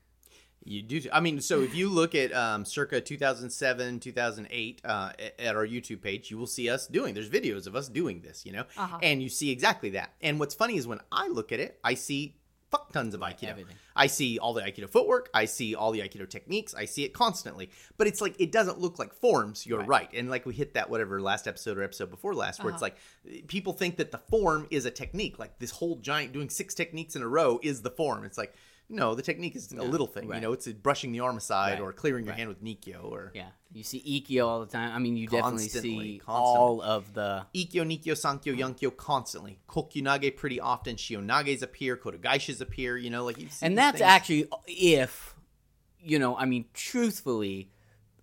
You 0.67 0.81
do. 0.81 1.01
I 1.13 1.19
mean, 1.19 1.41
so 1.41 1.61
if 1.61 1.75
you 1.75 1.89
look 1.89 2.15
at 2.15 2.33
um, 2.33 2.65
circa 2.65 2.99
2007, 2.99 3.99
2008 3.99 4.81
uh, 4.83 5.11
at 5.37 5.55
our 5.55 5.67
YouTube 5.67 6.01
page, 6.01 6.31
you 6.31 6.39
will 6.39 6.47
see 6.47 6.71
us 6.71 6.87
doing. 6.87 7.13
There's 7.13 7.29
videos 7.29 7.67
of 7.67 7.75
us 7.75 7.87
doing 7.87 8.21
this, 8.21 8.47
you 8.47 8.51
know, 8.51 8.63
Uh-huh. 8.75 8.97
and 9.03 9.21
you 9.21 9.29
see 9.29 9.51
exactly 9.51 9.91
that. 9.91 10.13
And 10.21 10.39
what's 10.39 10.55
funny 10.55 10.77
is 10.77 10.87
when 10.87 11.01
I 11.11 11.27
look 11.27 11.51
at 11.51 11.59
it, 11.59 11.79
I 11.83 11.93
see 11.93 12.37
fuck 12.75 12.91
tons 12.91 13.13
of 13.13 13.21
Aikido. 13.21 13.49
everything. 13.49 13.75
I 13.95 14.07
see 14.07 14.37
all 14.39 14.53
the 14.53 14.61
Aikido 14.61 14.89
footwork. 14.89 15.29
I 15.33 15.45
see 15.45 15.75
all 15.75 15.91
the 15.91 16.01
Aikido 16.01 16.29
techniques. 16.29 16.75
I 16.75 16.85
see 16.85 17.03
it 17.03 17.13
constantly. 17.13 17.69
But 17.97 18.07
it's 18.07 18.21
like 18.21 18.35
it 18.39 18.51
doesn't 18.51 18.79
look 18.79 18.99
like 18.99 19.13
forms. 19.13 19.65
You're 19.65 19.83
right. 19.83 20.09
And 20.13 20.29
like 20.29 20.45
we 20.45 20.53
hit 20.53 20.73
that 20.73 20.89
whatever 20.89 21.21
last 21.21 21.47
episode 21.47 21.77
or 21.77 21.83
episode 21.83 22.09
before 22.11 22.33
last, 22.33 22.63
where 22.63 22.73
it's 22.73 22.81
Uh-huh. 22.83 22.91
like 23.31 23.47
people 23.47 23.73
think 23.73 23.97
that 23.97 24.11
the 24.11 24.17
form 24.17 24.67
is 24.69 24.85
a 24.85 24.91
technique. 24.91 25.39
Like 25.39 25.57
this 25.59 25.71
whole 25.71 25.95
giant 25.97 26.33
doing 26.33 26.49
six 26.49 26.73
techniques 26.73 27.15
in 27.15 27.21
a 27.21 27.27
row 27.27 27.59
is 27.63 27.81
the 27.81 27.91
form. 27.91 28.23
It's 28.25 28.37
like 28.37 28.53
no, 28.89 29.15
the 29.15 29.21
technique 29.21 29.55
is 29.55 29.71
a 29.71 29.81
little 29.83 30.07
thing. 30.07 30.31
You 30.33 30.39
know, 30.39 30.53
it's 30.53 30.67
brushing 30.67 31.11
the 31.11 31.21
arm 31.21 31.37
aside 31.37 31.73
Right, 31.73 31.81
or 31.81 31.91
clearing 31.93 32.25
your 32.25 32.31
right. 32.33 32.37
hand 32.39 32.49
with 32.49 32.63
Nikyo 32.63 33.03
or 33.03 33.31
Yeah, 33.33 33.47
you 33.73 33.83
see 33.83 33.99
Ikkyo 34.27 34.45
all 34.45 34.59
the 34.59 34.67
time. 34.67 34.91
I 34.93 34.99
mean, 34.99 35.17
you 35.17 35.27
definitely 35.27 35.67
see 35.69 36.19
constantly. 36.19 36.21
all 36.27 36.81
of 36.81 37.13
the 37.13 37.45
Ikkyo, 37.55 37.81
Nikyo, 37.83 38.13
Sankyo, 38.13 38.55
Yonkyo 38.57 38.95
constantly. 38.95 39.59
Kokyunage 39.67 40.35
pretty 40.37 40.59
often. 40.59 40.95
Shihonages 40.97 41.61
appear. 41.63 41.97
Kotegaeshis 41.97 42.61
appear. 42.61 42.95
You 42.97 43.09
know, 43.09 43.25
like 43.25 43.39
you 43.39 43.49
see 43.49 43.65
and 43.65 43.77
that's 43.77 43.97
things. 43.99 44.07
actually 44.07 44.47
if 44.67 45.35
you 45.99 46.19
know 46.19 46.37
i 46.37 46.45
mean 46.45 46.65
truthfully 46.73 47.71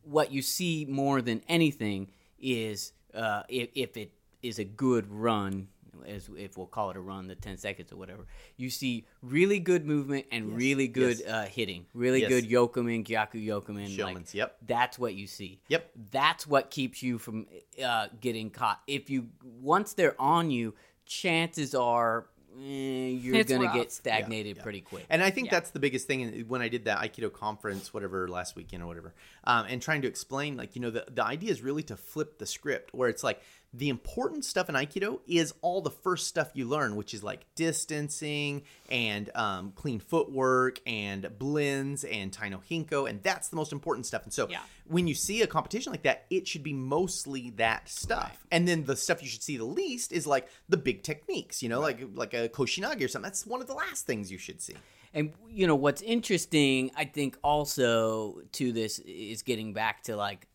what 0.05 0.31
you 0.33 0.41
see 0.43 0.87
more 0.89 1.21
than 1.21 1.43
anything 1.49 2.09
is 2.41 2.93
uh, 3.15 3.43
if, 3.49 3.69
if 3.75 3.97
it 3.97 4.13
is 4.43 4.59
a 4.59 4.65
good 4.65 5.07
run 5.11 5.69
as 6.07 6.29
if 6.37 6.57
we'll 6.57 6.67
call 6.67 6.91
it 6.91 6.97
a 6.97 7.01
run 7.01 7.27
the 7.27 7.35
10 7.35 7.57
seconds 7.59 7.93
or 7.93 7.97
whatever 7.97 8.27
you 8.57 8.71
see 8.71 9.07
really 9.23 9.59
good 9.59 9.85
movement 9.87 10.25
and 10.33 10.57
really 10.57 10.89
good 10.89 11.19
yes. 11.21 11.29
uh, 11.29 11.45
hitting 11.47 11.85
really 11.95 12.21
Yes. 12.23 12.29
good 12.31 12.49
yokomen 12.49 13.05
gyaku 13.05 13.45
yokomen 13.47 13.89
Shomens, 13.89 14.15
like, 14.15 14.35
yep. 14.35 14.57
that's 14.67 14.99
what 14.99 15.15
you 15.15 15.27
see 15.27 15.61
Yep. 15.69 15.91
that's 16.11 16.47
what 16.47 16.71
keeps 16.71 17.03
you 17.03 17.19
from 17.19 17.47
uh, 17.85 18.09
getting 18.21 18.51
caught 18.51 18.81
if 18.87 19.11
you 19.11 19.29
once 19.61 19.93
they're 19.95 20.21
on 20.21 20.51
you 20.51 20.75
chances 21.05 21.75
are 21.75 22.27
eh, 22.59 23.09
you're 23.09 23.35
It's 23.37 23.51
gonna 23.51 23.65
rough. 23.65 23.75
get 23.75 23.93
stagnated 23.93 24.59
pretty 24.59 24.81
quick 24.83 25.07
And 25.09 25.23
I 25.23 25.31
think 25.31 25.47
Yeah. 25.47 25.53
that's 25.53 25.71
the 25.71 25.79
biggest 25.81 26.07
thing 26.07 26.21
in- 26.21 26.49
when 26.49 26.61
I 26.63 26.69
did 26.69 26.85
that 26.85 26.99
Aikido 26.99 27.33
conference, 27.33 27.95
whatever, 27.95 28.29
last 28.29 28.57
weekend 28.57 28.83
or 28.83 28.87
whatever, 28.87 29.15
um, 29.45 29.67
and 29.69 29.81
trying 29.81 30.03
to 30.03 30.09
explain, 30.09 30.57
like, 30.57 30.75
you 30.77 30.83
know, 30.83 30.91
the, 30.91 31.07
the 31.11 31.25
idea 31.25 31.51
is 31.51 31.63
really 31.63 31.83
to 31.85 31.97
flip 31.97 32.39
the 32.39 32.47
script 32.47 32.93
where 32.95 33.09
it's 33.09 33.25
like 33.25 33.41
the 33.75 33.89
important 33.89 34.45
stuff 34.45 34.69
in 34.69 34.75
Aikido 34.75 35.21
is 35.27 35.55
all 35.63 35.81
the 35.81 35.91
first 35.91 36.27
stuff 36.27 36.51
you 36.53 36.67
learn, 36.69 36.95
which 36.95 37.15
is 37.15 37.23
like 37.23 37.47
distancing 37.55 38.63
and 38.91 39.31
um, 39.35 39.73
clean 39.75 39.99
footwork 39.99 40.79
and 40.87 41.29
blends 41.39 42.05
and 42.05 42.31
Taino 42.33 42.61
Hinko. 42.71 43.09
And 43.09 43.23
that's 43.23 43.49
the 43.49 43.57
most 43.57 43.73
important 43.73 44.07
stuff. 44.07 44.25
And 44.25 44.33
so 44.33 44.49
Yeah. 44.49 44.61
when 44.87 45.07
you 45.07 45.15
see 45.15 45.43
a 45.43 45.47
competition 45.47 45.91
like 45.93 46.03
that, 46.03 46.27
it 46.31 46.47
should 46.47 46.63
be 46.63 46.73
mostly 46.75 47.51
that 47.57 47.89
stuff. 47.89 48.45
And 48.51 48.69
then 48.69 48.85
the 48.85 48.97
stuff 48.97 49.23
you 49.23 49.29
should 49.29 49.43
see 49.43 49.57
the 49.57 49.65
least 49.65 50.13
is 50.13 50.27
like 50.27 50.49
the 50.69 50.77
big 50.77 51.03
techniques, 51.03 51.63
you 51.63 51.69
know, 51.69 51.81
like 51.81 52.01
like 52.15 52.35
a 52.35 52.49
Koshinage 52.51 53.03
or 53.03 53.09
something. 53.09 53.29
That's 53.29 53.47
one 53.47 53.61
of 53.61 53.67
the 53.67 53.75
last 53.75 54.07
things 54.07 54.31
you 54.31 54.39
should 54.39 54.61
see. 54.61 54.75
And 55.15 55.33
you 55.51 55.67
know 55.67 55.75
what's 55.75 56.01
interesting, 56.01 56.91
I 56.97 57.05
think 57.05 57.37
also 57.43 58.41
to 58.53 58.73
this 58.73 58.99
is 59.01 59.43
getting 59.43 59.75
back 59.75 60.03
to 60.05 60.17
like 60.17 60.47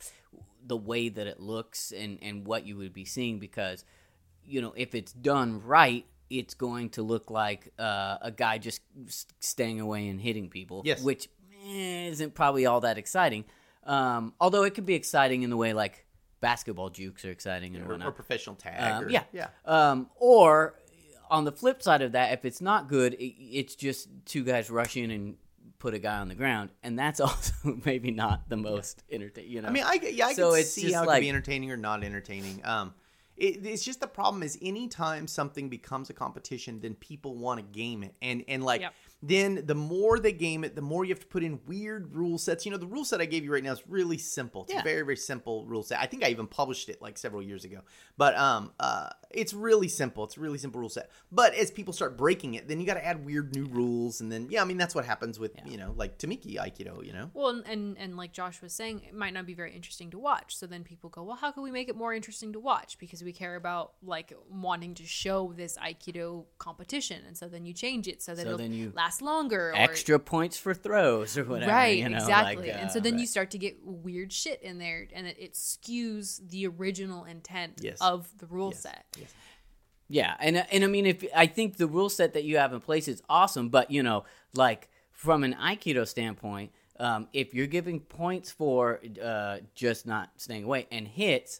the 0.67 0.77
way 0.77 1.09
that 1.09 1.27
it 1.27 1.39
looks 1.39 1.91
and 1.91 2.19
and 2.21 2.45
what 2.45 2.65
you 2.65 2.77
would 2.77 2.93
be 2.93 3.05
seeing 3.05 3.39
because 3.39 3.83
you 4.45 4.61
know 4.61 4.73
if 4.75 4.93
it's 4.95 5.13
done 5.13 5.61
right, 5.63 6.05
it's 6.29 6.53
going 6.53 6.89
to 6.91 7.03
look 7.03 7.29
like 7.29 7.71
uh, 7.79 8.17
a 8.21 8.31
guy 8.31 8.57
just 8.57 8.81
staying 9.39 9.79
away 9.79 10.07
and 10.07 10.19
hitting 10.19 10.49
people. 10.49 10.81
Yes. 10.85 11.01
which 11.01 11.29
eh, 11.65 12.07
isn't 12.07 12.33
probably 12.33 12.65
all 12.65 12.81
that 12.81 12.97
exciting. 12.97 13.45
Um, 13.83 14.33
although 14.39 14.63
it 14.63 14.73
could 14.73 14.85
be 14.85 14.95
exciting 14.95 15.43
in 15.43 15.49
the 15.49 15.57
way 15.57 15.73
like 15.73 16.05
basketball 16.41 16.89
jukes 16.89 17.23
are 17.25 17.31
exciting 17.31 17.75
and 17.75 17.85
or, 17.85 17.89
whatnot. 17.89 18.09
or 18.09 18.11
professional 18.11 18.55
tag. 18.55 18.93
Um, 18.93 19.05
or, 19.05 19.09
yeah, 19.09 19.23
yeah. 19.31 19.47
Um, 19.65 20.09
or 20.17 20.75
on 21.29 21.45
the 21.45 21.51
flip 21.51 21.81
side 21.81 22.01
of 22.01 22.11
that, 22.11 22.33
if 22.33 22.45
it's 22.45 22.61
not 22.61 22.89
good, 22.89 23.13
it, 23.13 23.33
it's 23.39 23.75
just 23.75 24.09
two 24.25 24.43
guys 24.43 24.69
rushing 24.69 25.11
and 25.11 25.35
put 25.87 25.93
a 25.93 25.99
guy 25.99 26.17
on 26.17 26.27
the 26.27 26.35
ground, 26.35 26.69
and 26.83 26.99
that's 26.99 27.19
also 27.27 27.53
maybe 27.85 28.11
not 28.11 28.49
the 28.49 28.57
most 28.57 29.03
entertaining. 29.09 29.51
You 29.51 29.61
know, 29.61 29.69
I 29.69 29.71
mean, 29.71 29.83
I 29.85 29.93
yeah, 30.11 30.27
I 30.27 30.33
So 30.33 30.53
can 30.53 30.63
see 30.65 30.81
just 30.81 30.95
how 30.95 31.03
it 31.03 31.07
like- 31.07 31.17
could 31.17 31.21
be 31.21 31.29
entertaining 31.29 31.71
or 31.71 31.77
not 31.77 32.03
entertaining. 32.03 32.61
Um, 32.65 32.93
it, 33.37 33.65
it's 33.67 33.83
just 33.83 33.99
the 34.01 34.07
problem 34.07 34.41
is 34.43 34.57
anytime 34.63 35.27
something 35.27 35.69
becomes 35.69 36.09
a 36.09 36.13
competition, 36.13 36.79
then 36.81 36.95
people 36.95 37.35
want 37.37 37.59
to 37.59 37.65
game 37.79 38.03
it, 38.03 38.15
and 38.21 38.43
and 38.49 38.63
like 38.63 38.81
Yep. 38.81 38.93
then 39.21 39.61
the 39.65 39.75
more 39.75 40.17
they 40.19 40.31
game 40.33 40.63
it, 40.63 40.75
the 40.75 40.81
more 40.81 41.05
you 41.05 41.13
have 41.13 41.19
to 41.19 41.27
put 41.27 41.43
in 41.43 41.59
weird 41.67 42.15
rule 42.15 42.37
sets. 42.39 42.65
You 42.65 42.71
know, 42.71 42.77
the 42.79 42.87
rule 42.87 43.05
set 43.05 43.21
I 43.21 43.25
gave 43.25 43.43
you 43.45 43.53
right 43.53 43.63
now 43.63 43.73
is 43.73 43.83
really 43.87 44.17
simple. 44.17 44.63
It's 44.63 44.73
Yeah. 44.73 44.81
a 44.81 44.83
very 44.83 45.03
very 45.03 45.17
simple 45.17 45.65
rule 45.67 45.83
set. 45.83 45.99
I 46.01 46.07
think 46.07 46.23
I 46.25 46.29
even 46.29 46.47
published 46.47 46.89
it 46.89 46.99
like 47.01 47.17
several 47.17 47.43
years 47.43 47.63
ago, 47.63 47.81
but 48.17 48.35
um, 48.37 48.73
uh, 48.79 49.09
it's 49.31 49.53
really 49.53 49.87
simple. 49.87 50.23
It's 50.23 50.37
a 50.37 50.39
really 50.39 50.57
simple 50.57 50.79
rule 50.79 50.89
set. 50.89 51.09
But 51.31 51.53
as 51.55 51.71
people 51.71 51.93
start 51.93 52.17
breaking 52.17 52.53
it, 52.55 52.67
then 52.67 52.79
you 52.79 52.85
got 52.85 52.95
to 52.95 53.05
add 53.05 53.25
weird 53.25 53.55
new 53.55 53.65
rules, 53.65 54.21
and 54.21 54.31
then 54.31 54.47
yeah, 54.49 54.61
I 54.61 54.65
mean 54.65 54.77
that's 54.77 54.95
what 54.95 55.05
happens 55.05 55.39
with 55.39 55.51
you 55.65 55.77
know 55.77 55.93
like 55.95 56.17
Tomiki 56.17 56.55
Aikido. 56.57 57.05
You 57.05 57.13
know. 57.13 57.31
Well, 57.33 57.49
and, 57.49 57.65
and 57.67 57.97
and 57.97 58.17
like 58.17 58.31
Josh 58.33 58.61
was 58.61 58.73
saying, 58.73 59.03
it 59.07 59.13
might 59.13 59.33
not 59.33 59.45
be 59.45 59.53
very 59.53 59.73
interesting 59.75 60.11
to 60.11 60.19
watch. 60.19 60.55
So 60.55 60.65
then 60.67 60.83
people 60.83 61.09
go, 61.09 61.23
well, 61.23 61.35
how 61.35 61.51
can 61.51 61.63
we 61.63 61.71
make 61.71 61.89
it 61.89 61.95
more 61.95 62.13
interesting 62.13 62.53
to 62.53 62.59
watch? 62.59 62.97
Because 62.99 63.23
we 63.23 63.33
care 63.33 63.55
about 63.55 63.93
like 64.03 64.33
wanting 64.49 64.93
to 64.95 65.05
show 65.05 65.53
this 65.55 65.77
Aikido 65.77 66.45
competition, 66.57 67.21
and 67.27 67.37
so 67.37 67.47
then 67.47 67.65
you 67.65 67.73
change 67.73 68.07
it 68.07 68.21
so 68.21 68.33
that 68.35 68.41
So 68.43 68.47
it'll 68.47 68.57
then 68.57 68.73
you- 68.73 68.93
last 68.95 69.21
longer. 69.21 69.69
Or, 69.71 69.75
extra 69.75 70.19
points 70.19 70.57
for 70.57 70.73
throws 70.73 71.37
or 71.37 71.43
whatever. 71.43 71.71
right, 71.71 71.97
you 71.97 72.09
know, 72.09 72.17
exactly. 72.17 72.67
like, 72.67 72.75
and 72.77 72.89
uh, 72.89 72.93
so 72.93 72.99
then 72.99 73.19
you 73.19 73.25
start 73.25 73.51
to 73.51 73.57
get 73.57 73.77
weird 73.83 74.31
shit 74.31 74.61
in 74.61 74.77
there, 74.77 75.07
and 75.13 75.27
it, 75.27 75.37
it 75.39 75.53
skews 75.53 76.39
the 76.49 76.67
original 76.67 77.23
intent 77.25 77.79
Yes. 77.81 77.97
of 78.01 78.27
the 78.39 78.45
rule 78.47 78.71
set. 78.71 79.05
Yeah, 80.09 80.35
and 80.39 80.57
and 80.71 80.83
I 80.83 80.87
mean, 80.87 81.05
if 81.05 81.25
I 81.35 81.47
think 81.47 81.75
the 81.77 81.87
rule 81.87 82.09
set 82.09 82.33
that 82.33 82.43
you 82.45 82.57
have 82.57 82.71
in 82.73 82.79
place 82.79 83.07
is 83.07 83.21
awesome, 83.29 83.69
but 83.69 83.91
you 83.91 84.03
know, 84.03 84.23
like 84.53 84.87
from 85.11 85.43
an 85.43 85.53
Aikido 85.55 86.07
standpoint, 86.07 86.71
um, 86.99 87.27
if 87.33 87.53
you're 87.53 87.67
giving 87.67 87.99
points 87.99 88.49
for 88.51 89.01
uh, 89.21 89.57
just 89.75 90.05
not 90.07 90.29
staying 90.37 90.63
away 90.63 90.87
and 90.91 91.07
hits, 91.07 91.59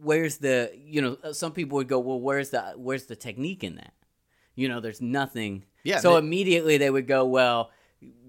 where's 0.00 0.38
the 0.38 0.72
you 0.84 1.00
know? 1.02 1.16
uh, 1.22 1.32
Some 1.32 1.52
people 1.52 1.76
would 1.76 1.88
go, 1.88 1.98
well, 1.98 2.20
where's 2.20 2.50
the 2.50 2.74
where's 2.76 3.04
the 3.04 3.16
technique 3.16 3.64
in 3.64 3.76
that? 3.76 3.92
You 4.54 4.68
know, 4.68 4.80
there's 4.80 5.00
nothing. 5.00 5.64
Yeah, 5.84 5.98
So 5.98 6.12
they- 6.12 6.18
immediately 6.18 6.76
they 6.78 6.90
would 6.90 7.06
go, 7.06 7.24
well, 7.24 7.70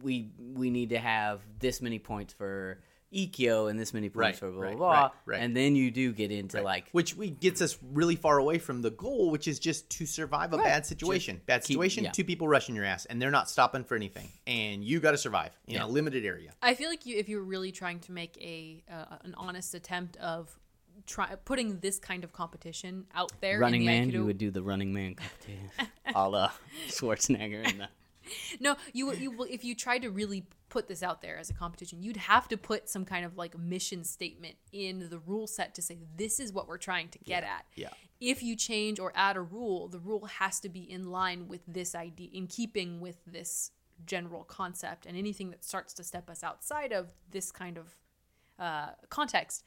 we 0.02 0.30
we 0.54 0.70
need 0.70 0.90
to 0.90 1.00
have 1.00 1.42
this 1.60 1.82
many 1.82 2.00
points 2.00 2.34
for 2.34 2.80
Ikkyo 3.14 3.70
and 3.70 3.80
this 3.80 3.94
many 3.94 4.10
points 4.10 4.18
Right, 4.18 4.36
for 4.36 4.52
blah 4.52 4.62
right, 4.64 4.78
blah 4.78 4.90
blah, 4.92 5.02
right, 5.02 5.12
right. 5.26 5.40
and 5.42 5.56
then 5.56 5.76
you 5.76 5.92
do 5.92 6.12
get 6.12 6.32
into 6.32 6.62
like 6.62 6.90
which 6.92 7.16
we 7.16 7.30
gets 7.30 7.62
us 7.62 7.78
really 7.94 8.16
far 8.16 8.38
away 8.40 8.58
from 8.58 8.82
the 8.82 8.92
goal, 8.92 9.30
which 9.32 9.48
is 9.48 9.60
just 9.60 9.90
to 9.92 10.06
survive 10.06 10.54
a 10.54 10.58
Right. 10.58 10.66
bad 10.66 10.86
situation. 10.86 11.42
bad 11.46 11.62
keep- 11.62 11.68
situation, 11.76 12.04
yeah. 12.06 12.12
two 12.12 12.24
people 12.24 12.48
rushing 12.48 12.76
your 12.76 12.86
ass, 12.86 13.06
and 13.06 13.22
they're 13.22 13.32
not 13.32 13.50
stopping 13.50 13.84
for 13.84 13.96
anything, 13.96 14.30
and 14.48 14.84
you 14.84 15.00
got 15.00 15.12
to 15.12 15.18
survive 15.18 15.58
in 15.68 15.76
Yeah. 15.76 15.86
a 15.86 15.88
limited 15.88 16.26
area. 16.26 16.52
I 16.62 16.74
feel 16.74 16.90
like 16.90 17.06
you, 17.06 17.18
if 17.18 17.30
you're 17.30 17.44
really 17.44 17.72
trying 17.72 18.00
to 18.02 18.12
make 18.12 18.38
a 18.42 18.84
uh, 18.92 19.18
an 19.24 19.36
honest 19.38 19.74
attempt 19.76 20.18
of 20.18 20.58
try 21.08 21.36
putting 21.44 21.80
this 21.80 22.00
kind 22.00 22.24
of 22.24 22.32
competition 22.34 23.06
out 23.14 23.32
there, 23.42 23.60
Running 23.60 23.82
in 23.82 23.88
the 23.88 23.92
Man, 23.94 24.10
Aikido, 24.10 24.14
you 24.14 24.26
would 24.26 24.38
do 24.38 24.52
the 24.52 24.62
Running 24.64 24.94
Man 24.94 25.16
competition, 25.16 25.70
a 26.16 26.30
la 26.30 26.52
Schwarzenegger 26.88 27.68
and 27.68 27.80
the. 27.82 27.90
No, 28.60 28.76
you 28.94 29.14
you 29.14 29.32
will- 29.32 29.48
if 29.50 29.64
you 29.64 29.76
tried 29.76 30.02
to 30.04 30.10
really 30.10 30.46
put 30.70 30.88
this 30.88 31.04
out 31.04 31.22
there 31.22 31.38
as 31.38 31.50
a 31.50 31.54
competition, 31.54 32.02
you'd 32.02 32.18
have 32.18 32.48
to 32.48 32.58
put 32.58 32.90
some 32.90 33.06
kind 33.06 33.26
of 33.26 33.38
like 33.38 33.58
mission 33.58 34.04
statement 34.04 34.56
in 34.72 35.10
the 35.10 35.20
rule 35.20 35.46
set 35.48 35.76
to 35.76 35.82
say 35.82 36.00
this 36.16 36.40
is 36.40 36.52
what 36.52 36.68
we're 36.68 36.78
trying 36.78 37.10
to 37.10 37.20
get 37.20 37.44
at. 37.44 37.66
yeah. 37.76 37.90
If 38.20 38.42
you 38.42 38.56
change 38.56 39.00
or 39.00 39.12
add 39.16 39.36
a 39.36 39.42
rule, 39.42 39.88
the 39.90 40.00
rule 40.00 40.26
has 40.26 40.60
to 40.62 40.70
be 40.70 40.80
in 40.90 41.12
line 41.12 41.48
with 41.50 41.62
this 41.68 41.94
idea, 41.94 42.30
in 42.32 42.48
keeping 42.48 43.02
with 43.02 43.18
this 43.28 43.72
general 44.06 44.44
concept, 44.46 45.06
and 45.06 45.18
anything 45.18 45.52
that 45.52 45.64
starts 45.64 45.94
to 45.96 46.04
step 46.04 46.30
us 46.30 46.42
outside 46.44 46.92
of 46.94 47.12
this 47.30 47.52
kind 47.52 47.78
of 47.78 47.96
uh, 48.58 48.92
context. 49.10 49.64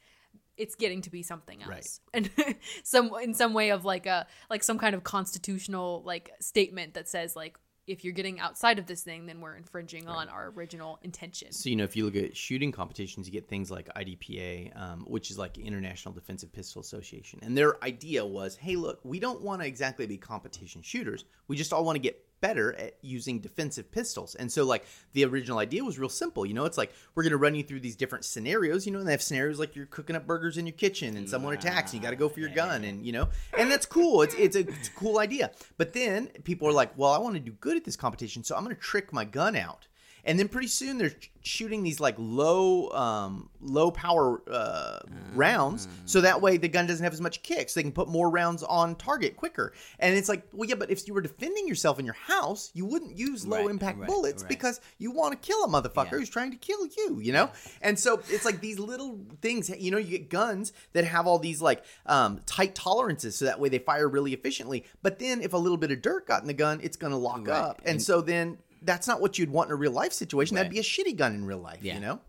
It's 0.57 0.73
getting 0.73 1.01
to 1.03 1.11
be 1.11 1.21
something 1.21 1.61
else, 1.61 1.69
Right. 1.69 1.99
and 2.15 2.55
some 2.83 3.11
in 3.21 3.35
some 3.35 3.53
way 3.53 3.69
of 3.69 3.85
like 3.85 4.07
a 4.07 4.25
like 4.49 4.63
some 4.63 4.79
kind 4.79 4.95
of 4.95 5.03
constitutional 5.03 6.01
like 6.03 6.31
statement 6.39 6.95
that 6.95 7.07
says 7.07 7.35
like 7.35 7.57
if 7.87 8.03
you're 8.03 8.13
getting 8.13 8.39
outside 8.39 8.77
of 8.79 8.85
this 8.85 9.01
thing, 9.01 9.25
then 9.25 9.39
we're 9.39 9.55
infringing 9.55 10.07
on 10.07 10.27
our 10.27 10.49
original 10.49 10.99
intention. 11.03 11.51
So 11.53 11.69
you 11.69 11.75
know, 11.75 11.85
if 11.85 11.95
you 11.95 12.05
look 12.05 12.15
at 12.15 12.35
shooting 12.35 12.71
competitions, 12.71 13.27
you 13.27 13.33
get 13.33 13.47
things 13.47 13.71
like 13.71 13.87
IDPA, 13.95 14.79
um, 14.79 15.05
which 15.07 15.31
is 15.31 15.37
like 15.37 15.57
International 15.57 16.13
Defensive 16.13 16.51
Pistol 16.51 16.81
Association, 16.81 17.39
and 17.41 17.57
their 17.57 17.81
idea 17.83 18.25
was, 18.25 18.57
hey, 18.57 18.75
look, 18.75 18.99
we 19.03 19.19
don't 19.19 19.41
want 19.41 19.61
to 19.61 19.67
exactly 19.67 20.05
be 20.05 20.17
competition 20.17 20.81
shooters. 20.81 21.25
We 21.47 21.55
just 21.55 21.71
all 21.71 21.85
want 21.85 21.95
to 21.95 22.01
get 22.01 22.26
better 22.41 22.73
at 22.75 22.97
using 23.01 23.39
defensive 23.39 23.91
pistols. 23.91 24.35
And 24.35 24.51
so 24.51 24.63
like 24.63 24.85
the 25.13 25.25
original 25.25 25.59
idea 25.59 25.83
was 25.83 25.99
real 25.99 26.09
simple. 26.09 26.45
You 26.45 26.53
know, 26.53 26.65
it's 26.65 26.77
like 26.77 26.93
we're 27.15 27.23
to 27.31 27.37
run 27.37 27.55
you 27.55 27.63
through 27.63 27.79
these 27.81 27.95
different 27.95 28.25
scenarios, 28.25 28.85
you 28.85 28.91
know, 28.91 28.99
and 28.99 29.07
they 29.07 29.11
have 29.11 29.21
scenarios 29.21 29.59
like 29.59 29.75
you're 29.75 29.85
cooking 29.85 30.15
up 30.15 30.27
burgers 30.27 30.57
in 30.57 30.65
your 30.65 30.73
kitchen 30.73 31.17
and 31.17 31.29
someone 31.29 31.53
attacks 31.53 31.91
and 31.93 32.01
you 32.01 32.05
got 32.05 32.11
to 32.11 32.15
go 32.15 32.29
for 32.29 32.39
your 32.39 32.49
gun 32.49 32.83
and 32.83 33.05
you 33.05 33.11
know, 33.11 33.29
and 33.57 33.71
that's 33.71 33.85
cool. 33.85 34.21
It's 34.21 34.35
it's 34.35 34.55
a, 34.55 34.61
it's 34.61 34.87
a 34.87 34.91
cool 34.91 35.19
idea. 35.19 35.51
But 35.77 35.93
then 35.93 36.27
people 36.43 36.67
are 36.67 36.73
like, 36.73 36.97
"Well, 36.97 37.11
I 37.11 37.17
want 37.17 37.35
to 37.35 37.39
do 37.39 37.51
good 37.53 37.77
at 37.77 37.83
this 37.83 37.95
competition, 37.95 38.43
so 38.43 38.55
I'm 38.55 38.63
to 38.67 38.81
trick 38.81 39.13
my 39.13 39.25
gun 39.25 39.55
out." 39.55 39.87
And 40.27 40.37
then 40.37 40.47
pretty 40.49 40.67
soon 40.67 40.97
they're 40.97 41.13
shooting 41.41 41.81
these 41.81 42.01
like 42.01 42.15
low 42.17 42.89
um, 42.89 43.49
low 43.61 43.89
power 43.89 44.41
uh, 44.51 44.99
rounds, 45.33 45.87
so 46.05 46.19
that 46.21 46.41
way 46.41 46.57
the 46.57 46.67
gun 46.67 46.85
doesn't 46.85 47.03
have 47.03 47.13
as 47.13 47.21
much 47.21 47.41
kick, 47.43 47.69
so 47.69 47.79
they 47.79 47.83
can 47.83 47.93
put 47.93 48.09
more 48.09 48.29
rounds 48.29 48.61
on 48.63 48.95
target 48.95 49.37
quicker. 49.37 49.71
And 49.99 50.15
it's 50.17 50.27
like, 50.27 50.43
well, 50.51 50.67
yeah, 50.67 50.75
but 50.75 50.91
if 50.91 51.07
you 51.07 51.13
were 51.13 51.21
defending 51.21 51.65
yourself 51.67 51.97
in 51.99 52.05
your 52.05 52.13
house, 52.15 52.71
you 52.73 52.85
wouldn't 52.85 53.17
use 53.17 53.47
low 53.47 53.61
Right, 53.61 53.69
impact 53.69 53.99
right, 53.99 54.07
bullets 54.07 54.43
right. 54.43 54.49
because 54.49 54.81
you 54.97 55.11
want 55.11 55.31
to 55.41 55.47
kill 55.47 55.63
a 55.63 55.67
motherfucker 55.69 56.11
Yeah. 56.11 56.17
who's 56.19 56.29
trying 56.29 56.51
to 56.51 56.57
kill 56.57 56.85
you, 56.97 57.19
you 57.21 57.31
know? 57.31 57.49
And 57.81 57.97
so 57.97 58.21
it's 58.29 58.43
like 58.43 58.59
these 58.59 58.79
little 58.79 59.17
things, 59.41 59.69
you 59.69 59.91
know, 59.91 59.97
you 59.97 60.11
get 60.17 60.29
guns 60.29 60.73
that 60.91 61.05
have 61.05 61.25
all 61.25 61.39
these 61.39 61.61
like 61.61 61.83
um, 62.05 62.41
tight 62.45 62.75
tolerances 62.75 63.37
so 63.37 63.45
that 63.45 63.59
way 63.59 63.69
they 63.69 63.79
fire 63.79 64.09
really 64.09 64.33
efficiently. 64.33 64.83
But 65.01 65.19
then 65.19 65.41
if 65.41 65.53
a 65.53 65.57
little 65.57 65.77
bit 65.77 65.91
of 65.91 66.01
dirt 66.01 66.27
got 66.27 66.41
in 66.41 66.47
the 66.47 66.53
gun, 66.53 66.81
it's 66.83 66.97
going 66.97 67.11
to 67.11 67.17
lock 67.17 67.47
up. 67.47 67.79
And, 67.79 67.91
And- 67.91 68.03
so 68.03 68.19
then 68.19 68.57
that's 68.81 69.07
not 69.07 69.21
what 69.21 69.37
you'd 69.37 69.49
want 69.49 69.69
in 69.69 69.73
a 69.73 69.75
real 69.75 69.91
life 69.91 70.13
situation. 70.13 70.55
That'd 70.55 70.71
be 70.71 70.79
a 70.79 70.83
shitty 70.83 71.15
gun 71.15 71.33
in 71.33 71.45
real 71.45 71.59
life, 71.59 71.79
Yeah. 71.81 71.95
you 71.95 71.99
know? 72.01 72.19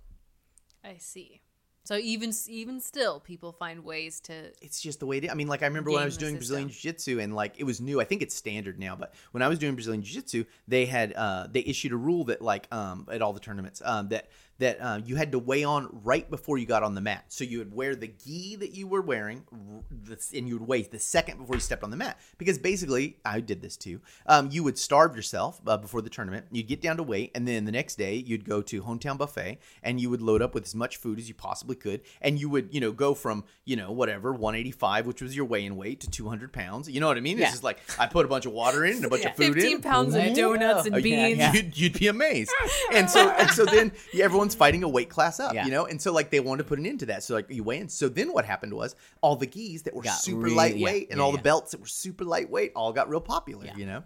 I 0.85 0.97
see. 0.99 1.41
So 1.85 1.97
even 1.97 2.33
even 2.49 2.81
still, 2.83 3.19
people 3.19 3.51
find 3.51 3.83
ways 3.83 4.21
to. 4.21 4.35
it's 4.61 4.79
just 4.83 5.01
the 5.01 5.07
way 5.07 5.17
it 5.19 5.25
is. 5.25 5.31
I 5.31 5.35
mean, 5.35 5.49
like 5.49 5.63
I 5.63 5.67
remember 5.67 5.91
when 5.91 6.03
I 6.03 6.05
was 6.05 6.17
the 6.19 6.21
doing 6.27 6.35
Brazilian. 6.37 6.69
Jiu 6.69 6.93
Jitsu 6.93 7.19
and 7.19 7.35
like 7.35 7.55
it 7.59 7.65
was 7.65 7.81
new. 7.81 7.99
I 7.99 8.05
think 8.05 8.21
it's 8.21 8.35
standard 8.35 8.79
now, 8.79 8.95
but 8.95 9.15
when 9.33 9.43
I 9.43 9.49
was 9.49 9.59
doing 9.59 9.75
Brazilian 9.75 10.03
Jiu 10.03 10.21
Jitsu, 10.21 10.45
they 10.67 10.85
had 10.85 11.15
uh, 11.15 11.47
they 11.51 11.61
issued 11.61 11.93
a 11.93 11.97
rule 11.97 12.25
that 12.25 12.43
like 12.43 12.69
um, 12.73 13.07
at 13.11 13.23
all 13.23 13.33
the 13.33 13.41
tournaments 13.41 13.81
um, 13.85 14.09
that 14.09 14.29
that 14.59 14.79
uh, 14.81 15.01
you 15.05 15.17
had 15.17 15.33
to 15.33 15.39
weigh 15.39 15.63
on 15.65 15.89
right 16.05 16.29
before 16.29 16.59
you 16.59 16.67
got 16.67 16.83
on 16.83 16.95
the 16.95 17.01
mat. 17.01 17.25
So 17.29 17.45
you 17.45 17.59
would 17.59 17.73
wear 17.73 17.95
the 17.95 18.09
gi 18.09 18.57
that 18.57 18.75
you 18.75 18.87
were 18.89 19.01
wearing, 19.03 19.45
r- 19.53 19.59
the- 19.91 20.19
and 20.37 20.49
you 20.49 20.59
would 20.59 20.67
weigh 20.69 20.83
the 20.83 20.99
second 20.99 21.39
before 21.39 21.55
you 21.57 21.61
stepped 21.61 21.85
on 21.85 21.91
the 21.91 21.97
mat. 21.97 22.19
Because 22.39 22.59
basically, 22.59 23.19
I 23.25 23.41
did 23.41 23.63
this 23.63 23.77
too. 23.77 24.01
Um, 24.27 24.49
you 24.51 24.65
would 24.65 24.77
starve 24.79 25.15
yourself 25.15 25.61
uh, 25.67 25.77
before 25.77 26.03
the 26.03 26.11
tournament. 26.11 26.47
You'd 26.51 26.67
get 26.67 26.81
down 26.83 26.97
to 26.97 27.03
weight, 27.03 27.31
and 27.35 27.47
then 27.47 27.65
the 27.67 27.73
next 27.73 27.97
day 27.97 28.15
you'd 28.17 28.45
go 28.45 28.61
to 28.63 28.83
hometown 28.83 29.17
buffet, 29.17 29.59
and 29.83 30.01
you 30.01 30.11
would 30.11 30.21
load 30.23 30.43
up 30.43 30.55
with 30.55 30.65
as 30.65 30.75
much 30.75 30.97
food 30.97 31.19
as 31.19 31.29
you 31.29 31.35
possibly 31.35 31.77
could, 31.77 32.01
and 32.21 32.41
you 32.41 32.49
would 32.49 32.75
you 32.75 32.81
know 32.81 32.91
go 32.93 33.15
from 33.15 33.45
you 33.65 33.77
know 33.77 33.93
whatever 33.93 34.33
185, 34.33 35.07
which 35.07 35.23
was 35.23 35.37
your 35.37 35.45
weigh-in 35.45 35.77
weight, 35.77 36.01
to 36.01 36.11
200 36.11 36.53
pounds. 36.53 36.89
You 36.91 37.01
know 37.01 37.07
what 37.07 37.17
I 37.17 37.21
mean? 37.21 37.39
Yeah. 37.39 37.45
It's 37.45 37.53
just 37.53 37.63
like 37.65 37.79
I 37.99 38.07
put 38.07 38.27
a 38.27 38.29
bunch 38.29 38.45
of 38.47 38.53
water 38.53 38.85
in 38.85 38.97
and 38.97 39.05
a 39.05 39.09
bunch 39.09 39.23
Yeah. 39.23 39.31
of 39.31 39.37
food 39.37 39.47
in. 39.57 39.63
15 39.63 39.83
pounds 39.83 40.15
There 40.15 40.23
of 40.23 40.37
you 40.37 40.43
donuts 40.59 40.87
and 40.87 40.95
Oh, 40.97 40.99
yeah, 40.99 41.27
beans. 41.29 41.39
yeah. 41.39 41.53
You'd, 41.53 41.79
you'd 41.79 41.99
be 41.99 42.09
amazed. 42.09 42.51
And 42.93 43.09
so 43.09 43.29
and 43.31 43.51
so 43.51 43.65
then 43.65 43.93
yeah, 44.13 44.27
everyone's 44.49 44.55
fighting 44.59 44.83
a 44.85 44.89
weight 44.89 45.09
class 45.11 45.41
up, 45.41 45.55
Yeah. 45.55 45.65
you 45.65 45.71
know? 45.71 45.87
And 45.87 46.01
so 46.01 46.13
like 46.13 46.31
they 46.31 46.41
wanted 46.41 46.63
to 46.65 46.69
put 46.69 46.79
an 46.79 46.87
end 46.87 47.01
to 47.01 47.07
that. 47.07 47.23
So 47.23 47.35
like 47.35 47.51
you 47.51 47.63
weigh 47.63 47.79
in. 47.79 47.89
So 47.89 48.09
then 48.09 48.33
what 48.33 48.45
happened 48.45 48.75
was 48.75 48.97
all 49.21 49.37
the 49.37 49.47
gis 49.47 49.83
that 49.83 49.95
were 49.95 50.03
Got 50.03 50.19
super 50.21 50.39
really- 50.41 50.57
lightweight 50.57 51.03
yeah, 51.09 51.13
and 51.13 51.19
yeah, 51.19 51.25
all 51.25 51.33
the 51.33 51.39
belts 51.39 51.73
that 51.73 51.81
were 51.81 51.87
super 51.87 52.25
lightweight 52.25 52.73
all 52.75 52.93
got 52.93 53.09
real 53.09 53.21
popular, 53.21 53.67
Yeah. 53.67 53.77
you 53.77 53.87
know? 53.87 54.05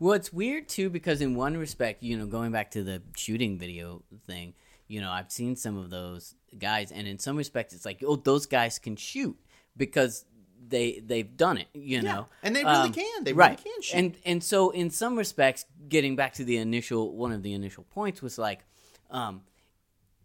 Well, 0.00 0.12
it's 0.14 0.32
weird 0.32 0.68
too 0.68 0.90
because 0.90 1.20
in 1.20 1.34
one 1.34 1.56
respect, 1.56 2.02
you 2.02 2.16
know, 2.16 2.26
going 2.26 2.52
back 2.52 2.70
to 2.72 2.84
the 2.84 3.02
shooting 3.16 3.58
video 3.58 4.02
thing, 4.26 4.54
you 4.86 5.00
know, 5.00 5.10
I've 5.10 5.30
seen 5.30 5.56
some 5.56 5.76
of 5.76 5.90
those 5.90 6.34
guys, 6.58 6.92
and 6.92 7.06
in 7.08 7.18
some 7.18 7.36
respects, 7.36 7.74
it's 7.74 7.84
like, 7.84 8.02
oh, 8.06 8.16
those 8.16 8.46
guys 8.46 8.78
can 8.78 8.94
shoot 8.96 9.36
because 9.76 10.24
they 10.66 11.00
they've 11.04 11.36
done 11.36 11.58
it, 11.58 11.66
you 11.74 12.00
know, 12.00 12.26
And 12.42 12.54
they 12.54 12.62
really 12.64 12.76
Um, 12.88 12.92
can. 12.92 13.24
They 13.24 13.32
right. 13.32 13.50
really 13.50 13.62
can 13.70 13.82
shoot. 13.82 13.96
And 13.96 14.16
and 14.24 14.42
so 14.44 14.70
in 14.70 14.90
some 14.90 15.16
respects, 15.16 15.64
getting 15.88 16.14
back 16.16 16.32
to 16.34 16.44
the 16.44 16.56
initial 16.58 17.14
one 17.16 17.32
of 17.32 17.42
the 17.42 17.52
initial 17.52 17.84
points 17.84 18.22
was 18.22 18.38
like, 18.38 18.64
um, 19.10 19.42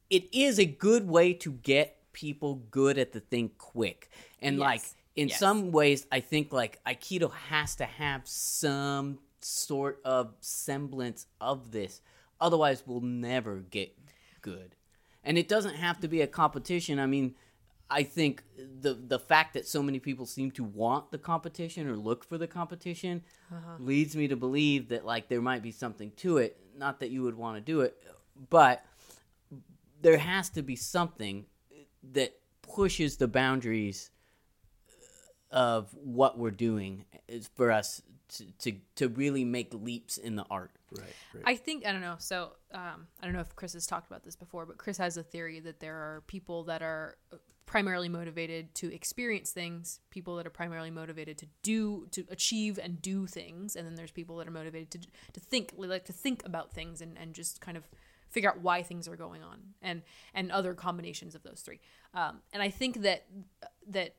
it 0.10 0.34
is 0.34 0.60
a 0.60 0.66
good 0.66 1.08
way 1.08 1.34
to 1.34 1.52
get 1.52 1.98
people 2.14 2.56
good 2.70 2.98
at 2.98 3.12
the 3.12 3.20
thing 3.20 3.52
quick, 3.58 4.10
and 4.42 4.60
like 4.60 4.82
in 5.16 5.30
Yes. 5.30 5.40
some 5.40 5.72
ways, 5.72 6.06
I 6.12 6.20
think 6.20 6.52
like 6.52 6.84
Aikido 6.86 7.32
has 7.50 7.76
to 7.76 7.86
have 7.86 8.28
some 8.28 9.20
sort 9.42 10.00
of 10.06 10.34
semblance 10.40 11.28
of 11.42 11.72
this. 11.72 12.02
Otherwise, 12.40 12.84
we'll 12.86 13.02
never 13.02 13.58
get 13.60 13.96
good. 14.42 14.76
And 15.24 15.38
it 15.38 15.48
doesn't 15.48 15.76
have 15.76 16.00
to 16.02 16.08
be 16.08 16.22
a 16.22 16.28
competition. 16.28 17.00
I 17.00 17.06
mean, 17.06 17.36
I 17.90 18.04
think 18.04 18.44
the 18.58 18.94
the 18.96 19.20
fact 19.20 19.54
that 19.54 19.68
so 19.68 19.82
many 19.84 20.00
people 20.00 20.26
seem 20.26 20.52
to 20.52 20.64
want 20.64 21.12
the 21.12 21.18
competition 21.18 21.88
or 21.88 21.96
look 21.96 22.24
for 22.24 22.38
the 22.38 22.48
competition 22.48 23.24
leads 23.80 24.16
me 24.16 24.28
to 24.28 24.36
believe 24.36 24.90
that 24.90 25.06
like 25.06 25.30
there 25.30 25.42
might 25.42 25.62
be 25.62 25.72
something 25.72 26.12
to 26.18 26.38
it. 26.38 26.58
Not 26.76 27.00
that 27.02 27.12
you 27.12 27.22
would 27.24 27.36
want 27.36 27.56
to 27.58 27.62
do 27.62 27.82
it, 27.82 27.96
but 28.50 28.84
there 30.02 30.18
has 30.18 30.50
to 30.52 30.62
be 30.62 30.76
something 30.76 31.46
that 32.14 32.34
pushes 32.62 33.18
the 33.18 33.28
boundaries 33.28 34.12
of 35.52 35.94
what 35.94 36.38
we're 36.38 36.52
doing 36.52 37.06
is 37.28 37.50
for 37.56 37.72
us 37.72 38.02
to, 38.30 38.46
to, 38.60 38.74
to 38.96 39.08
really 39.10 39.46
make 39.46 39.74
leaps 39.74 40.18
in 40.18 40.36
the 40.36 40.46
art. 40.50 40.72
right, 40.92 41.04
right. 41.34 41.44
I 41.46 41.56
think 41.56 41.86
I 41.86 41.92
don't 41.92 42.02
know. 42.02 42.16
So 42.18 42.54
um, 42.74 43.08
I 43.22 43.26
don't 43.26 43.34
know 43.34 43.40
if 43.40 43.56
Chris 43.56 43.74
has 43.74 43.86
talked 43.86 44.08
about 44.08 44.24
this 44.24 44.36
before, 44.36 44.66
but 44.66 44.78
Chris 44.78 44.98
has 44.98 45.18
a 45.18 45.24
theory 45.24 45.60
that 45.60 45.80
there 45.80 45.96
are 45.96 46.24
people 46.26 46.64
that 46.64 46.82
are 46.82 47.18
primarily 47.66 48.10
motivated 48.10 48.74
to 48.76 48.94
experience 48.94 49.52
things, 49.52 50.00
people 50.10 50.36
that 50.38 50.46
are 50.46 50.52
primarily 50.52 50.92
motivated 50.92 51.38
to 51.38 51.48
do 51.62 52.08
to 52.12 52.26
achieve 52.30 52.80
and 52.82 53.02
do 53.02 53.28
things, 53.28 53.76
and 53.76 53.86
then 53.86 53.96
there's 53.96 54.12
people 54.12 54.38
that 54.38 54.48
are 54.48 54.52
motivated 54.52 54.90
to 54.92 55.00
to 55.34 55.40
think, 55.40 55.74
like 55.78 56.06
to 56.06 56.14
think 56.14 56.44
about 56.46 56.72
things 56.72 57.02
and 57.02 57.18
and 57.18 57.34
just 57.34 57.62
kind 57.62 57.78
of 57.78 57.84
figure 58.34 58.50
out 58.50 58.60
why 58.60 58.82
things 58.82 59.08
are 59.08 59.16
going 59.16 59.44
on 59.44 59.60
and 59.82 60.02
and 60.34 60.52
other 60.52 60.74
combinations 60.74 61.36
of 61.36 61.44
those 61.44 61.62
three. 61.62 61.80
Um, 62.14 62.42
and 62.52 62.62
I 62.62 62.70
think 62.70 63.02
that 63.04 63.26
that 63.88 64.16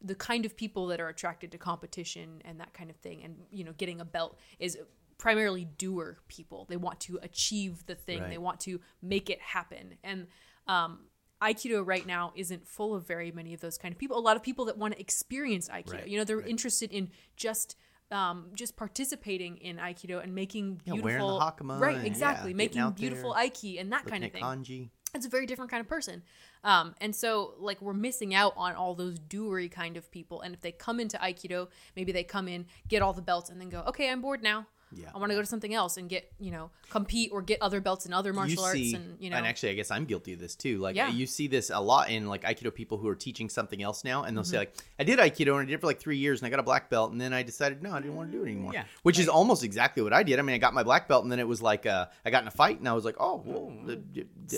the 0.00 0.14
kind 0.14 0.46
of 0.46 0.56
people 0.56 0.86
that 0.86 1.00
are 1.00 1.08
attracted 1.08 1.52
to 1.52 1.58
competition 1.58 2.40
and 2.44 2.60
that 2.60 2.72
kind 2.72 2.88
of 2.88 2.96
thing 2.96 3.22
and 3.22 3.36
you 3.50 3.64
know 3.64 3.72
getting 3.72 4.00
a 4.00 4.04
belt 4.04 4.38
is 4.58 4.78
primarily 5.18 5.64
doer 5.64 6.18
people. 6.28 6.66
They 6.68 6.76
want 6.76 7.00
to 7.00 7.18
achieve 7.22 7.84
the 7.86 7.94
thing. 7.94 8.20
Right. 8.20 8.30
they 8.30 8.38
want 8.38 8.60
to 8.60 8.80
make 9.02 9.30
it 9.30 9.40
happen. 9.40 9.94
And 10.02 10.26
um 10.66 11.00
aikido 11.42 11.86
right 11.86 12.06
now 12.06 12.32
isn't 12.34 12.66
full 12.66 12.94
of 12.94 13.06
very 13.06 13.30
many 13.30 13.54
of 13.54 13.60
those 13.60 13.78
kind 13.78 13.92
of 13.92 13.98
people. 13.98 14.18
A 14.18 14.20
lot 14.20 14.36
of 14.36 14.42
people 14.42 14.64
that 14.64 14.78
want 14.78 14.94
to 14.94 15.00
experience 15.00 15.68
aikido. 15.68 15.92
Right, 15.92 16.08
you 16.08 16.18
know 16.18 16.24
they're 16.24 16.40
interested 16.40 16.90
in 16.90 17.10
just 17.36 17.76
um, 18.10 18.50
just 18.54 18.76
participating 18.76 19.56
in 19.58 19.76
aikido 19.76 20.22
and 20.22 20.34
making 20.34 20.80
Yeah, 20.84 20.94
beautiful 20.94 21.04
wearing 21.04 21.26
the 21.26 21.64
hakama 21.64 21.80
right 21.80 22.04
exactly 22.04 22.50
yeah, 22.50 22.56
making 22.56 22.90
beautiful 22.92 23.34
there, 23.34 23.44
aiki 23.44 23.80
and 23.80 23.92
that 23.92 24.06
kind 24.06 24.24
of 24.24 24.32
thing 24.32 24.42
kanji. 24.42 24.90
it's 25.14 25.26
a 25.26 25.28
very 25.28 25.46
different 25.46 25.70
kind 25.70 25.80
of 25.80 25.88
person. 25.88 26.22
Um, 26.64 26.94
and 27.00 27.14
so 27.14 27.54
like 27.58 27.80
we're 27.80 27.94
missing 27.94 28.34
out 28.34 28.52
on 28.56 28.74
all 28.74 28.94
those 28.94 29.18
doery 29.18 29.70
kind 29.70 29.96
of 29.96 30.10
people. 30.10 30.40
And 30.42 30.54
if 30.54 30.60
they 30.60 30.72
come 30.72 31.00
into 31.00 31.16
Aikido, 31.18 31.68
maybe 31.96 32.12
they 32.12 32.24
come 32.24 32.48
in, 32.48 32.66
get 32.88 33.00
all 33.00 33.12
the 33.12 33.22
belts, 33.22 33.48
and 33.50 33.60
then 33.60 33.68
go, 33.68 33.82
okay, 33.88 34.10
I'm 34.10 34.20
bored 34.20 34.42
now. 34.42 34.66
Yeah. 34.94 35.08
I 35.14 35.18
want 35.18 35.30
to 35.30 35.34
go 35.36 35.40
to 35.42 35.46
something 35.46 35.74
else 35.74 35.96
and 35.98 36.08
get, 36.08 36.30
you 36.40 36.50
know, 36.50 36.70
compete 36.88 37.30
or 37.32 37.42
get 37.42 37.60
other 37.60 37.80
belts 37.80 38.06
in 38.06 38.12
other 38.12 38.32
martial 38.32 38.64
arts 38.64 38.74
see, 38.78 38.94
and, 38.94 39.16
you 39.20 39.28
know. 39.30 39.36
and 39.36 39.46
actually, 39.46 39.70
I 39.70 39.74
guess 39.74 39.90
I'm 39.90 40.04
guilty 40.06 40.32
of 40.32 40.40
this 40.40 40.54
too. 40.54 40.78
Like, 40.78 40.96
Yeah. 40.96 41.10
you 41.10 41.26
see 41.26 41.46
this 41.46 41.70
a 41.70 41.78
lot 41.78 42.08
in 42.10 42.26
like 42.26 42.42
Aikido 42.44 42.72
people 42.74 42.96
who 42.98 43.06
are 43.08 43.14
teaching 43.14 43.48
something 43.50 43.82
else 43.82 44.02
now, 44.04 44.22
and 44.24 44.36
they'll 44.36 44.44
Mm-hmm. 44.44 44.50
say 44.50 44.58
like, 44.58 44.74
"I 44.98 45.04
did 45.04 45.18
Aikido 45.18 45.52
and 45.52 45.62
I 45.62 45.64
did 45.66 45.74
it 45.74 45.80
for 45.80 45.86
like 45.86 46.00
three 46.00 46.16
years, 46.16 46.40
and 46.40 46.46
I 46.46 46.50
got 46.50 46.58
a 46.60 46.62
black 46.62 46.88
belt, 46.88 47.12
and 47.12 47.20
then 47.20 47.32
I 47.32 47.42
decided 47.42 47.82
no, 47.82 47.92
I 47.92 48.00
didn't 48.00 48.16
want 48.16 48.32
to 48.32 48.38
do 48.38 48.44
it 48.44 48.46
anymore." 48.50 48.72
Yeah, 48.72 48.84
which 49.02 49.18
is 49.18 49.28
almost 49.28 49.62
exactly 49.64 50.02
what 50.02 50.12
I 50.12 50.22
did. 50.22 50.38
I 50.38 50.42
mean, 50.42 50.54
I 50.54 50.58
got 50.58 50.72
my 50.74 50.82
black 50.82 51.06
belt, 51.08 51.22
and 51.22 51.30
then 51.30 51.38
it 51.40 51.46
was 51.48 51.60
like 51.60 51.84
uh, 51.86 52.06
I 52.24 52.30
got 52.30 52.42
in 52.42 52.48
a 52.48 52.52
fight, 52.52 52.78
and 52.78 52.88
I 52.88 52.92
was 52.94 53.04
like, 53.04 53.16
"Oh, 53.20 53.42
well, 53.44 53.72
the- 53.84 53.98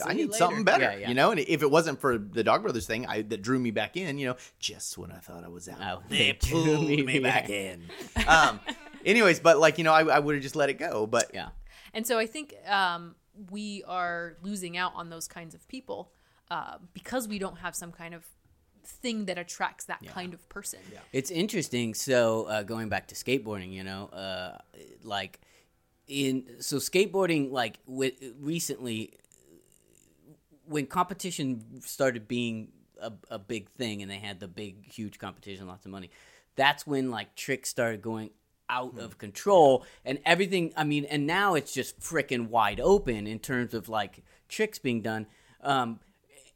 I 0.04 0.12
need 0.12 0.32
something 0.34 0.62
better," 0.62 0.84
Yeah, 0.84 0.94
yeah. 0.96 1.08
you 1.08 1.14
know. 1.14 1.32
And 1.32 1.40
if 1.40 1.62
it 1.62 1.70
wasn't 1.70 2.00
for 2.00 2.16
the 2.18 2.44
Dog 2.44 2.62
Brothers 2.62 2.86
thing, 2.86 3.06
I 3.06 3.22
that 3.22 3.42
drew 3.42 3.58
me 3.58 3.70
back 3.72 3.96
in, 3.96 4.18
you 4.18 4.28
know, 4.28 4.36
just 4.60 4.96
when 4.96 5.10
I 5.10 5.18
thought 5.18 5.42
I 5.44 5.48
was 5.48 5.68
out, 5.68 5.80
Oh, 5.82 6.02
they 6.08 6.32
pulled 6.34 6.88
me 6.88 7.18
back. 7.18 7.50
in. 7.50 7.82
Um, 8.28 8.60
anyways, 9.04 9.40
but 9.40 9.58
like 9.58 9.78
you 9.78 9.84
know, 9.84 9.92
I, 9.92 10.04
I 10.04 10.18
would 10.18 10.34
have 10.34 10.42
just 10.42 10.56
let 10.56 10.70
it 10.70 10.78
go, 10.78 11.06
but 11.06 11.30
Yeah. 11.34 11.48
And 11.92 12.06
so 12.06 12.18
I 12.18 12.26
think 12.26 12.54
um, 12.68 13.16
we 13.50 13.82
are 13.86 14.36
losing 14.42 14.76
out 14.76 14.92
on 14.94 15.10
those 15.10 15.26
kinds 15.26 15.54
of 15.54 15.66
people 15.68 16.12
uh, 16.50 16.78
because 16.94 17.28
we 17.28 17.38
don't 17.38 17.58
have 17.58 17.74
some 17.74 17.92
kind 17.92 18.14
of 18.14 18.24
thing 18.84 19.26
that 19.26 19.38
attracts 19.38 19.84
that 19.86 20.00
kind 20.06 20.34
of 20.34 20.48
person. 20.48 20.80
It's 21.12 21.30
interesting. 21.30 21.94
So 21.94 22.44
uh, 22.44 22.62
going 22.62 22.88
back 22.88 23.08
to 23.08 23.14
skateboarding, 23.14 23.72
you 23.72 23.84
know, 23.84 24.06
uh, 24.06 24.58
like 25.02 25.40
in 26.06 26.44
so 26.60 26.76
skateboarding, 26.76 27.50
like 27.50 27.78
with 27.86 28.14
recently, 28.38 29.14
when 30.66 30.86
competition 30.86 31.80
started 31.82 32.26
being 32.26 32.68
a, 33.00 33.12
a 33.30 33.38
big 33.38 33.68
thing, 33.70 34.02
and 34.02 34.10
they 34.10 34.18
had 34.18 34.40
the 34.40 34.48
big, 34.48 34.86
huge 34.86 35.18
competition, 35.18 35.66
lots 35.66 35.86
of 35.86 35.92
money. 35.92 36.10
That's 36.56 36.86
when 36.86 37.10
like 37.10 37.34
tricks 37.36 37.70
started 37.70 38.02
going 38.02 38.30
out 38.78 38.98
of 38.98 39.18
control 39.18 39.84
and 40.04 40.18
everything 40.24 40.72
i 40.76 40.84
mean 40.84 41.04
and 41.06 41.26
now 41.26 41.54
it's 41.58 41.72
just 41.74 41.98
freaking 42.00 42.48
wide 42.48 42.80
open 42.80 43.26
in 43.26 43.38
terms 43.38 43.74
of 43.74 43.88
like 43.88 44.22
tricks 44.48 44.78
being 44.78 45.02
done 45.02 45.26
um, 45.62 46.00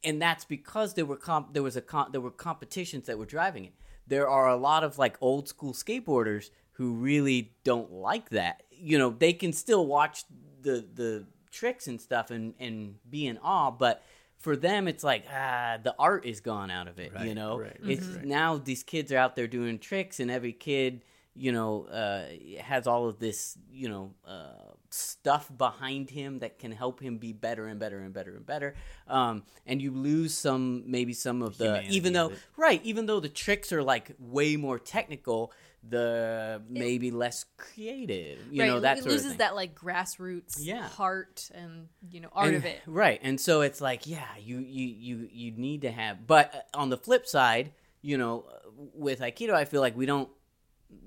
and 0.03 0.21
that's 0.21 0.45
because 0.45 0.95
there 0.95 1.05
were 1.07 1.17
comp- 1.17 1.53
there 1.55 1.63
was 1.63 1.77
a 1.77 1.81
com- 1.83 2.11
there 2.13 2.21
were 2.21 2.31
competitions 2.31 3.07
that 3.07 3.19
were 3.19 3.27
driving 3.27 3.65
it. 3.65 3.73
There 4.07 4.29
are 4.29 4.49
a 4.49 4.57
lot 4.57 4.85
of 4.85 4.99
like 4.99 5.17
old 5.21 5.49
school 5.49 5.73
skateboarders 5.73 6.51
who 6.73 6.93
really 6.93 7.53
don't 7.65 7.91
like 7.93 8.31
that. 8.31 8.63
you 8.71 8.99
know 8.99 9.11
they 9.11 9.33
can 9.33 9.53
still 9.53 9.87
watch 9.87 10.25
the 10.63 10.77
the 10.95 11.27
tricks 11.51 11.87
and 11.87 12.01
stuff 12.01 12.31
and 12.31 12.55
and 12.59 12.97
be 13.11 13.27
in 13.27 13.39
awe, 13.39 13.71
but 13.71 14.03
for 14.39 14.57
them 14.57 14.89
it's 14.89 15.05
like 15.05 15.25
ah 15.33 15.79
the 15.83 15.95
art 15.99 16.25
is 16.27 16.41
gone 16.41 16.71
out 16.71 16.89
of 16.89 16.99
it. 16.99 17.13
you 17.13 17.19
Right, 17.19 17.35
know, 17.35 17.59
right, 17.61 17.77
it's 17.95 18.07
right. 18.07 18.25
now 18.25 18.59
these 18.59 18.83
kids 18.83 19.13
are 19.13 19.19
out 19.19 19.37
there 19.37 19.47
doing 19.59 19.79
tricks, 19.79 20.21
and 20.21 20.31
every 20.31 20.53
kid 20.53 21.03
you 21.37 21.53
know 21.53 21.85
uh, 21.87 22.25
has 22.63 22.87
all 22.87 23.09
of 23.09 23.19
this 23.19 23.59
you 23.71 23.89
know 23.89 24.15
uh, 24.27 24.73
stuff 24.91 25.51
behind 25.57 26.11
him 26.11 26.39
that 26.41 26.59
can 26.59 26.71
help 26.73 27.01
him 27.01 27.19
be 27.19 27.33
better 27.33 27.67
and 27.67 27.81
better 27.81 27.99
and 27.99 28.13
better 28.15 28.37
and 28.37 28.47
better. 28.47 28.75
Um, 29.09 29.43
and 29.67 29.83
you 29.83 29.91
lose 29.91 30.35
some 30.35 30.85
maybe 30.87 31.13
some 31.13 31.43
of 31.43 31.59
the 31.59 31.65
Humanity 31.65 31.97
even 31.97 32.13
though 32.13 32.33
right 32.57 32.81
even 32.85 33.07
though 33.07 33.21
the 33.21 33.29
tricks 33.29 33.73
are 33.73 33.83
like 33.83 34.13
way 34.19 34.57
more 34.57 34.79
technical. 34.79 35.53
The 35.87 36.63
maybe 36.67 37.11
less 37.11 37.45
creative, 37.59 38.39
you 38.51 38.63
right, 38.63 38.69
know 38.69 38.81
that 38.81 38.97
it 38.97 39.03
sort 39.03 39.07
of 39.09 39.13
loses 39.13 39.29
thing. 39.33 39.39
that 39.39 39.55
like 39.55 39.75
grassroots 39.79 40.57
Yeah. 40.59 40.89
heart 40.89 41.51
and 41.55 41.89
you 42.11 42.21
know 42.21 42.31
art 42.33 42.49
And- 42.49 42.57
of 42.57 42.65
it. 42.65 42.81
right 42.87 43.21
and 43.23 43.39
so 43.39 43.61
it's 43.61 43.83
like 43.83 44.07
yeah 44.07 44.25
you 44.43 44.61
you 44.61 44.87
you 44.87 45.29
you 45.31 45.51
need 45.53 45.83
to 45.83 45.91
have 45.93 46.27
but 46.27 46.55
uh, 46.75 46.79
on 46.79 46.89
the 46.89 46.97
flip 46.97 47.27
side 47.27 47.73
you 48.01 48.17
know 48.17 48.47
with 48.95 49.21
aikido 49.21 49.53
i 49.53 49.67
feel 49.67 49.83
like 49.83 49.95
we 49.95 50.07
don't 50.07 50.31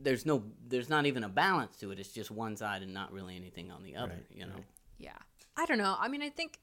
there's 0.02 0.26
no 0.26 0.44
there's 0.68 0.90
not 0.90 1.06
even 1.06 1.24
a 1.24 1.30
balance 1.30 1.76
to 1.78 1.92
it 1.92 2.00
it's 2.00 2.12
just 2.12 2.32
one 2.32 2.56
side 2.56 2.82
and 2.82 2.94
not 2.94 3.12
really 3.12 3.36
anything 3.36 3.72
on 3.72 3.84
the 3.84 3.96
other 3.96 4.14
Right, 4.14 4.26
you 4.32 4.46
know 4.46 4.54
right. 4.54 4.66
Yeah. 4.98 5.18
I 5.56 5.66
don't 5.66 5.78
know. 5.78 5.96
I 6.00 6.08
mean, 6.08 6.22
I 6.22 6.30
think 6.30 6.60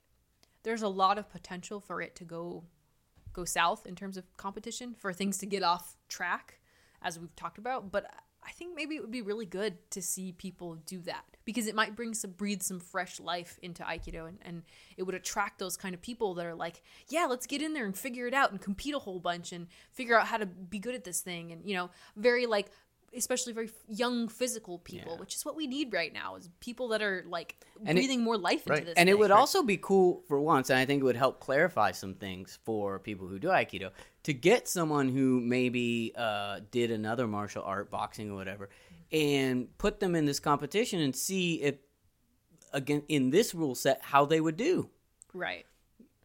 there's 0.63 0.83
a 0.83 0.89
lot 0.89 1.19
of 1.19 1.31
potential 1.31 1.81
for 1.81 2.01
it 2.01 2.15
to 2.17 2.25
go 2.25 2.65
go 3.33 3.45
south 3.45 3.87
in 3.87 3.97
terms 3.97 4.17
of 4.17 4.37
competition, 4.37 4.95
for 4.95 5.13
things 5.13 5.39
to 5.39 5.47
get 5.47 5.65
off 5.65 5.97
track 6.09 6.61
as 7.03 7.19
we've 7.19 7.35
talked 7.35 7.59
about, 7.59 7.91
but 7.91 8.07
I 8.47 8.53
think 8.53 8.77
maybe 8.77 8.95
it 8.95 9.01
would 9.01 9.11
be 9.11 9.23
really 9.23 9.47
good 9.47 9.79
to 9.91 10.03
see 10.03 10.33
people 10.33 10.77
do 10.87 11.01
that 11.03 11.25
because 11.45 11.67
it 11.67 11.75
might 11.75 11.97
bring 11.97 12.15
some 12.15 12.33
breathe 12.33 12.63
some 12.63 12.79
fresh 12.79 13.19
life 13.19 13.59
into 13.63 13.83
aikido 13.83 14.29
and, 14.29 14.39
and 14.43 14.63
it 14.97 15.03
would 15.05 15.15
attract 15.15 15.59
those 15.59 15.77
kind 15.77 15.95
of 15.95 16.03
people 16.03 16.35
that 16.35 16.47
are 16.47 16.55
like 16.55 16.83
yeah 17.09 17.27
let's 17.27 17.47
get 17.47 17.63
in 17.63 17.73
there 17.73 17.87
and 17.87 17.97
figure 17.97 18.27
it 18.27 18.35
out 18.35 18.51
and 18.51 18.61
compete 18.61 18.95
a 18.95 18.99
whole 18.99 19.19
bunch 19.19 19.53
and 19.53 19.67
figure 19.93 20.19
out 20.19 20.27
how 20.27 20.37
to 20.37 20.47
be 20.47 20.79
good 20.79 20.95
at 20.95 21.05
this 21.05 21.21
thing 21.21 21.53
and 21.53 21.65
you 21.65 21.75
know 21.75 21.91
very 22.17 22.47
like 22.47 22.69
especially 23.17 23.53
very 23.53 23.71
young 23.89 24.29
physical 24.29 24.79
people 24.79 25.13
Yeah. 25.15 25.21
which 25.21 25.35
is 25.35 25.45
what 25.45 25.57
we 25.57 25.67
need 25.67 25.93
right 25.93 26.13
now 26.13 26.37
is 26.37 26.49
people 26.61 26.89
that 26.89 27.03
are 27.03 27.25
like 27.29 27.57
And 27.87 27.99
it- 27.99 28.03
breathing 28.03 28.23
more 28.23 28.37
life 28.37 28.67
into 28.67 28.85
this 28.85 28.95
and 28.97 29.09
it 29.09 29.13
thing. 29.13 29.21
would 29.21 29.31
also 29.31 29.63
be 29.63 29.77
cool 29.77 30.23
for 30.29 30.41
once 30.41 30.71
and 30.71 30.79
i 30.79 30.85
think 30.85 31.01
it 31.01 31.05
would 31.05 31.17
help 31.17 31.41
clarify 31.41 31.91
some 31.93 32.15
things 32.15 32.59
for 32.65 32.99
people 32.99 33.27
who 33.29 33.39
do 33.39 33.49
aikido 33.49 33.91
to 34.25 34.33
get 34.33 34.69
someone 34.69 35.09
who 35.09 35.41
maybe 35.41 36.13
uh, 36.17 36.61
did 36.71 36.91
another 36.91 37.27
martial 37.27 37.63
art 37.63 37.91
boxing 37.91 38.31
or 38.31 38.35
whatever 38.37 38.69
and 39.13 39.77
put 39.79 40.01
them 40.01 40.15
in 40.15 40.25
this 40.25 40.41
competition 40.41 41.01
and 41.01 41.15
see 41.15 41.61
if 41.63 41.77
again 42.73 43.03
in 43.09 43.31
this 43.31 43.55
rule 43.55 43.75
set 43.75 44.01
how 44.03 44.25
they 44.25 44.41
would 44.41 44.57
do 44.57 44.89
right 45.33 45.67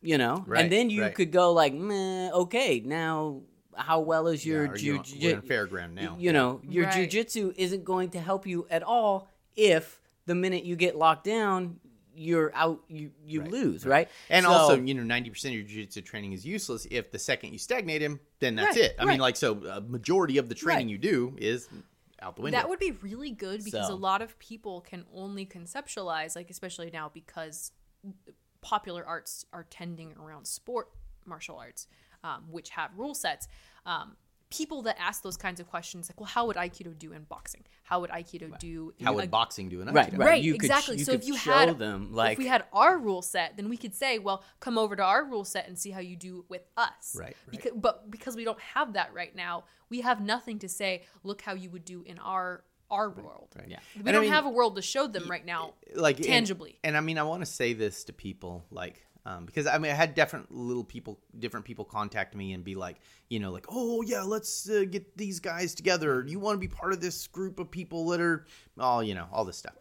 you 0.01 0.17
know 0.17 0.43
Right, 0.47 0.61
and 0.63 0.71
then 0.71 0.89
you 0.89 1.01
right. 1.03 1.13
could 1.13 1.31
go 1.31 1.51
like 1.51 1.73
Meh, 1.73 2.31
okay 2.31 2.81
now 2.85 3.41
how 3.75 3.99
well 3.99 4.27
is 4.27 4.45
your 4.45 4.65
Yeah, 4.65 4.71
are 4.71 4.77
you 4.77 4.97
on- 4.97 5.03
jiu- 5.03 5.35
we're 5.35 5.41
fair 5.41 5.65
ground 5.67 5.95
now. 5.95 6.15
you 6.19 6.33
know 6.33 6.61
your 6.67 6.85
Right. 6.85 7.09
jujitsu 7.09 7.53
isn't 7.57 7.83
going 7.83 8.09
to 8.11 8.19
help 8.19 8.45
you 8.47 8.67
at 8.69 8.83
all 8.83 9.29
if 9.55 10.01
the 10.25 10.35
minute 10.35 10.63
you 10.63 10.75
get 10.75 10.95
locked 10.97 11.23
down 11.25 11.79
you're 12.15 12.53
out 12.53 12.83
you 12.89 13.11
you 13.25 13.41
Right, 13.41 13.51
lose 13.51 13.85
right, 13.85 14.09
And 14.29 14.43
So- 14.43 14.51
also, 14.51 14.81
you 14.81 14.93
know, 14.93 15.03
ninety 15.03 15.29
percent 15.29 15.53
of 15.53 15.59
your 15.61 15.67
jiu-jitsu 15.69 16.01
training 16.01 16.33
is 16.33 16.45
useless 16.45 16.85
if 16.91 17.11
the 17.11 17.19
second 17.19 17.53
you 17.53 17.59
stagnate 17.59 18.01
him, 18.01 18.19
then 18.39 18.55
that's 18.55 18.75
Right, 18.75 18.85
it. 18.85 18.95
I 18.99 19.03
right. 19.05 19.11
mean, 19.13 19.19
like, 19.21 19.37
so 19.37 19.63
a 19.65 19.79
majority 19.79 20.37
of 20.37 20.49
the 20.49 20.55
training 20.55 20.87
Right. 20.87 20.91
you 20.91 20.97
do 20.97 21.35
is 21.37 21.69
out 22.21 22.35
the 22.35 22.41
window. 22.41 22.57
that 22.57 22.67
would 22.67 22.79
be 22.79 22.91
really 22.91 23.31
good 23.31 23.63
because 23.63 23.87
So- 23.87 23.93
a 23.93 23.95
lot 23.95 24.21
of 24.21 24.37
people 24.39 24.81
can 24.81 25.05
only 25.13 25.45
conceptualize 25.45 26.35
like 26.35 26.49
especially 26.49 26.89
now 26.91 27.07
because 27.13 27.71
popular 28.61 29.05
arts 29.05 29.45
are 29.53 29.63
tending 29.69 30.11
around 30.17 30.45
sport 30.45 30.89
martial 31.25 31.57
arts 31.57 31.87
um, 32.23 32.43
which 32.49 32.69
have 32.69 32.91
rule 32.97 33.13
sets 33.15 33.47
um, 33.85 34.15
people 34.51 34.81
that 34.81 34.97
ask 34.99 35.21
those 35.21 35.37
kinds 35.37 35.59
of 35.59 35.67
questions 35.69 36.09
like 36.09 36.19
well 36.19 36.27
how 36.27 36.47
would 36.47 36.55
aikido 36.55 36.97
do 36.97 37.13
in 37.13 37.23
boxing 37.23 37.63
how 37.83 37.99
would 38.01 38.09
aikido 38.09 38.57
do 38.59 38.91
in 38.97 39.05
How 39.05 39.11
a- 39.13 39.15
would 39.17 39.29
boxing 39.31 39.69
do 39.69 39.81
in 39.81 39.87
right 39.93 40.11
Aikido? 40.11 40.17
right, 40.19 40.27
Right, 40.27 40.43
you 40.43 40.53
could, 40.53 40.63
exactly. 40.63 40.97
you 40.97 41.03
so 41.05 41.11
could 41.13 41.21
if 41.21 41.27
you 41.27 41.37
show 41.37 41.51
had 41.51 41.77
them 41.77 42.11
like 42.13 42.33
if 42.33 42.37
we 42.39 42.47
had 42.47 42.63
our 42.73 42.97
rule 42.97 43.21
set, 43.21 43.57
then 43.57 43.69
we 43.69 43.77
could 43.77 43.93
say, 43.95 44.17
well, 44.19 44.43
come 44.59 44.77
over 44.77 44.95
to 44.95 45.03
our 45.03 45.23
rule 45.23 45.43
set 45.43 45.67
and 45.67 45.77
see 45.77 45.89
how 45.91 45.99
you 45.99 46.15
do 46.15 46.45
with 46.49 46.63
us. 46.77 47.15
Right, 47.17 47.25
right. 47.27 47.35
Because, 47.51 47.71
but 47.75 48.09
because 48.11 48.35
we 48.35 48.43
don't 48.43 48.59
have 48.59 48.93
that 48.93 49.11
right 49.13 49.35
now, 49.35 49.63
we 49.89 50.01
have 50.01 50.21
nothing 50.21 50.59
to 50.59 50.69
say. 50.69 51.03
Look 51.23 51.41
how 51.41 51.53
you 51.53 51.69
would 51.71 51.85
do 51.85 52.03
in 52.05 52.19
our 52.19 52.63
our 52.91 53.09
world. 53.11 53.49
right. 53.55 53.67
Yeah. 53.69 53.79
We 53.95 54.01
And 54.01 54.13
don't 54.13 54.21
mean, 54.23 54.31
have 54.31 54.45
a 54.47 54.49
world 54.49 54.75
to 54.75 54.81
show 54.81 55.05
them 55.07 55.27
right 55.29 55.45
now. 55.45 55.73
like 55.95 56.17
and- 56.17 56.25
tangibly. 56.25 56.79
And, 56.83 56.97
I 56.97 57.01
mean, 57.01 57.17
I 57.19 57.23
want 57.23 57.41
to 57.41 57.45
say 57.45 57.73
this 57.73 58.03
to 58.05 58.13
people, 58.13 58.65
like, 58.71 59.03
um, 59.29 59.45
because 59.45 59.67
I 59.67 59.77
mean, 59.77 59.91
I 59.91 59.93
had 59.93 60.15
different 60.15 60.51
little 60.51 60.83
people, 60.83 61.19
different 61.37 61.63
people 61.63 61.85
contact 61.85 62.35
me 62.35 62.53
and 62.53 62.63
be 62.63 62.73
like, 62.73 62.97
you 63.29 63.39
know, 63.39 63.51
like, 63.51 63.67
oh 63.69 64.01
yeah, 64.01 64.23
let's 64.23 64.67
uh, 64.67 64.85
get 64.89 65.15
these 65.15 65.39
guys 65.39 65.75
together. 65.75 66.25
You 66.27 66.39
want 66.39 66.55
to 66.55 66.59
be 66.59 66.67
part 66.67 66.93
of 66.93 66.99
this 66.99 67.27
group 67.27 67.59
of 67.59 67.69
people 67.69 68.07
that 68.07 68.21
are, 68.21 68.47
all 68.79 69.03
you 69.03 69.13
know, 69.13 69.27
all 69.31 69.45
this 69.45 69.57
stuff. 69.57 69.75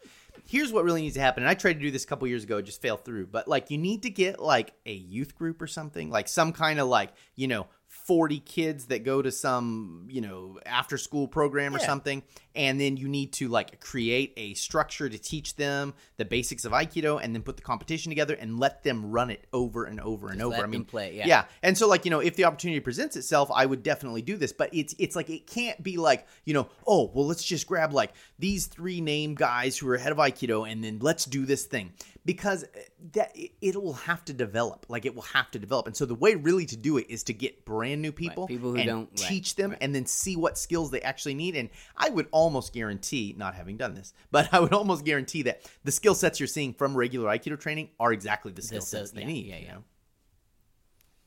Here's 0.47 0.71
what 0.71 0.85
really 0.85 1.01
needs 1.01 1.15
to 1.15 1.23
happen. 1.23 1.43
And 1.43 1.51
I 1.51 1.55
tried 1.55 1.75
to 1.75 1.81
do 1.81 1.91
this 1.91 2.05
a 2.05 2.07
couple 2.07 2.29
years 2.29 2.45
ago, 2.45 2.61
just 2.61 2.83
fell 2.83 2.99
through. 2.99 3.29
But 3.29 3.49
like, 3.49 3.71
you 3.71 3.79
need 3.79 4.03
to 4.03 4.11
get 4.11 4.39
like 4.39 4.75
a 4.85 4.93
youth 4.93 5.35
group 5.35 5.63
or 5.63 5.67
something, 5.67 6.11
like 6.11 6.29
some 6.29 6.53
kind 6.53 6.79
of 6.79 6.89
like, 6.89 7.15
you 7.35 7.49
know. 7.49 7.67
40 8.09 8.41
kids 8.41 8.87
that 8.87 9.05
go 9.05 9.21
to 9.21 9.31
some, 9.31 10.09
you 10.09 10.23
know, 10.23 10.59
after 10.65 10.97
school 10.97 11.29
program 11.29 11.77
or 11.77 11.79
Yeah. 11.79 11.87
something 11.87 12.23
and 12.59 12.81
then 12.81 12.97
you 12.97 13.09
need 13.09 13.33
to 13.35 13.47
like 13.49 13.81
create 13.81 14.33
a 14.37 14.53
structure 14.55 15.09
to 15.09 15.17
teach 15.17 15.55
them 15.57 15.95
the 16.17 16.25
basics 16.25 16.65
of 16.65 16.73
aikido 16.73 17.21
and 17.23 17.35
then 17.35 17.43
put 17.43 17.57
the 17.57 17.63
competition 17.63 18.11
together 18.11 18.35
and 18.35 18.59
let 18.59 18.83
them 18.83 19.11
run 19.11 19.31
it 19.31 19.47
over 19.53 19.85
and 19.85 20.01
over 20.01 20.29
and 20.29 20.43
over 20.43 20.57
let 20.57 20.65
i 20.65 20.67
mean 20.67 20.81
them 20.81 20.85
play, 20.85 21.15
yeah. 21.15 21.27
yeah 21.27 21.45
and 21.63 21.79
so 21.79 21.87
like 21.87 22.05
you 22.05 22.11
know 22.11 22.19
if 22.19 22.35
the 22.35 22.45
opportunity 22.45 22.81
presents 22.81 23.17
itself 23.17 23.49
i 23.55 23.65
would 23.65 23.83
definitely 23.83 24.23
do 24.23 24.37
this 24.37 24.53
but 24.53 24.69
it's 24.75 24.95
it's 24.99 25.15
like 25.15 25.31
it 25.31 25.47
can't 25.47 25.81
be 25.83 25.97
like 25.97 26.27
you 26.45 26.53
know 26.53 26.67
oh 26.87 27.11
well 27.15 27.27
let's 27.27 27.45
just 27.45 27.67
grab 27.67 27.93
like 27.93 28.13
these 28.39 28.67
three 28.67 29.01
name 29.01 29.35
guys 29.35 29.79
who 29.79 29.89
are 29.89 29.95
ahead 29.95 30.11
of 30.13 30.19
aikido 30.19 30.69
and 30.71 30.83
then 30.83 30.99
let's 31.01 31.25
do 31.25 31.47
this 31.47 31.65
thing 31.65 31.93
because 32.29 32.65
uh, 32.65 32.69
that 33.15 33.33
it, 33.35 33.53
it 33.63 33.83
will 33.83 33.95
have 33.95 34.23
to 34.23 34.35
develop 34.35 34.85
like 34.91 35.07
it 35.07 35.15
will 35.15 35.23
have 35.23 35.51
to 35.51 35.59
develop 35.59 35.87
and 35.87 35.97
so 35.97 36.05
the 36.05 36.15
way 36.15 36.35
really 36.35 36.67
to 36.67 36.77
do 36.77 36.99
it 36.99 37.07
is 37.09 37.23
to 37.23 37.33
get 37.33 37.65
brand 37.65 38.03
new 38.03 38.13
people, 38.13 38.47
people 38.47 38.73
who 38.73 38.77
and 38.77 38.87
don't- 38.87 39.09
right, 39.21 39.29
teach 39.31 39.57
them 39.57 39.75
and 39.81 39.95
then 39.95 40.05
see 40.05 40.37
what 40.37 40.59
skills 40.59 40.91
they 40.91 41.01
actually 41.01 41.35
need 41.35 41.57
and 41.57 41.71
i 41.97 42.11
would 42.11 42.27
almost 42.31 42.75
guarantee 42.75 43.35
not 43.39 43.55
having 43.55 43.79
done 43.79 43.95
this 43.95 44.13
but 44.31 44.53
i 44.53 44.61
would 44.61 44.75
almost 44.75 45.07
guarantee 45.07 45.41
that 45.43 45.63
the 45.85 45.91
skill 45.91 46.15
sets 46.15 46.39
you're 46.39 46.47
seeing 46.47 46.75
from 46.75 46.95
regular 46.95 47.29
aikido 47.31 47.59
training 47.59 47.89
are 47.99 48.13
exactly 48.13 48.53
the 48.53 48.61
skill 48.61 48.81
This, 48.81 48.89
sets 48.89 49.11
they 49.13 49.23
yeah, 49.23 49.27
need 49.27 49.47
yeah, 49.47 49.57
you 49.57 49.65
yeah. 49.67 49.73
know? 49.73 49.85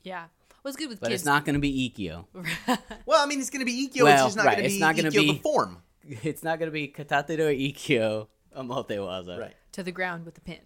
Yeah. 0.04 0.26
What's 0.62 0.78
good 0.78 0.90
with 0.90 1.00
but 1.00 1.10
kids? 1.10 1.22
it's 1.22 1.26
not 1.26 1.44
going 1.46 1.56
to 1.56 1.60
be 1.60 1.90
ikkyo 1.90 2.26
well 3.08 3.24
i 3.24 3.26
mean 3.26 3.40
it's 3.40 3.50
going 3.50 3.62
to 3.62 3.66
be 3.66 3.88
ikkyo 3.90 4.04
Well, 4.04 4.14
it's 4.14 4.36
just 4.36 4.38
not 4.38 4.46
right, 4.46 4.58
going 4.58 4.64
to 4.64 4.66
it's 4.68 4.76
be 4.76 4.80
not 4.80 4.96
gonna 4.96 5.10
ikkyo 5.10 5.28
the 5.28 5.34
be- 5.34 5.40
form 5.40 5.78
it's 6.24 6.44
not 6.44 6.60
going 6.60 6.68
to 6.68 6.72
be 6.72 6.88
katate 6.90 7.36
do 7.38 7.48
ikkyo 7.48 8.28
omotewaza 8.58 9.40
right 9.40 9.54
to 9.72 9.84
the 9.84 9.92
ground 9.92 10.26
with 10.26 10.34
the 10.36 10.42
pin. 10.42 10.60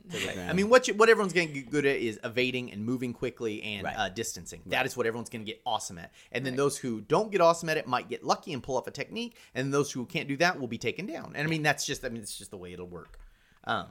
I 0.50 0.54
mean, 0.54 0.68
what 0.68 0.88
you, 0.88 0.96
what 0.96 1.10
everyone's 1.10 1.32
going 1.34 1.50
to 1.50 1.54
get 1.54 1.70
good 1.70 1.86
at 1.86 1.98
is 1.98 2.20
evading 2.24 2.72
and 2.72 2.84
moving 2.84 3.14
quickly 3.14 3.62
and 3.62 3.84
Right. 3.84 3.96
uh, 3.96 4.10
distancing. 4.10 4.62
That 4.66 4.88
is 4.88 4.98
what 4.98 5.06
everyone's 5.06 5.30
going 5.30 5.46
to 5.46 5.52
get 5.52 5.62
awesome 5.64 6.00
at. 6.00 6.12
And 6.32 6.44
then 6.44 6.56
those 6.56 6.76
who 6.78 7.02
don't 7.02 7.32
get 7.32 7.40
awesome 7.40 7.70
at 7.70 7.78
it 7.78 7.86
might 7.88 8.10
get 8.10 8.24
lucky 8.24 8.52
and 8.52 8.64
pull 8.64 8.78
off 8.78 8.88
a 8.88 8.92
technique, 8.92 9.38
and 9.54 9.72
those 9.72 9.92
who 9.92 10.06
can't 10.08 10.28
do 10.28 10.38
that 10.38 10.60
will 10.60 10.68
be 10.68 10.80
taken 10.80 11.06
down. 11.06 11.34
And 11.36 11.48
I 11.48 11.50
mean, 11.52 11.62
that's 11.62 11.86
just 11.86 12.04
I 12.04 12.10
mean, 12.10 12.24
it's 12.24 12.36
just 12.38 12.50
the 12.52 12.58
way 12.58 12.74
it'll 12.74 12.88
work. 12.88 13.20
Um, 13.66 13.88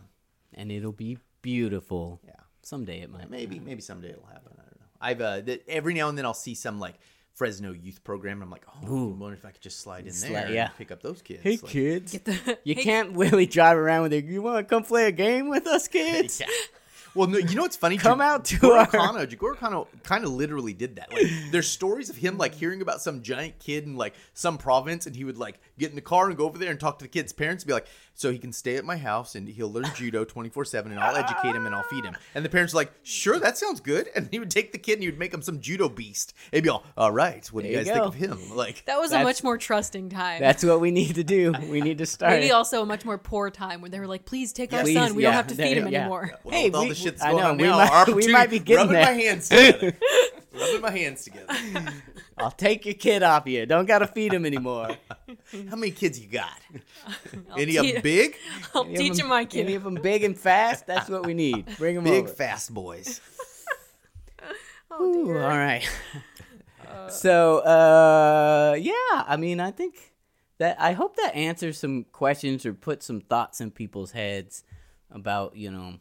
and 0.52 0.72
it'll 0.72 0.90
be 0.92 1.18
beautiful 1.42 2.20
Yeah. 2.26 2.32
someday 2.62 3.00
it 3.02 3.10
might 3.10 3.30
maybe 3.30 3.60
maybe 3.60 3.82
someday 3.82 4.10
it'll 4.10 4.26
happen. 4.26 4.52
I 4.54 4.62
don't 4.62 4.80
know. 4.80 4.86
I've 5.00 5.20
uh, 5.20 5.42
th- 5.42 5.62
every 5.68 5.94
now 5.94 6.08
and 6.08 6.16
then 6.18 6.24
I'll 6.24 6.34
see 6.34 6.54
some 6.54 6.80
like 6.80 6.94
Fresno 7.34 7.72
youth 7.72 8.02
program. 8.04 8.38
And 8.38 8.44
I'm 8.44 8.50
like, 8.50 8.64
oh, 8.84 9.10
I 9.10 9.14
wonder 9.16 9.34
if 9.36 9.44
I 9.44 9.50
could 9.50 9.60
just 9.60 9.80
slide 9.80 10.06
in 10.06 10.12
Sli- 10.12 10.32
there 10.32 10.52
yeah. 10.52 10.64
and 10.66 10.74
pick 10.76 10.90
up 10.90 11.02
those 11.02 11.20
kids. 11.22 11.42
hey 11.42 11.58
Like, 11.62 11.70
kids 11.70 12.12
Get 12.12 12.24
the 12.24 12.58
you 12.64 12.74
Hey, 12.76 12.82
can't 12.82 13.16
really 13.16 13.46
drive 13.46 13.76
around 13.76 14.02
with 14.02 14.12
it 14.12 14.24
you 14.24 14.40
want 14.42 14.58
to 14.58 14.64
come 14.74 14.84
play 14.84 15.06
a 15.06 15.12
game 15.12 15.48
with 15.48 15.66
us 15.66 15.88
kids 15.88 16.40
Yeah. 16.40 16.46
Well, 17.14 17.28
no, 17.28 17.38
you 17.38 17.54
know 17.54 17.62
what's 17.62 17.76
funny? 17.76 17.96
Come 17.96 18.18
Ja- 18.18 18.24
out 18.26 18.44
to 18.46 18.56
Jigoro 18.56 18.78
our- 18.78 18.86
Kano. 18.86 19.24
Jigoro 19.26 19.56
Kano 19.56 19.86
kind 20.02 20.24
of 20.24 20.30
literally 20.32 20.72
did 20.72 20.96
that. 20.96 21.12
Like, 21.12 21.26
there's 21.52 21.68
stories 21.68 22.10
of 22.10 22.16
him 22.16 22.38
like 22.38 22.54
hearing 22.54 22.82
about 22.82 23.00
some 23.00 23.22
giant 23.22 23.58
kid 23.60 23.84
in 23.84 23.96
like 23.96 24.14
some 24.34 24.58
province, 24.58 25.06
and 25.06 25.14
he 25.14 25.24
would 25.24 25.38
like 25.38 25.60
get 25.78 25.90
in 25.90 25.94
the 25.96 26.00
car 26.02 26.28
and 26.28 26.36
go 26.36 26.44
over 26.46 26.58
there 26.58 26.70
and 26.70 26.80
talk 26.80 26.98
to 26.98 27.04
the 27.04 27.08
kid's 27.08 27.32
parents, 27.32 27.62
and 27.62 27.68
be 27.68 27.72
like, 27.74 27.86
"So 28.14 28.32
he 28.32 28.38
can 28.38 28.52
stay 28.52 28.76
at 28.76 28.84
my 28.84 28.96
house 28.96 29.34
and 29.36 29.48
he'll 29.48 29.70
learn 29.72 29.86
judo 29.94 30.24
24 30.24 30.64
seven, 30.64 30.90
and 30.92 31.00
I'll 31.00 31.14
educate 31.16 31.54
him 31.54 31.66
and 31.66 31.74
I'll 31.74 31.84
feed 31.84 32.04
him." 32.04 32.16
And 32.34 32.44
the 32.44 32.48
parents 32.48 32.74
are 32.74 32.78
like, 32.78 32.92
"Sure, 33.04 33.38
that 33.38 33.56
sounds 33.58 33.80
good." 33.80 34.08
And 34.16 34.28
he 34.32 34.38
would 34.40 34.50
take 34.50 34.72
the 34.72 34.78
kid 34.78 34.94
and 34.94 35.02
he 35.02 35.08
would 35.08 35.18
make 35.18 35.32
him 35.32 35.42
some 35.42 35.60
judo 35.60 35.88
beast. 35.88 36.34
He'd 36.52 36.62
be 36.64 36.68
all, 36.68 36.84
"All 36.96 37.12
right, 37.12 37.46
what 37.52 37.62
do 37.62 37.70
you 37.70 37.76
guys 37.76 37.86
you 37.86 37.92
think 37.92 38.04
of 38.06 38.14
him?" 38.14 38.38
Like, 38.56 38.84
that 38.86 38.98
was 38.98 39.12
a 39.12 39.22
much 39.22 39.44
more 39.44 39.56
trusting 39.56 40.08
time. 40.10 40.40
that's 40.40 40.64
what 40.64 40.80
we 40.80 40.90
need 40.90 41.14
to 41.14 41.22
do 41.24 41.52
we 41.68 41.80
need 41.80 41.98
to 41.98 42.06
start 42.14 42.32
Maybe 42.32 42.50
also 42.50 42.82
a 42.82 42.86
much 42.86 43.04
more 43.04 43.18
poor 43.18 43.50
time 43.50 43.80
where 43.82 43.90
they 43.90 44.00
were 44.00 44.06
like, 44.08 44.24
"Please 44.24 44.52
take 44.52 44.72
our 44.72 44.82
Please, 44.82 44.94
son. 44.94 45.14
We 45.14 45.22
yeah, 45.22 45.28
don't 45.28 45.36
have 45.36 45.46
to 45.48 45.54
there 45.54 45.66
feed 45.68 45.76
him 45.78 45.90
go. 45.90 45.96
anymore." 45.96 46.30
well, 46.42 46.54
Hey, 46.60 46.70
all 46.72 46.82
we- 46.82 46.88
the 47.04 47.10
shit 47.18 47.22
I 47.22 47.30
going 47.30 47.42
know, 47.42 47.50
on 47.50 47.56
we 47.58 47.62
now, 47.64 47.76
might- 47.78 47.90
our 47.90 48.14
we 48.14 48.28
might 48.28 48.50
be 48.50 48.58
getting 48.58 48.76
rubbing 48.88 48.92
there. 48.94 49.04
my 49.04 49.12
hands 49.12 49.48
together. 49.48 49.96
Rubbing 50.52 50.80
my 50.80 50.90
hands 50.90 51.24
together. 51.24 51.54
I'll 52.38 52.50
take 52.50 52.84
your 52.84 52.94
kid 52.94 53.22
off 53.22 53.46
you. 53.46 53.64
Don't 53.66 53.86
gotta 53.86 54.06
feed 54.08 54.32
him 54.32 54.44
anymore. 54.44 54.96
How 55.70 55.76
many 55.76 55.90
kids 55.92 56.18
you 56.18 56.26
got? 56.28 56.58
I'll 57.50 57.60
Any 57.60 57.76
of 57.76 57.86
them 57.86 58.02
big? 58.02 58.36
I'll 58.74 58.84
Any 58.84 58.96
teach 58.96 59.12
them- 59.18 59.26
him 59.26 59.28
my 59.30 59.46
Any 59.52 59.74
of 59.74 59.84
them 59.84 59.94
big 59.94 60.24
and 60.24 60.36
fast? 60.36 60.86
That's 60.86 61.08
what 61.08 61.24
we 61.26 61.34
need. 61.34 61.66
Bring 61.78 61.94
them 61.96 62.04
Big 62.04 62.24
over. 62.24 62.32
fast 62.32 62.72
boys. 62.74 63.20
Oh, 64.96 65.02
Ooh, 65.04 65.24
dear. 65.26 65.42
all 65.42 65.48
right. 65.58 65.82
so, 67.08 67.58
uh, 67.58 68.76
yeah, 68.78 68.92
I 69.26 69.36
mean, 69.36 69.58
I 69.58 69.72
think 69.72 70.12
that 70.58 70.80
I 70.80 70.92
hope 70.92 71.16
that 71.16 71.34
answers 71.34 71.78
some 71.78 72.04
questions 72.12 72.64
or 72.64 72.74
puts 72.74 73.06
some 73.06 73.20
thoughts 73.20 73.60
in 73.60 73.72
people's 73.72 74.12
heads 74.12 74.62
about 75.10 75.56
you 75.56 75.70
know 75.72 75.94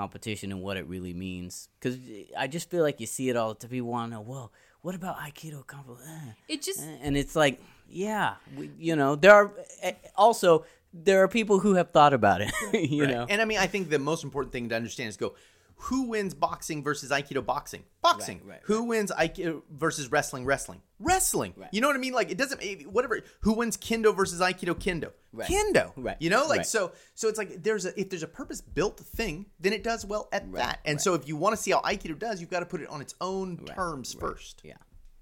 competition 0.00 0.50
and 0.52 0.60
what 0.62 0.76
it 0.80 0.86
really 0.94 1.14
means. 1.14 1.68
Because 1.78 1.96
I 2.36 2.46
just 2.56 2.70
feel 2.70 2.82
like 2.88 3.00
you 3.00 3.06
see 3.06 3.28
it 3.30 3.36
all. 3.36 3.54
To 3.54 3.66
people 3.68 3.88
want 3.90 4.10
to 4.10 4.16
know, 4.16 4.20
well, 4.22 4.52
what 4.82 4.94
about 4.94 5.16
Aikido 5.18 5.66
competition? 5.66 6.34
It 6.48 6.62
just 6.62 6.80
and 7.04 7.16
it's 7.16 7.36
like, 7.36 7.60
yeah, 7.88 8.34
we, 8.56 8.70
you 8.78 8.96
know, 8.96 9.14
there 9.16 9.34
are 9.34 9.46
eh, 9.82 9.92
also 10.16 10.64
there 10.92 11.22
are 11.22 11.28
people 11.28 11.56
who 11.60 11.74
have 11.74 11.90
thought 11.90 12.14
about 12.14 12.40
it. 12.40 12.50
you 12.90 13.04
Right. 13.04 13.10
know, 13.14 13.26
And 13.28 13.40
I 13.42 13.44
mean, 13.44 13.58
I 13.58 13.66
think 13.66 13.90
the 13.90 13.98
most 13.98 14.24
important 14.24 14.52
thing 14.52 14.68
to 14.70 14.74
understand 14.76 15.08
is 15.10 15.16
go, 15.16 15.34
who 15.82 16.04
wins 16.08 16.34
boxing 16.34 16.82
versus 16.82 17.10
Aikido 17.10 17.44
boxing? 17.44 17.82
Boxing. 18.02 18.38
Right, 18.44 18.48
right, 18.50 18.60
who 18.64 18.84
wins 18.84 19.10
Aikido 19.10 19.62
versus 19.70 20.10
wrestling? 20.10 20.44
Wrestling. 20.44 20.82
Wrestling. 20.98 21.54
Right. 21.56 21.68
You 21.72 21.80
know 21.80 21.86
what 21.88 21.96
I 21.96 21.98
mean? 21.98 22.12
Like 22.12 22.30
it 22.30 22.38
doesn't 22.38 22.62
whatever. 22.86 23.20
Who 23.40 23.54
wins 23.54 23.76
Kendo 23.76 24.14
versus 24.14 24.40
Aikido? 24.40 24.74
Kendo. 24.74 25.12
Right. 25.32 25.48
Kendo. 25.48 25.92
Right. 25.96 26.16
You 26.20 26.30
know, 26.30 26.46
like 26.46 26.58
Right. 26.58 26.66
so. 26.66 26.92
So 27.14 27.28
it's 27.28 27.38
like 27.38 27.62
there's 27.62 27.86
a 27.86 27.98
if 27.98 28.10
there's 28.10 28.22
a 28.22 28.28
purpose 28.28 28.60
built 28.60 29.00
thing, 29.00 29.46
then 29.58 29.72
it 29.72 29.82
does 29.82 30.04
well 30.04 30.28
at 30.32 30.50
that. 30.52 30.80
And 30.84 30.94
right. 30.96 31.00
so 31.00 31.14
if 31.14 31.26
you 31.28 31.36
want 31.36 31.56
to 31.56 31.62
see 31.62 31.70
how 31.70 31.80
Aikido 31.80 32.18
does, 32.18 32.40
you've 32.40 32.50
got 32.50 32.60
to 32.60 32.66
put 32.66 32.80
it 32.80 32.88
on 32.88 33.00
its 33.00 33.14
own 33.20 33.56
Right, 33.66 33.74
terms 33.76 34.14
right. 34.14 34.20
first. 34.20 34.60
yeah, 34.64 34.74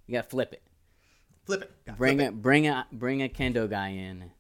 you 0.06 0.14
got 0.14 0.22
to 0.24 0.28
flip 0.28 0.52
it. 0.52 0.62
Flip 1.46 1.62
it. 1.62 1.70
Gotta 1.86 1.96
Bring 1.98 2.18
flip 2.18 2.28
a 2.28 2.32
bring 2.32 2.66
a 2.66 2.86
bring 2.92 3.22
a 3.22 3.28
kendo 3.28 3.70
guy 3.70 3.88
in. 3.90 4.30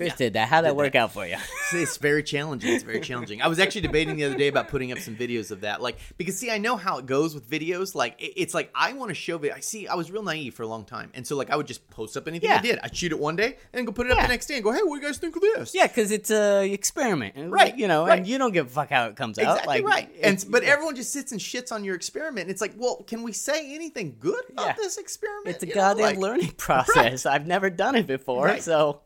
Chris 0.00 0.14
did 0.16 0.32
that. 0.34 0.48
How'd 0.48 0.64
that 0.64 0.76
work 0.76 0.94
out 0.94 1.12
for 1.12 1.26
you? 1.26 1.36
It's 1.72 1.98
very 1.98 2.24
challenging. 2.24 2.72
It's 2.74 2.82
very 2.82 2.98
challenging. 3.00 3.42
I 3.42 3.46
was 3.46 3.60
actually 3.60 3.82
debating 3.82 4.16
the 4.16 4.24
other 4.24 4.36
day 4.36 4.48
about 4.48 4.66
putting 4.66 4.90
up 4.90 4.98
some 4.98 5.14
videos 5.14 5.52
of 5.52 5.60
that, 5.60 5.80
like 5.80 5.98
because 6.16 6.36
see, 6.36 6.50
I 6.50 6.58
know 6.58 6.76
how 6.76 6.98
it 6.98 7.06
goes 7.06 7.32
with 7.32 7.48
videos. 7.48 7.94
Like 7.94 8.20
it- 8.20 8.32
it's 8.36 8.54
like 8.54 8.70
I 8.74 8.92
want 8.94 9.10
to 9.10 9.14
show 9.14 9.36
it. 9.38 9.52
I 9.54 9.60
see. 9.60 9.86
I 9.86 9.94
was 9.94 10.10
real 10.10 10.24
naive 10.24 10.54
for 10.54 10.64
a 10.64 10.66
long 10.66 10.84
time, 10.84 11.12
and 11.14 11.24
so 11.24 11.36
like 11.36 11.48
I 11.50 11.54
would 11.54 11.68
just 11.68 11.88
post 11.90 12.16
up 12.16 12.26
anything 12.26 12.50
I 12.50 12.60
did. 12.60 12.80
I'd 12.82 12.96
shoot 12.96 13.12
it 13.12 13.20
one 13.20 13.36
day 13.36 13.56
and 13.72 13.86
go 13.86 13.92
put 13.92 14.06
it 14.06 14.12
up 14.12 14.20
the 14.20 14.26
next 14.26 14.46
day 14.46 14.54
and 14.56 14.64
go, 14.64 14.72
"Hey, 14.72 14.80
what 14.82 14.96
do 14.96 15.00
you 15.02 15.06
guys 15.06 15.18
think 15.18 15.36
of 15.36 15.42
this?" 15.42 15.72
yeah, 15.76 15.86
because 15.86 16.10
it's 16.10 16.30
a 16.32 16.68
experiment, 16.72 17.36
and, 17.36 17.52
Right, 17.52 17.76
You 17.78 17.86
know, 17.86 18.04
right. 18.06 18.18
and 18.18 18.26
you 18.26 18.36
don't 18.36 18.52
give 18.52 18.66
a 18.66 18.70
fuck 18.70 18.90
how 18.90 19.06
it 19.06 19.14
comes 19.14 19.38
out. 19.38 19.58
Exactly 19.58 19.82
Like, 19.82 19.84
right. 19.84 20.08
And 20.16 20.34
it's- 20.34 20.44
but 20.44 20.64
yeah. 20.64 20.70
everyone 20.70 20.96
just 20.96 21.12
sits 21.12 21.30
and 21.30 21.40
shits 21.40 21.70
on 21.70 21.84
your 21.84 21.94
experiment. 21.94 22.40
And 22.46 22.50
it's 22.50 22.60
like, 22.60 22.72
well, 22.76 23.04
can 23.06 23.22
we 23.22 23.30
say 23.32 23.72
anything 23.76 24.16
good 24.18 24.42
about 24.50 24.66
Yeah. 24.66 24.72
this 24.76 24.98
experiment? 24.98 25.46
it's 25.54 25.62
a 25.62 25.68
You 25.68 25.74
know, 25.76 25.80
goddamn 25.82 26.04
like- 26.06 26.18
learning 26.18 26.52
process. 26.56 27.26
I've 27.26 27.46
never 27.46 27.70
done 27.70 27.94
it 27.94 28.08
before, 28.08 28.46
Right. 28.46 28.62
so 28.62 29.02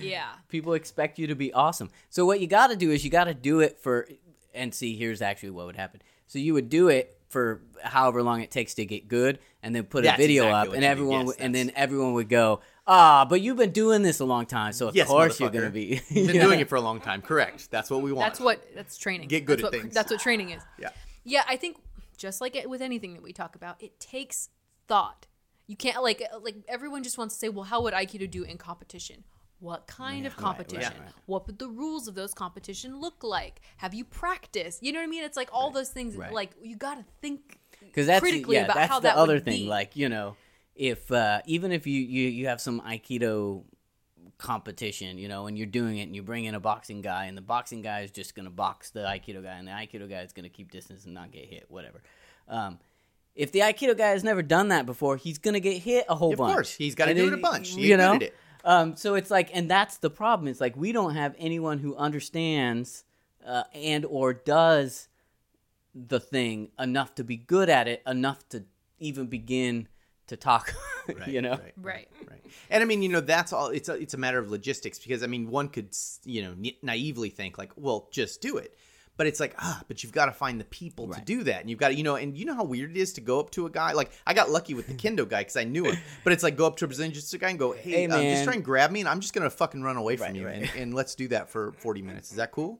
yeah. 0.00 0.28
people 0.48 0.74
expect 0.74 1.18
you 1.18 1.26
to 1.28 1.34
be 1.34 1.52
awesome. 1.52 1.90
So 2.08 2.24
what 2.26 2.40
you 2.40 2.46
got 2.46 2.68
to 2.68 2.76
do 2.76 2.90
is 2.90 3.04
you 3.04 3.10
got 3.10 3.24
to 3.24 3.34
do 3.34 3.60
it 3.60 3.78
for 3.80 4.06
and 4.54 4.74
see 4.74 4.96
here's 4.96 5.22
actually 5.22 5.50
what 5.50 5.66
would 5.66 5.76
happen. 5.76 6.02
So 6.26 6.38
you 6.38 6.54
would 6.54 6.68
do 6.68 6.88
it 6.88 7.16
for 7.28 7.60
however 7.82 8.22
long 8.22 8.40
it 8.42 8.50
takes 8.50 8.74
to 8.74 8.84
get 8.84 9.06
good 9.06 9.38
and 9.62 9.74
then 9.74 9.84
put 9.84 10.02
That's 10.02 10.18
a 10.18 10.22
video 10.22 10.46
exactly 10.46 10.68
up 10.70 10.74
and 10.74 10.84
everyone 10.84 11.18
Yes, 11.20 11.26
would, 11.26 11.36
and 11.38 11.54
then 11.54 11.70
everyone 11.76 12.14
would 12.14 12.28
go, 12.28 12.60
"Ah, 12.86 13.24
but 13.24 13.40
you've 13.40 13.56
been 13.56 13.70
doing 13.70 14.02
this 14.02 14.18
a 14.18 14.24
long 14.24 14.46
time, 14.46 14.72
so 14.72 14.88
of 14.88 14.96
Yes, 14.96 15.06
course 15.06 15.38
you're 15.38 15.50
going 15.50 15.64
to 15.64 15.70
be 15.70 16.02
You've 16.08 16.26
been 16.26 16.34
Yeah. 16.36 16.42
doing 16.42 16.58
it 16.60 16.68
for 16.68 16.74
a 16.74 16.80
long 16.80 17.00
time. 17.00 17.22
Correct. 17.22 17.70
That's 17.70 17.88
what 17.90 18.02
we 18.02 18.12
want. 18.12 18.26
That's 18.26 18.40
what 18.40 18.64
that's 18.74 18.96
training. 18.98 19.28
Get 19.28 19.44
good 19.44 19.58
that's 19.58 19.66
at 19.66 19.72
what, 19.72 19.82
things. 19.82 19.94
That's 19.94 20.10
what 20.10 20.20
training 20.20 20.50
is. 20.50 20.62
Yeah. 20.78 20.90
Yeah, 21.22 21.44
I 21.48 21.56
think 21.56 21.76
just 22.16 22.40
like 22.40 22.56
it 22.56 22.68
with 22.68 22.82
anything 22.82 23.14
that 23.14 23.22
we 23.22 23.32
talk 23.32 23.54
about, 23.54 23.80
it 23.80 24.00
takes 24.00 24.48
thought. 24.88 25.26
You 25.68 25.76
can't 25.76 26.02
like 26.02 26.22
like 26.42 26.56
everyone 26.66 27.04
just 27.04 27.16
wants 27.16 27.34
to 27.36 27.38
say, 27.38 27.48
well, 27.48 27.64
how 27.64 27.80
would 27.82 27.94
Aikido 27.94 28.28
do 28.28 28.42
in 28.42 28.58
competition? 28.58 29.22
What 29.60 29.86
kind 29.86 30.26
of 30.26 30.36
competition? 30.36 30.92
right. 30.98 31.12
What 31.26 31.46
would 31.46 31.58
the 31.58 31.68
rules 31.68 32.08
of 32.08 32.14
those 32.14 32.32
competition 32.34 32.98
look 33.00 33.22
like? 33.22 33.60
Have 33.76 33.92
you 33.94 34.04
practiced? 34.04 34.82
You 34.82 34.92
know 34.92 34.98
what 35.00 35.04
I 35.04 35.08
mean? 35.08 35.22
It's 35.22 35.36
like 35.36 35.50
all 35.52 35.70
those 35.70 35.90
things. 35.90 36.16
Right. 36.16 36.32
Like 36.32 36.52
you 36.62 36.76
got 36.76 36.96
to 36.96 37.04
think 37.20 37.58
because 37.80 38.06
that's 38.06 38.20
critically 38.20 38.56
yeah, 38.56 38.64
about 38.64 38.76
that's 38.76 38.90
how 38.90 39.00
the 39.00 39.08
that 39.08 39.16
other 39.16 39.38
thing. 39.38 39.64
be. 39.64 39.68
Like 39.68 39.96
you 39.96 40.08
know, 40.08 40.36
if 40.74 41.12
uh, 41.12 41.40
even 41.46 41.72
if 41.72 41.86
you, 41.86 42.00
you 42.00 42.28
you 42.28 42.46
have 42.48 42.60
some 42.60 42.80
aikido 42.80 43.64
competition, 44.38 45.18
you 45.18 45.28
know, 45.28 45.46
and 45.46 45.56
you're 45.58 45.66
doing 45.66 45.98
it, 45.98 46.04
and 46.04 46.16
you 46.16 46.22
bring 46.22 46.44
in 46.46 46.54
a 46.54 46.60
boxing 46.60 47.02
guy, 47.02 47.26
and 47.26 47.36
the 47.36 47.42
boxing 47.42 47.82
guy 47.82 48.00
is 48.00 48.10
just 48.10 48.34
gonna 48.34 48.50
box 48.50 48.90
the 48.90 49.00
aikido 49.00 49.42
guy, 49.42 49.52
and 49.58 49.68
the 49.68 49.72
aikido 49.72 50.08
guy 50.08 50.22
is 50.22 50.32
gonna 50.32 50.48
keep 50.48 50.70
distance 50.70 51.04
and 51.04 51.14
not 51.14 51.30
get 51.30 51.44
hit, 51.46 51.66
whatever. 51.68 52.02
Um, 52.48 52.78
if 53.34 53.52
the 53.52 53.60
aikido 53.60 53.96
guy 53.96 54.08
has 54.08 54.24
never 54.24 54.42
done 54.42 54.68
that 54.68 54.86
before, 54.86 55.16
he's 55.16 55.38
gonna 55.38 55.60
get 55.60 55.78
hit 55.82 56.06
a 56.08 56.14
whole 56.14 56.32
Of 56.32 56.38
bunch. 56.38 56.52
course. 56.54 56.74
He's 56.74 56.94
gotta 56.94 57.14
do 57.14 57.26
it 57.26 57.32
a 57.34 57.36
bunch. 57.36 57.70
He 57.74 57.88
You 57.88 57.96
know. 57.96 58.14
it. 58.14 58.34
Um, 58.64 58.96
so 58.96 59.14
it's 59.14 59.30
like, 59.30 59.50
and 59.54 59.70
that's 59.70 59.98
the 59.98 60.10
problem. 60.10 60.48
It's 60.48 60.60
like 60.60 60.76
we 60.76 60.92
don't 60.92 61.14
have 61.14 61.34
anyone 61.38 61.78
who 61.78 61.96
understands 61.96 63.04
uh, 63.46 63.64
and 63.74 64.04
or 64.04 64.32
does 64.34 65.08
the 65.94 66.20
thing 66.20 66.70
enough 66.78 67.14
to 67.16 67.24
be 67.24 67.36
good 67.36 67.68
at 67.68 67.88
it, 67.88 68.02
enough 68.06 68.48
to 68.50 68.64
even 68.98 69.26
begin 69.26 69.88
to 70.28 70.36
talk. 70.36 70.74
you 71.26 71.42
know, 71.42 71.52
Right. 71.52 71.74
right. 71.76 72.08
Right. 72.28 72.44
And 72.68 72.82
I 72.82 72.86
mean, 72.86 73.02
you 73.02 73.08
know, 73.08 73.20
that's 73.20 73.52
all. 73.52 73.68
It's 73.68 73.88
a, 73.88 73.94
it's 73.94 74.14
a 74.14 74.18
matter 74.18 74.38
of 74.38 74.50
logistics 74.50 74.98
because 74.98 75.22
I 75.22 75.26
mean, 75.26 75.50
one 75.50 75.68
could 75.68 75.96
you 76.24 76.42
know 76.42 76.54
na- 76.56 76.70
naively 76.82 77.30
think 77.30 77.58
like, 77.58 77.72
well, 77.76 78.08
just 78.12 78.40
do 78.40 78.56
it. 78.58 78.76
But 79.20 79.26
it's 79.26 79.38
like, 79.38 79.54
ah, 79.58 79.82
but 79.86 80.02
you've 80.02 80.12
got 80.14 80.26
to 80.26 80.32
find 80.32 80.58
the 80.58 80.64
people 80.64 81.06
to 81.12 81.20
do 81.20 81.42
that, 81.42 81.60
and 81.60 81.68
you've 81.68 81.78
got 81.78 81.88
to, 81.88 81.94
you 81.94 82.02
know, 82.02 82.16
and 82.16 82.34
you 82.38 82.46
know 82.46 82.54
how 82.54 82.64
weird 82.64 82.92
it 82.92 82.96
is 82.96 83.12
to 83.12 83.20
go 83.20 83.38
up 83.38 83.50
to 83.50 83.66
a 83.66 83.70
guy. 83.70 83.92
Like, 83.92 84.10
I 84.26 84.32
got 84.32 84.48
lucky 84.48 84.72
with 84.72 84.86
the 84.86 84.94
kendo 85.02 85.28
guy 85.28 85.42
because 85.42 85.58
I 85.58 85.64
knew 85.64 85.84
him. 85.84 85.98
But 86.24 86.32
it's 86.32 86.42
like 86.42 86.56
go 86.56 86.66
up 86.66 86.76
to 86.78 86.86
a 86.86 86.88
Brazilian 86.88 87.12
jiu-jitsu 87.12 87.36
guy 87.36 87.50
and 87.50 87.58
go, 87.58 87.72
hey, 87.72 87.90
Hey, 87.90 88.04
um, 88.06 88.22
just 88.22 88.44
try 88.44 88.54
and 88.54 88.64
grab 88.64 88.90
me, 88.90 89.00
and 89.00 89.08
I'm 89.10 89.20
just 89.20 89.34
gonna 89.34 89.50
fucking 89.50 89.82
run 89.82 89.98
away 89.98 90.16
from 90.16 90.28
Right, 90.28 90.36
you, 90.36 90.46
right. 90.46 90.62
And, 90.62 90.70
and 90.80 90.94
let's 90.94 91.14
do 91.14 91.28
that 91.28 91.50
for 91.50 91.72
40 91.72 92.00
minutes. 92.00 92.30
Is 92.30 92.38
that 92.38 92.50
cool? 92.50 92.78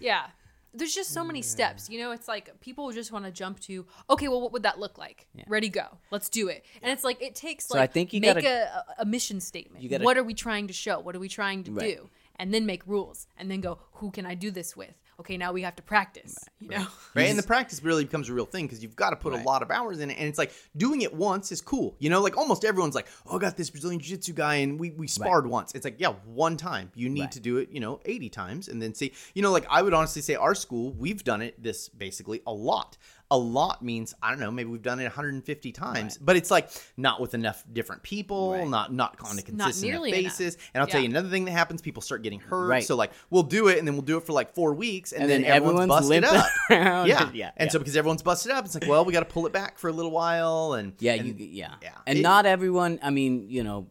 Yeah. 0.00 0.26
There's 0.72 0.94
just 0.94 1.10
so 1.10 1.24
many 1.24 1.42
steps. 1.42 1.90
You 1.90 1.98
know, 1.98 2.12
it's 2.12 2.28
like 2.28 2.60
people 2.60 2.92
just 2.92 3.10
want 3.10 3.24
to 3.24 3.32
jump 3.32 3.58
to, 3.62 3.84
okay, 4.08 4.28
well, 4.28 4.40
what 4.40 4.52
would 4.52 4.62
that 4.62 4.78
look 4.78 4.98
like? 4.98 5.26
Ready, 5.48 5.68
go. 5.68 5.98
Let's 6.12 6.28
do 6.28 6.46
it. 6.46 6.64
And 6.80 6.92
it's 6.92 7.02
like, 7.02 7.20
it 7.20 7.34
takes 7.34 7.66
So 7.66 7.74
like, 7.76 7.90
I 7.90 7.92
think 7.92 8.12
you 8.12 8.20
make 8.20 8.34
gotta- 8.36 8.84
a, 8.98 9.02
a 9.02 9.04
mission 9.04 9.40
statement. 9.40 9.82
You 9.82 9.88
gotta- 9.90 10.04
what 10.04 10.16
are 10.16 10.22
we 10.22 10.32
trying 10.32 10.68
to 10.68 10.72
show? 10.72 11.00
What 11.00 11.16
are 11.16 11.18
we 11.18 11.28
trying 11.28 11.64
to 11.64 11.72
Right. 11.72 11.96
do? 11.96 12.08
And 12.36 12.54
then 12.54 12.66
make 12.66 12.86
rules. 12.86 13.26
And 13.36 13.50
then 13.50 13.60
go, 13.60 13.80
who 13.94 14.10
can 14.12 14.24
I 14.26 14.34
do 14.34 14.50
this 14.52 14.76
with? 14.76 14.94
Okay, 15.20 15.36
now 15.36 15.52
we 15.52 15.60
have 15.62 15.76
to 15.76 15.82
practice. 15.82 16.34
You 16.60 16.70
know? 16.70 16.86
right? 17.14 17.28
And 17.28 17.38
the 17.38 17.42
practice 17.42 17.82
really 17.84 18.04
becomes 18.04 18.28
a 18.30 18.32
real 18.34 18.46
thing 18.46 18.64
because 18.66 18.82
you've 18.82 18.96
got 18.96 19.10
to 19.10 19.16
put 19.16 19.32
Right. 19.34 19.42
a 19.42 19.44
lot 19.46 19.62
of 19.62 19.70
hours 19.70 20.00
in 20.00 20.10
it. 20.10 20.14
And 20.18 20.26
it's 20.26 20.38
like 20.38 20.50
doing 20.76 21.02
it 21.02 21.12
once 21.14 21.52
is 21.52 21.60
cool. 21.60 21.94
You 21.98 22.08
know, 22.10 22.22
like 22.22 22.38
almost 22.38 22.64
everyone's 22.64 22.94
like, 22.94 23.06
oh, 23.26 23.36
I 23.36 23.38
got 23.38 23.56
this 23.56 23.68
Brazilian 23.70 24.00
Jiu 24.00 24.16
Jitsu 24.16 24.32
guy 24.32 24.56
and 24.56 24.80
we, 24.80 24.90
we 24.90 25.06
sparred 25.06 25.46
once. 25.46 25.74
It's 25.74 25.84
like, 25.84 25.96
yeah, 25.98 26.14
one 26.24 26.56
time. 26.56 26.90
You 26.94 27.08
need 27.10 27.20
Right. 27.20 27.32
to 27.32 27.40
do 27.40 27.58
it, 27.58 27.68
you 27.70 27.80
know, 27.80 28.00
80 28.06 28.30
times 28.30 28.68
and 28.68 28.80
then 28.80 28.94
see. 28.94 29.12
You 29.34 29.42
know, 29.42 29.52
like 29.52 29.66
I 29.70 29.82
would 29.82 29.92
honestly 29.94 30.22
say 30.22 30.34
our 30.36 30.54
school, 30.54 30.92
we've 30.94 31.22
done 31.22 31.42
it 31.42 31.62
this 31.62 31.88
basically 31.90 32.40
a 32.46 32.52
lot. 32.52 32.96
A 33.32 33.38
lot 33.38 33.80
means, 33.82 34.12
I 34.20 34.30
don't 34.30 34.40
know, 34.40 34.50
maybe 34.50 34.70
we've 34.70 34.82
done 34.82 34.98
it 34.98 35.04
150 35.04 35.70
times, 35.70 36.18
but 36.18 36.34
it's 36.36 36.50
like 36.50 36.68
not 36.96 37.20
with 37.20 37.34
enough 37.34 37.62
different 37.72 38.02
people, 38.02 38.52
Right. 38.54 38.66
not 38.68 38.92
not 38.92 39.16
on 39.24 39.38
a 39.38 39.42
consistent 39.42 39.82
nearly 39.88 40.10
enough. 40.10 40.36
basis. 40.38 40.56
And 40.74 40.80
I'll 40.82 40.88
tell 40.88 41.00
you 41.00 41.08
another 41.08 41.28
thing 41.28 41.44
that 41.44 41.52
happens: 41.52 41.80
people 41.80 42.02
start 42.02 42.22
getting 42.22 42.40
hurt. 42.40 42.66
Right. 42.68 42.82
So 42.84 42.96
like 42.96 43.12
we'll 43.30 43.44
do 43.44 43.68
it, 43.68 43.78
and 43.78 43.86
then 43.86 43.94
we'll 43.94 44.02
do 44.02 44.16
it 44.16 44.24
for 44.26 44.32
like 44.32 44.52
four 44.54 44.74
weeks, 44.74 45.12
and, 45.12 45.22
and 45.22 45.30
then, 45.30 45.42
then 45.42 45.50
everyone's, 45.52 45.80
everyone's 45.82 46.08
busted 46.08 46.24
up. 46.24 46.46
around. 46.70 47.06
Yeah, 47.06 47.30
yeah. 47.32 47.50
And 47.56 47.68
yeah. 47.68 47.72
so 47.72 47.78
because 47.78 47.96
everyone's 47.96 48.22
busted 48.22 48.50
up, 48.50 48.64
it's 48.64 48.74
like, 48.74 48.88
well, 48.88 49.04
we 49.04 49.12
got 49.12 49.20
to 49.20 49.32
pull 49.32 49.46
it 49.46 49.52
back 49.52 49.78
for 49.78 49.86
a 49.88 49.92
little 49.92 50.10
while, 50.10 50.72
and 50.72 50.94
Yeah, 50.98 51.14
and- 51.14 51.26
you 51.26 51.34
yeah. 51.46 51.74
yeah. 51.82 51.90
And 52.08 52.18
It- 52.18 52.22
not 52.22 52.46
everyone, 52.46 52.98
I 53.00 53.10
mean, 53.10 53.46
you 53.48 53.62
know, 53.62 53.86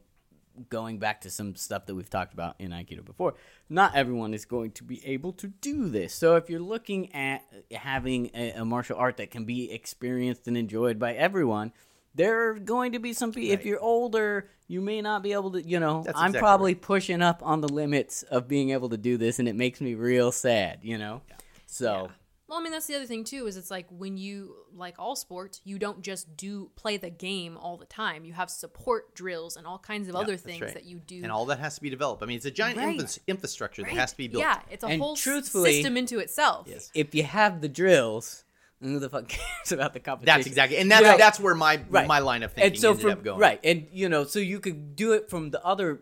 going 0.67 0.99
back 0.99 1.21
to 1.21 1.29
some 1.29 1.55
stuff 1.55 1.85
that 1.85 1.95
we've 1.95 2.09
talked 2.09 2.33
about 2.33 2.55
in 2.59 2.71
Aikido 2.71 3.05
before, 3.05 3.35
not 3.69 3.95
everyone 3.95 4.33
is 4.33 4.45
going 4.45 4.71
to 4.71 4.83
be 4.83 5.05
able 5.05 5.31
to 5.33 5.47
do 5.47 5.89
this. 5.89 6.13
So 6.13 6.35
if 6.35 6.49
you're 6.49 6.59
looking 6.59 7.13
at 7.13 7.43
having 7.71 8.31
a, 8.33 8.51
a 8.51 8.65
martial 8.65 8.97
art 8.97 9.17
that 9.17 9.29
can 9.29 9.45
be 9.45 9.71
experienced 9.71 10.47
and 10.47 10.57
enjoyed 10.57 10.97
by 10.97 11.13
everyone, 11.13 11.71
there 12.15 12.49
are 12.49 12.59
going 12.59 12.93
to 12.93 12.99
be 12.99 13.13
some 13.13 13.31
people. 13.31 13.51
If 13.51 13.65
you're 13.65 13.79
older, 13.79 14.49
you 14.67 14.81
may 14.81 15.01
not 15.01 15.21
be 15.21 15.33
able 15.33 15.51
to. 15.51 15.65
You 15.65 15.79
know, 15.79 16.03
That's 16.03 16.17
I'm 16.17 16.27
exactly 16.27 16.39
probably 16.39 16.75
pushing 16.75 17.21
up 17.21 17.41
on 17.43 17.61
the 17.61 17.69
limits 17.69 18.23
of 18.23 18.47
being 18.47 18.71
able 18.71 18.89
to 18.89 18.97
do 18.97 19.17
this, 19.17 19.39
and 19.39 19.47
it 19.47 19.55
makes 19.55 19.79
me 19.79 19.93
real 19.93 20.31
sad. 20.31 20.79
You 20.81 20.97
know, 20.97 21.21
so 21.67 22.09
Well, 22.49 22.59
I 22.59 22.63
mean, 22.63 22.71
that's 22.71 22.87
the 22.87 22.95
other 22.95 23.05
thing 23.05 23.23
too. 23.23 23.45
Is 23.47 23.55
it's 23.57 23.69
like 23.69 23.85
when 23.89 24.17
you 24.17 24.55
like 24.75 24.95
all 24.97 25.15
sports, 25.15 25.61
you 25.63 25.77
don't 25.77 26.01
just 26.01 26.35
do 26.35 26.71
play 26.75 26.97
the 26.97 27.09
game 27.11 27.57
all 27.57 27.77
the 27.77 27.85
time. 27.85 28.25
You 28.25 28.33
have 28.33 28.49
support 28.49 29.13
drills 29.15 29.55
and 29.55 29.67
all 29.67 29.77
kinds 29.77 30.09
of 30.09 30.15
other 30.15 30.35
things 30.35 30.61
right. 30.61 30.73
that 30.73 30.85
you 30.85 30.99
do. 30.99 31.21
and 31.23 31.31
all 31.31 31.45
that 31.45 31.59
has 31.59 31.75
to 31.75 31.81
be 31.81 31.89
developed. 31.89 32.23
I 32.23 32.25
mean, 32.25 32.37
it's 32.37 32.45
a 32.45 32.51
giant 32.51 32.77
Right. 32.79 32.99
infra- 32.99 33.21
infrastructure 33.27 33.83
that 33.83 33.91
has 33.91 34.11
to 34.11 34.17
be 34.17 34.27
built. 34.27 34.41
Yeah, 34.41 34.59
it's 34.71 34.83
a 34.83 34.87
And 34.87 35.01
whole 35.01 35.13
s- 35.13 35.21
truthfully- 35.21 35.73
system 35.73 35.95
into 35.95 36.17
itself. 36.19 36.67
Yes. 36.69 36.89
if 36.95 37.13
you 37.13 37.23
have 37.23 37.61
the 37.61 37.69
drills, 37.69 38.43
who 38.81 38.97
the 38.97 39.09
fuck 39.09 39.27
cares 39.27 39.71
about 39.71 39.93
the 39.93 39.99
competition? 39.99 40.37
That's 40.37 40.47
exactly, 40.47 40.77
and 40.77 40.89
that's 40.89 41.05
You 41.05 41.11
know, 41.11 41.17
that's 41.17 41.39
where 41.39 41.53
my 41.55 41.81
Right. 41.89 42.07
my 42.07 42.19
line 42.19 42.41
of 42.43 42.53
thinking 42.53 42.71
and 42.71 42.79
so 42.79 42.89
ended 42.91 43.01
from 43.03 43.11
up 43.11 43.23
going. 43.23 43.39
right, 43.39 43.59
and 43.63 43.87
you 43.91 44.09
know, 44.09 44.23
so 44.23 44.39
you 44.39 44.59
could 44.59 44.95
do 44.95 45.11
it 45.13 45.29
from 45.29 45.51
the 45.51 45.63
other 45.63 46.01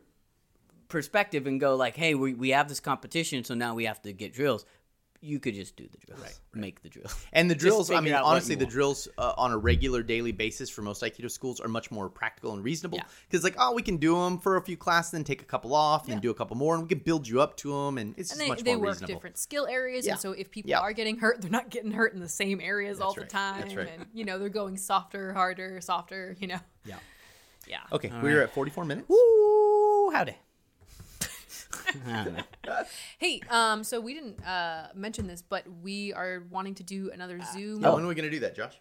perspective 0.88 1.48
and 1.48 1.60
go 1.60 1.76
like, 1.76 1.96
hey, 1.98 2.16
we 2.16 2.34
we 2.34 2.50
have 2.52 2.70
this 2.70 2.80
competition, 2.80 3.44
so 3.44 3.54
now 3.54 3.76
we 3.76 3.86
have 3.86 4.02
to 4.04 4.14
get 4.14 4.34
drills. 4.34 4.66
You 5.22 5.40
could 5.40 5.56
just 5.56 5.76
do 5.76 5.88
the 5.92 5.98
drills. 6.06 6.40
Make 6.54 6.82
the 6.84 6.90
drill. 6.90 7.06
And 7.34 7.50
the 7.50 7.56
drills, 7.56 7.92
I 7.92 8.00
mean, 8.02 8.14
honestly, 8.14 8.56
the 8.56 8.66
want. 8.66 8.72
drills 8.74 9.08
uh, 9.18 9.34
on 9.38 9.52
a 9.52 9.58
regular 9.58 10.04
daily 10.04 10.32
basis 10.32 10.70
for 10.70 10.82
most 10.82 11.02
Aikido 11.04 11.30
schools 11.30 11.60
are 11.60 11.68
much 11.68 11.92
more 11.92 12.10
practical 12.10 12.54
and 12.54 12.64
reasonable. 12.64 12.98
Yeah. 13.00 13.04
Because, 13.30 13.44
like, 13.44 13.56
oh, 13.60 13.74
we 13.74 13.82
can 13.82 13.98
do 13.98 14.16
them 14.16 14.38
for 14.40 14.58
a 14.58 14.62
few 14.62 14.78
classes, 14.78 15.12
then 15.12 15.24
take 15.24 15.42
a 15.42 15.46
couple 15.46 15.74
off, 15.76 16.08
and 16.10 16.22
do 16.22 16.30
a 16.30 16.34
couple 16.34 16.56
more, 16.58 16.74
and 16.76 16.84
we 16.84 16.90
can 16.90 17.00
build 17.00 17.28
you 17.28 17.42
up 17.42 17.58
to 17.58 17.72
them, 17.72 17.98
and 17.98 18.16
it's 18.18 18.32
and 18.32 18.40
just 18.40 18.40
they, 18.40 18.48
much 18.48 18.64
they 18.64 18.76
more 18.76 18.86
work 18.86 18.90
reasonable. 18.94 19.14
different 19.16 19.38
skill 19.38 19.68
areas 19.68 20.06
Yeah. 20.06 20.14
and 20.14 20.22
so 20.22 20.32
if 20.32 20.50
people 20.52 20.70
Yeah. 20.72 20.80
are 20.80 20.94
getting 20.94 21.18
hurt 21.18 21.42
they're 21.42 21.52
not 21.52 21.70
getting 21.70 21.92
hurt 21.92 22.14
in 22.14 22.20
the 22.20 22.30
same 22.30 22.60
areas 22.62 23.00
all 23.00 23.14
That's 23.14 23.28
the 23.28 23.32
time 23.32 23.62
That's 23.62 23.76
right. 23.76 23.90
and 23.90 24.06
you 24.14 24.26
know 24.26 24.40
they're 24.40 24.50
going 24.50 24.78
softer 24.78 25.34
harder 25.34 25.82
softer 25.82 26.36
you 26.40 26.48
know 26.48 26.60
Yeah. 26.86 26.96
yeah 27.68 27.80
Okay, 27.92 28.12
we're 28.22 28.42
at 28.42 28.54
44 28.54 28.86
minutes. 28.86 29.10
Woo, 29.10 30.12
howdy. 30.12 30.36
I 32.08 32.24
don't 32.24 32.34
know. 32.66 32.84
hey 33.18 33.42
um 33.50 33.84
so 33.84 34.00
we 34.02 34.14
didn't 34.14 34.44
uh 34.46 34.88
mention 34.96 35.28
this 35.28 35.42
but 35.42 35.64
we 35.82 36.14
are 36.14 36.44
wanting 36.50 36.76
to 36.76 36.84
do 36.84 37.10
another 37.14 37.40
zoom 37.54 37.84
Oh, 37.86 37.96
when 37.96 38.04
are 38.04 38.08
we 38.08 38.16
going 38.16 38.26
to 38.30 38.32
do 38.32 38.40
that, 38.42 38.56
Josh? 38.56 38.78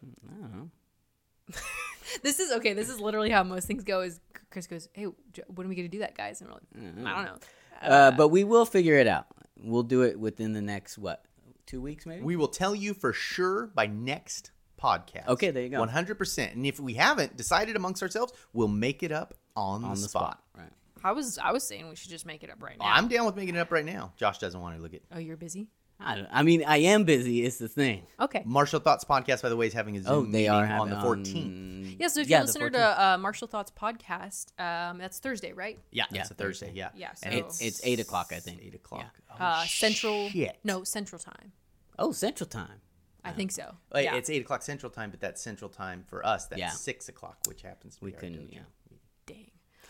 this 2.23 2.41
is 2.41 2.53
okay 2.53 2.73
this 2.73 2.89
is 2.89 3.01
literally 3.01 3.31
how 3.31 3.43
most 3.43 3.67
things 3.67 3.85
go 3.85 4.01
is 4.01 4.21
chris 4.51 4.67
goes 4.67 4.89
hey 4.93 5.05
when 5.49 5.67
are 5.67 5.69
we 5.69 5.75
gonna 5.77 5.89
do 5.89 6.01
that 6.01 6.17
guys 6.17 6.41
and 6.41 6.51
we're 6.51 6.55
like 6.55 7.07
i 7.07 7.15
don't 7.15 7.25
know 7.25 7.39
Uh, 7.83 8.11
but 8.11 8.29
we 8.29 8.43
will 8.43 8.65
figure 8.65 8.95
it 8.95 9.07
out. 9.07 9.27
We'll 9.63 9.83
do 9.83 10.01
it 10.03 10.19
within 10.19 10.55
the 10.55 10.63
next 10.63 10.97
what, 10.97 11.23
two 11.67 11.83
weeks 11.83 12.07
maybe. 12.07 12.23
We 12.23 12.35
will 12.37 12.49
tell 12.49 12.75
you 12.75 12.95
for 12.95 13.13
sure 13.13 13.67
by 13.67 13.87
next 13.87 14.51
podcast. 14.83 15.29
Okay, 15.29 15.51
there 15.51 15.63
you 15.63 15.69
go. 15.69 15.85
100%. 15.85 16.53
And 16.55 16.65
if 16.65 16.81
we 16.81 16.95
haven't 16.95 17.37
decided 17.37 17.77
amongst 17.77 18.03
ourselves, 18.03 18.33
we'll 18.55 18.69
make 18.69 19.03
it 19.03 19.13
up 19.13 19.35
on, 19.55 19.85
on 19.85 19.95
the, 19.95 20.01
the 20.01 20.09
spot. 20.09 20.23
spot. 20.23 20.43
Right. 20.57 20.73
I 21.09 21.13
was 21.13 21.39
i 21.39 21.53
was 21.53 21.63
saying 21.67 21.89
we 21.89 21.97
should 21.97 22.11
just 22.11 22.27
make 22.27 22.43
it 22.43 22.51
up 22.51 22.63
right 22.63 22.79
now 22.79 22.87
I'm 22.87 23.09
down 23.09 23.27
with 23.27 23.37
making 23.37 23.55
it 23.55 23.59
up 23.59 23.71
right 23.73 23.85
now. 23.85 24.13
Josh 24.17 24.39
doesn't 24.39 24.61
want 24.61 24.77
to 24.77 24.83
look 24.83 24.95
at 24.95 25.01
oh 25.15 25.19
you're 25.19 25.37
busy 25.37 25.69
I, 25.99 26.27
I 26.31 26.43
mean, 26.43 26.63
I 26.63 26.77
am 26.93 27.05
busy. 27.05 27.43
Is 27.43 27.57
the 27.57 27.69
thing. 27.69 28.03
okay 28.21 28.43
Martial 28.45 28.81
Thoughts 28.81 29.05
Podcast, 29.05 29.41
by 29.43 29.49
the 29.49 29.57
way, 29.57 29.67
is 29.67 29.73
having 29.73 29.97
a 29.97 30.03
Zoom 30.03 30.13
Oh, 30.13 30.23
they 30.25 30.41
meeting 30.47 30.51
are 30.51 30.67
on 30.81 30.91
the 30.91 30.97
14th. 30.97 31.97
yeah 31.99 32.09
so 32.09 32.21
if 32.21 32.29
Yeah, 32.29 32.37
you're 32.39 32.43
the 32.43 32.47
listener 32.49 32.71
to 32.71 33.03
uh 33.05 33.17
martial 33.19 33.49
thoughts 33.49 33.73
podcast 33.75 34.47
um 34.61 34.99
that's 34.99 35.19
thursday 35.21 35.53
right 35.55 35.79
Yeah, 35.91 36.05
Yeah, 36.11 36.21
it's 36.21 36.31
a 36.31 36.35
Thursday. 36.35 36.73
Yeah, 36.75 36.91
Yeah, 36.95 37.13
And 37.23 37.33
so- 37.35 37.39
It's 37.47 37.63
it's 37.63 37.81
eight 37.85 37.99
o'clock, 38.01 38.33
I 38.35 38.41
think. 38.41 38.61
eight 38.63 38.75
o'clock. 38.75 39.07
Oh, 39.31 39.43
uh 39.43 39.65
central 39.65 40.29
shit. 40.29 40.59
no 40.65 40.85
central 40.85 41.19
time 41.19 41.53
Oh, 41.99 42.13
Central 42.13 42.47
Time. 42.49 42.81
i 43.25 43.33
think 43.33 43.51
so 43.51 43.75
Wait, 43.95 44.05
yeah. 44.05 44.17
It's 44.17 44.29
eight 44.29 44.43
o'clock 44.43 44.61
Central 44.63 44.91
Time, 44.91 45.11
but 45.11 45.21
that's 45.21 45.41
Central 45.41 45.71
Time 45.71 46.05
for 46.09 46.25
us. 46.27 46.45
That's 46.47 46.61
Yeah. 46.61 46.71
six 46.71 47.09
o'clock, 47.09 47.39
which 47.49 47.63
happens 47.63 47.97
to 47.97 48.05
We 48.05 48.11
be 48.11 48.17
our 48.17 48.21
couldn't. 48.21 48.53
Yeah. 48.53 48.61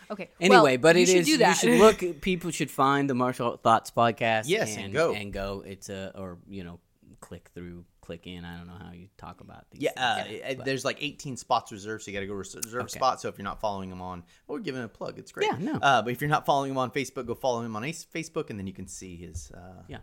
Dang 0.07 0.13
okay 0.13 0.29
Anyway, 0.39 0.77
well, 0.77 0.93
but 0.93 0.95
you 0.95 1.03
it 1.03 1.07
should 1.07 1.15
is. 1.17 1.25
do 1.27 1.37
that 1.37 1.61
You 1.63 1.77
should 1.77 1.79
look. 1.79 2.21
People 2.21 2.51
should 2.51 2.71
find 2.71 3.09
the 3.09 3.13
Martial 3.15 3.57
Thoughts 3.57 3.91
podcast. 3.91 4.43
Yes, 4.47 4.77
and 4.77 4.93
go. 4.93 5.13
and 5.13 5.33
go. 5.33 5.63
It's 5.65 5.89
a 5.89 6.11
or 6.15 6.37
you 6.49 6.63
know, 6.63 6.79
click 7.19 7.49
through, 7.53 7.83
click 8.01 8.27
in. 8.27 8.45
I 8.45 8.57
don't 8.57 8.67
know 8.67 8.77
how 8.79 8.91
you 8.91 9.07
talk 9.17 9.41
about 9.41 9.65
these. 9.71 9.81
Yeah, 9.81 10.23
things. 10.23 10.41
uh, 10.57 10.61
uh, 10.61 10.63
there's 10.63 10.85
like 10.85 10.97
18 11.01 11.35
spots 11.37 11.71
reserved, 11.71 12.03
so 12.03 12.11
you 12.11 12.15
got 12.17 12.21
to 12.21 12.27
go 12.27 12.33
reserve 12.33 12.63
a 12.73 12.77
Okay. 12.83 12.87
spot. 12.99 13.19
So 13.21 13.27
if 13.29 13.37
you're 13.37 13.43
not 13.43 13.59
following 13.59 13.89
them 13.89 14.01
on, 14.01 14.23
well, 14.47 14.57
we're 14.57 14.63
giving 14.63 14.83
a 14.83 14.87
plug. 14.87 15.17
It's 15.19 15.31
great. 15.31 15.47
Yeah, 15.51 15.57
no. 15.59 15.73
Uh, 15.81 16.01
but 16.01 16.11
if 16.11 16.21
you're 16.21 16.29
not 16.29 16.45
following 16.45 16.71
him 16.71 16.77
on 16.77 16.91
Facebook, 16.91 17.25
go 17.25 17.35
follow 17.35 17.61
him 17.61 17.75
on 17.75 17.83
Facebook, 17.83 18.49
and 18.49 18.57
then 18.59 18.67
you 18.67 18.73
can 18.73 18.87
see 18.87 19.15
his. 19.17 19.51
Uh, 19.51 19.81
yeah. 19.87 19.97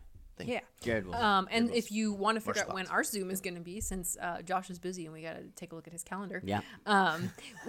Yeah 0.45 0.61
Jared 0.83 1.07
will. 1.07 1.15
um, 1.15 1.47
and 1.51 1.67
Jared 1.69 1.79
if 1.79 1.93
you 1.93 2.13
want 2.13 2.37
to 2.37 2.41
figure 2.41 2.63
out 2.63 2.75
when 2.75 2.87
our 2.89 3.05
Zoom 3.05 3.31
is 3.31 3.41
going 3.41 3.55
to 3.55 3.61
be, 3.61 3.81
since 3.81 4.17
uh, 4.21 4.43
Josh 4.43 4.69
is 4.71 4.79
busy 4.79 5.05
and 5.05 5.15
we 5.15 5.23
got 5.23 5.35
to 5.37 5.43
take 5.57 5.73
a 5.73 5.75
look 5.77 5.87
at 5.87 5.93
his 5.93 6.03
calendar. 6.03 6.43
yeah. 6.45 6.61
Um, 6.87 7.31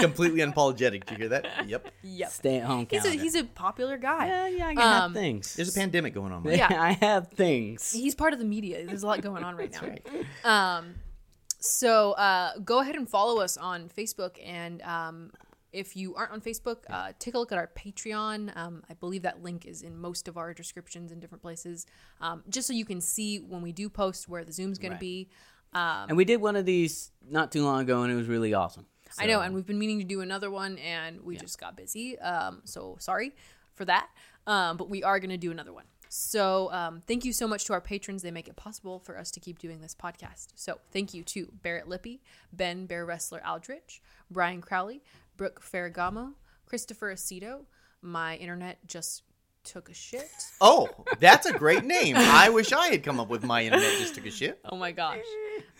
Completely 0.00 0.40
unapologetic. 0.40 1.04
Did 1.06 1.10
you 1.12 1.16
hear 1.16 1.28
that? 1.30 1.68
Yep. 1.68 1.90
yep. 2.02 2.30
Stay 2.30 2.58
at 2.58 2.64
home. 2.64 2.86
He's 2.90 3.04
a 3.04 3.10
he's 3.10 3.34
a 3.34 3.44
popular 3.44 3.96
guy. 3.96 4.26
yeah, 4.26 4.48
yeah. 4.48 4.66
I 4.68 4.70
Um, 4.72 4.76
have 4.78 5.12
things. 5.14 5.54
There's 5.56 5.74
a 5.74 5.78
pandemic 5.78 6.14
going 6.14 6.32
on. 6.32 6.42
Mike. 6.44 6.58
Yeah. 6.58 6.68
I 6.80 6.92
have 6.92 7.28
things. 7.32 7.90
He's 7.92 8.14
part 8.14 8.32
of 8.32 8.38
the 8.38 8.44
media. 8.44 8.84
There's 8.86 9.02
a 9.02 9.06
lot 9.06 9.20
going 9.22 9.42
on 9.44 9.56
right 9.56 9.72
now. 9.72 9.80
Right. 9.88 10.06
Um, 10.44 10.94
so 11.60 12.12
uh, 12.12 12.58
go 12.58 12.80
ahead 12.80 12.94
and 12.96 13.08
follow 13.08 13.40
us 13.40 13.56
on 13.56 13.88
Facebook, 13.88 14.36
and 14.44 14.82
um, 14.82 15.30
if 15.74 15.96
you 15.96 16.14
aren't 16.14 16.32
on 16.32 16.40
Facebook, 16.40 16.78
uh, 16.88 17.12
take 17.18 17.34
a 17.34 17.38
look 17.38 17.52
at 17.52 17.58
our 17.58 17.70
Patreon. 17.76 18.56
Um, 18.56 18.82
I 18.88 18.94
believe 18.94 19.22
that 19.22 19.42
link 19.42 19.66
is 19.66 19.82
in 19.82 19.98
most 19.98 20.28
of 20.28 20.36
our 20.36 20.54
descriptions 20.54 21.12
in 21.12 21.20
different 21.20 21.42
places, 21.42 21.86
um, 22.20 22.42
just 22.48 22.66
so 22.66 22.72
you 22.72 22.84
can 22.84 23.00
see 23.00 23.38
when 23.40 23.60
we 23.60 23.72
do 23.72 23.88
post 23.88 24.28
where 24.28 24.44
the 24.44 24.52
Zoom's 24.52 24.78
going 24.78 24.92
Right. 24.92 24.98
to 24.98 25.00
be. 25.00 25.28
Um, 25.72 26.08
And 26.08 26.16
we 26.16 26.24
did 26.24 26.40
one 26.40 26.56
of 26.56 26.64
these 26.64 27.10
not 27.28 27.50
too 27.52 27.64
long 27.64 27.80
ago, 27.80 28.02
and 28.02 28.12
it 28.12 28.16
was 28.16 28.28
really 28.28 28.54
awesome. 28.54 28.86
I 29.18 29.26
know, 29.26 29.40
and 29.40 29.54
we've 29.54 29.66
been 29.66 29.78
meaning 29.78 29.98
to 29.98 30.04
do 30.04 30.20
another 30.22 30.50
one, 30.50 30.78
and 30.78 31.20
we 31.22 31.36
just 31.36 31.58
got 31.60 31.76
busy. 31.76 32.18
Um, 32.18 32.62
so 32.64 32.96
sorry 32.98 33.34
for 33.74 33.84
that. 33.84 34.08
Um, 34.46 34.76
but 34.76 34.88
we 34.90 35.02
are 35.02 35.18
going 35.20 35.30
to 35.30 35.36
do 35.36 35.50
another 35.50 35.72
one. 35.72 35.84
So 36.08 36.70
um, 36.72 37.02
thank 37.08 37.24
you 37.24 37.32
so 37.32 37.48
much 37.48 37.64
to 37.64 37.72
our 37.72 37.80
patrons. 37.80 38.22
They 38.22 38.30
make 38.30 38.46
it 38.46 38.54
possible 38.56 39.00
for 39.00 39.18
us 39.18 39.30
to 39.32 39.40
keep 39.40 39.58
doing 39.58 39.80
this 39.80 39.94
podcast. 39.96 40.48
So 40.54 40.78
thank 40.92 41.12
you 41.12 41.24
to 41.24 41.48
Barrett 41.62 41.88
Lippy, 41.88 42.22
Ben 42.52 42.86
Bear 42.86 43.04
Wrestler 43.04 43.42
Aldrich, 43.44 44.00
Brian 44.30 44.60
Crowley, 44.60 45.02
Brooke 45.36 45.62
Ferragamo, 45.62 46.34
Christopher 46.66 47.12
Aceto. 47.14 47.64
My 48.02 48.36
internet 48.36 48.78
just 48.86 49.22
took 49.64 49.88
a 49.88 49.94
shit. 49.94 50.28
Oh, 50.60 50.88
that's 51.20 51.46
a 51.46 51.52
great 51.52 51.84
name. 51.84 52.16
I 52.18 52.50
wish 52.50 52.72
I 52.72 52.88
had 52.88 53.02
come 53.02 53.18
up 53.18 53.28
with 53.28 53.44
my 53.44 53.64
internet 53.64 53.98
just 53.98 54.14
took 54.14 54.26
a 54.26 54.30
shit. 54.30 54.60
Oh 54.70 54.76
my 54.76 54.92
gosh. 54.92 55.24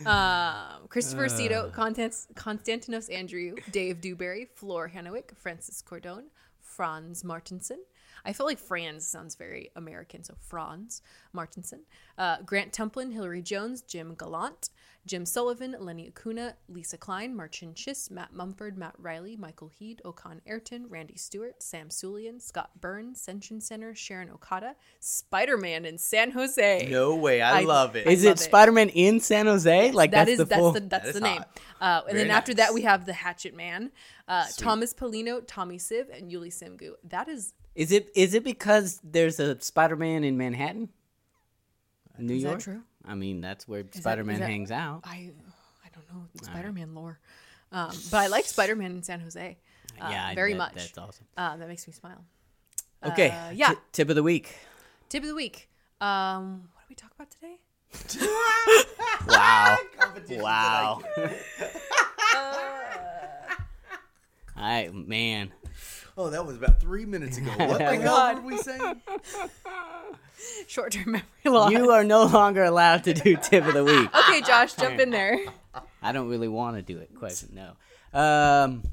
Um, 0.05 0.87
Christopher 0.89 1.27
Aceto, 1.27 1.71
Constans- 1.71 2.27
Constantinos 2.33 3.13
Andrew, 3.13 3.55
Dave 3.71 4.01
Dewberry, 4.01 4.45
Flor 4.55 4.89
Hanowick, 4.89 5.35
Francis 5.37 5.83
Cordone, 5.87 6.25
Franz 6.59 7.23
Martinson. 7.23 7.79
I 8.25 8.33
feel 8.33 8.47
like 8.47 8.57
Franz 8.57 9.05
sounds 9.07 9.35
very 9.35 9.69
American, 9.75 10.23
so 10.23 10.33
Franz 10.39 11.03
Martinson. 11.31 11.81
Uh, 12.17 12.37
Grant 12.43 12.73
Templin, 12.73 13.13
Hillary 13.13 13.43
Jones, 13.43 13.83
Jim 13.83 14.15
Gallant, 14.15 14.69
Jim 15.05 15.23
Sullivan, 15.25 15.75
Lenny 15.79 16.07
Acuna, 16.07 16.55
Lisa 16.67 16.97
Klein, 16.97 17.35
Marcin 17.35 17.73
Chiss, 17.75 18.09
Matt 18.09 18.33
Mumford, 18.33 18.75
Matt 18.75 18.95
Riley, 18.97 19.35
Michael 19.37 19.67
Heed, 19.67 20.01
Okan 20.03 20.39
Ayrton, 20.47 20.87
Randy 20.89 21.15
Stewart, 21.15 21.61
Sam 21.61 21.89
Sulian, 21.89 22.41
Scott 22.41 22.71
Burns, 22.81 23.23
Senshin 23.23 23.61
Center, 23.61 23.93
Sharon 23.93 24.31
Okada, 24.31 24.75
Spider 24.99 25.57
Man 25.57 25.85
in 25.85 25.99
San 25.99 26.31
Jose. 26.31 26.87
No 26.89 27.15
way. 27.15 27.39
I, 27.41 27.59
I- 27.59 27.63
love 27.63 27.95
it. 27.95 28.07
Is 28.07 28.23
love 28.25 28.31
it 28.31 28.39
it. 28.41 28.43
Spider 28.43 28.71
Man 28.71 28.89
in 28.89 29.19
San 29.19 29.45
Jose? 29.45 29.91
like 29.91 30.11
that 30.11 30.25
that's 30.25 30.31
is 30.31 30.37
the 30.39 30.45
that's 30.45 30.59
full. 30.59 30.71
the 30.71 30.79
that's 30.79 31.05
That 31.05 31.13
the 31.13 31.19
name. 31.21 31.43
Uh, 31.79 32.01
and 32.07 32.15
Very 32.15 32.27
then 32.27 32.31
after 32.35 32.53
that 32.55 32.73
we 32.73 32.81
have 32.81 33.05
the 33.05 33.13
Hatchet 33.13 33.55
Man, 33.55 33.91
uh, 34.27 34.45
Thomas 34.57 34.93
Polino, 34.93 35.41
Tommy 35.45 35.77
Siv, 35.77 36.05
and 36.17 36.31
Yuli 36.31 36.47
Simgu. 36.47 36.93
That 37.03 37.27
is 37.27 37.53
Is 37.75 37.91
it 37.91 38.09
is 38.15 38.33
it 38.33 38.43
because 38.43 38.99
there's 39.03 39.39
a 39.39 39.59
Spider 39.61 39.95
Man 39.97 40.23
in 40.23 40.35
Manhattan, 40.37 40.89
New 42.17 42.35
is 42.35 42.43
York? 42.43 42.57
that 42.57 42.63
true? 42.63 42.81
I 43.05 43.15
mean, 43.15 43.41
that's 43.41 43.67
where 43.67 43.83
Spider 43.91 44.23
Man 44.23 44.35
is 44.35 44.39
that- 44.41 44.49
hangs 44.49 44.71
out. 44.71 45.01
I 45.03 45.31
I 45.83 45.89
don't 45.93 46.07
know 46.13 46.25
Spider 46.41 46.71
Man 46.71 46.93
lore, 46.95 47.19
um, 47.71 47.91
but 48.11 48.17
I 48.17 48.27
like 48.27 48.45
Spider 48.45 48.75
Man 48.75 48.91
in 48.91 49.03
San 49.03 49.19
Jose. 49.21 49.57
Uh, 50.01 50.07
yeah, 50.09 50.27
I- 50.27 50.35
very 50.35 50.53
that- 50.53 50.57
much. 50.57 50.73
That's 50.75 50.97
awesome. 50.97 51.25
Uh, 51.37 51.57
that 51.57 51.67
makes 51.67 51.85
me 51.87 51.93
smile. 51.93 52.23
Okay, 53.05 53.29
Uh, 53.29 53.51
yeah. 53.51 53.69
ti- 53.69 53.79
tip 53.91 54.09
of 54.09 54.15
the 54.15 54.23
week. 54.23 54.55
Tip 55.09 55.23
of 55.23 55.29
the 55.29 55.35
week. 55.35 55.69
Um, 56.01 56.69
what 56.73 56.81
did 56.83 56.89
we 56.89 56.95
talk 56.95 57.11
about 57.13 57.29
today? 57.31 57.59
Wow, 59.27 59.77
Competitions 59.99 60.43
wow. 60.43 61.01
that 61.15 61.39
I 64.55 64.89
man, 64.93 65.51
Oh, 66.17 66.29
that 66.29 66.45
was 66.45 66.55
about 66.57 66.79
three 66.79 67.05
minutes 67.05 67.37
ago. 67.37 67.51
What 67.57 67.77
the 67.79 67.83
hell 67.85 68.03
God. 68.03 68.37
were 68.37 68.51
we 68.51 68.57
saying? 68.57 69.01
Short 70.67 70.91
term 70.91 71.11
memory 71.11 71.23
loss. 71.45 71.71
you 71.71 71.91
are 71.91 72.03
no 72.03 72.25
longer 72.25 72.63
allowed 72.63 73.03
to 73.05 73.13
do 73.13 73.35
tip 73.37 73.65
of 73.65 73.73
the 73.73 73.83
week. 73.83 74.09
okay, 74.29 74.41
Josh, 74.41 74.73
jump 74.75 74.99
in 74.99 75.09
there. 75.09 75.39
I 76.01 76.11
don't 76.11 76.29
really 76.29 76.47
want 76.47 76.75
to 76.77 76.81
do 76.81 76.97
it. 76.99 77.09
Quite 77.17 77.43
no. 77.51 77.73
Um, 78.17 78.83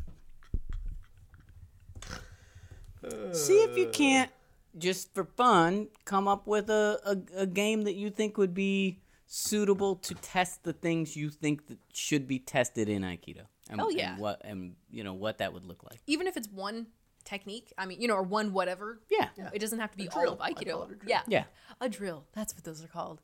see 3.33 3.63
if 3.63 3.77
you 3.77 3.89
can't 3.89 4.31
just 4.79 5.13
for 5.15 5.25
fun 5.25 5.89
come 6.05 6.27
up 6.29 6.47
with 6.47 6.71
a, 6.71 6.99
a, 7.37 7.43
a 7.43 7.47
game 7.47 7.83
that 7.83 7.95
you 7.95 8.11
think 8.11 8.39
would 8.39 8.55
be 8.55 9.01
suitable 9.27 9.97
to 9.97 10.15
test 10.15 10.63
the 10.65 10.73
things 10.73 11.17
you 11.17 11.31
think 11.31 11.67
that 11.69 11.79
should 11.93 12.27
be 12.29 12.39
tested 12.39 12.89
in 12.89 13.03
Aikido. 13.03 13.43
And, 13.71 13.81
Oh, 13.81 13.89
yeah. 13.89 14.13
and 14.13 14.21
what 14.21 14.41
and 14.45 14.75
you 14.91 15.05
know 15.05 15.15
what 15.15 15.39
that 15.39 15.53
would 15.53 15.65
look 15.65 15.83
like. 15.89 16.01
Even 16.07 16.27
if 16.27 16.37
it's 16.37 16.49
one 16.49 16.87
technique, 17.25 17.73
I 17.79 17.87
mean, 17.87 18.01
you 18.01 18.09
know, 18.09 18.15
or 18.15 18.23
one 18.23 18.53
whatever. 18.53 19.01
Yeah, 19.11 19.29
It 19.53 19.59
doesn't 19.61 19.79
have 19.79 19.91
to 19.93 19.97
be 19.99 20.07
drill. 20.09 20.31
all 20.31 20.33
of 20.35 20.39
Aikido. 20.41 20.61
a 20.61 20.65
drill. 20.65 20.91
Yeah. 21.07 21.23
yeah. 21.27 21.45
A 21.81 21.89
drill. 21.89 22.25
That's 22.33 22.55
what 22.55 22.65
those 22.65 22.83
are 22.85 22.89
called. 22.89 23.21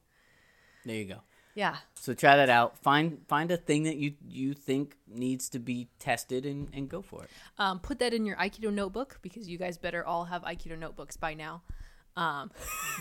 There 0.84 0.96
you 0.96 1.05
go. 1.07 1.18
Yeah. 1.55 1.76
So 1.94 2.14
try 2.14 2.36
that 2.36 2.49
out. 2.49 2.78
Find 2.78 3.20
find 3.26 3.51
a 3.51 3.57
thing 3.57 3.82
that 3.82 3.96
you 3.96 4.14
you 4.28 4.55
think 4.55 4.96
needs 5.09 5.49
to 5.51 5.59
be 5.59 5.88
tested 5.99 6.46
and, 6.46 6.68
and 6.72 6.88
go 6.88 7.03
for 7.03 7.24
it. 7.24 7.30
Um, 7.59 7.80
put 7.80 7.99
that 7.99 8.14
in 8.14 8.24
your 8.24 8.36
Aikido 8.36 8.72
notebook 8.72 9.18
because 9.22 9.49
you 9.49 9.59
guys 9.59 9.76
better 9.76 10.05
all 10.07 10.26
have 10.26 10.42
Aikido 10.42 10.78
notebooks 10.78 11.16
by 11.16 11.34
now. 11.34 11.62
Um, 12.16 12.51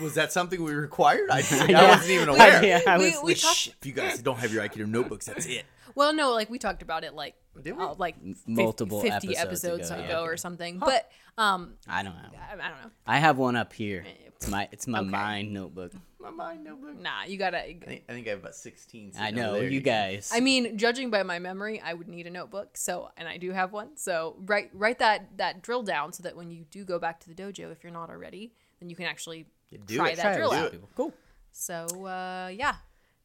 Was 0.00 0.14
that 0.14 0.32
something 0.32 0.62
we 0.62 0.72
required? 0.72 1.30
I, 1.30 1.38
I 1.50 1.66
Yeah. 1.68 1.88
wasn't 1.88 2.10
even 2.10 2.28
aware. 2.34 2.64
yeah, 2.64 2.80
I 2.86 2.98
We- 2.98 3.10
was. 3.10 3.20
we 3.22 3.34
Shh, 3.36 3.42
talked- 3.66 3.76
if 3.80 3.86
you 3.86 3.92
guys 3.92 4.20
don't 4.22 4.38
have 4.38 4.52
your 4.52 4.62
Aikido 4.66 4.86
notebooks, 4.88 5.26
that's 5.26 5.46
it. 5.46 5.64
Well, 5.94 6.12
no, 6.12 6.32
like 6.32 6.50
we 6.50 6.58
talked 6.58 6.82
about 6.82 7.04
it 7.04 7.14
like 7.14 7.34
we? 7.54 7.70
uh, 7.72 7.94
like 7.98 8.16
multiple 8.46 9.00
50 9.00 9.36
episodes 9.36 9.38
episodes, 9.38 9.90
ago, 9.90 10.00
ago, 10.04 10.08
yeah. 10.24 10.28
or 10.28 10.36
something. 10.36 10.78
But 10.78 11.10
um, 11.36 11.74
I 11.86 12.02
don't 12.02 12.14
know. 12.14 12.30
I, 12.38 12.52
I 12.54 12.68
don't 12.68 12.82
know. 12.82 12.90
I 13.06 13.18
have 13.18 13.38
one 13.38 13.56
up 13.56 13.72
here. 13.72 14.04
Eh, 14.06 14.28
It's 14.36 14.48
my 14.48 14.68
it's 14.72 14.86
my 14.86 15.00
Okay. 15.00 15.08
mind 15.08 15.52
notebook. 15.52 15.92
My 16.20 16.30
mind 16.30 16.64
notebook. 16.64 17.00
Nah, 17.00 17.24
you 17.24 17.38
gotta. 17.38 17.58
I 17.62 17.74
think, 17.78 18.04
I 18.08 18.12
think 18.12 18.26
I 18.26 18.30
have 18.30 18.40
about 18.40 18.54
sixteen. 18.56 19.12
I 19.18 19.30
know 19.30 19.54
there. 19.54 19.68
you 19.68 19.80
guys. 19.80 20.30
I 20.34 20.40
mean, 20.40 20.76
judging 20.76 21.10
by 21.10 21.22
my 21.22 21.38
memory, 21.38 21.80
I 21.80 21.94
would 21.94 22.08
need 22.08 22.26
a 22.26 22.30
notebook. 22.30 22.76
So, 22.76 23.08
and 23.16 23.28
I 23.28 23.36
do 23.38 23.52
have 23.52 23.72
one. 23.72 23.96
So, 23.96 24.36
write 24.46 24.70
write 24.74 24.98
that 24.98 25.36
that 25.38 25.62
drill 25.62 25.82
down 25.84 26.12
so 26.12 26.22
that 26.24 26.36
when 26.36 26.50
you 26.50 26.64
do 26.70 26.84
go 26.84 26.98
back 26.98 27.20
to 27.20 27.28
the 27.28 27.34
dojo, 27.34 27.70
if 27.72 27.82
you're 27.84 27.92
not 27.92 28.10
already, 28.10 28.52
then 28.80 28.90
you 28.90 28.96
can 28.96 29.06
actually 29.06 29.46
You 29.70 29.78
do 29.78 29.96
try 29.96 30.10
it. 30.10 30.16
that 30.16 30.22
Try 30.22 30.36
drill 30.36 30.52
out. 30.52 30.72
people. 30.72 30.88
Cool. 30.96 31.14
So, 31.52 31.86
uh, 32.06 32.48
yeah. 32.52 32.74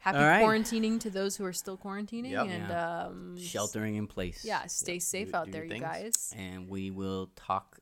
Happy 0.04 0.18
All 0.18 0.26
right. 0.26 0.44
quarantining 0.44 1.00
to 1.00 1.10
those 1.10 1.38
who 1.38 1.46
are 1.46 1.54
still 1.54 1.78
quarantining, 1.78 2.32
Yep. 2.32 2.48
and 2.48 2.72
um, 2.74 3.38
Sheltering 3.40 3.96
in 3.96 4.06
place. 4.06 4.44
yeah, 4.44 4.66
stay 4.68 5.00
safe 5.00 5.32
Do- 5.32 5.38
out 5.38 5.46
do 5.46 5.52
there, 5.54 5.64
your 5.64 5.76
you 5.76 5.82
guys. 5.82 6.34
And 6.38 6.68
we 6.68 6.92
will 6.92 7.32
talk 7.38 7.80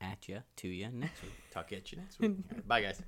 at 0.00 0.28
you 0.28 0.42
to 0.56 0.66
you 0.68 0.88
next 0.90 1.22
week. 1.22 1.32
Talk 1.52 1.72
at 1.72 1.92
you 1.92 1.98
next 1.98 2.18
week. 2.18 2.30
All 2.50 2.56
right, 2.56 2.66
bye, 2.68 2.82
guys. 2.82 3.00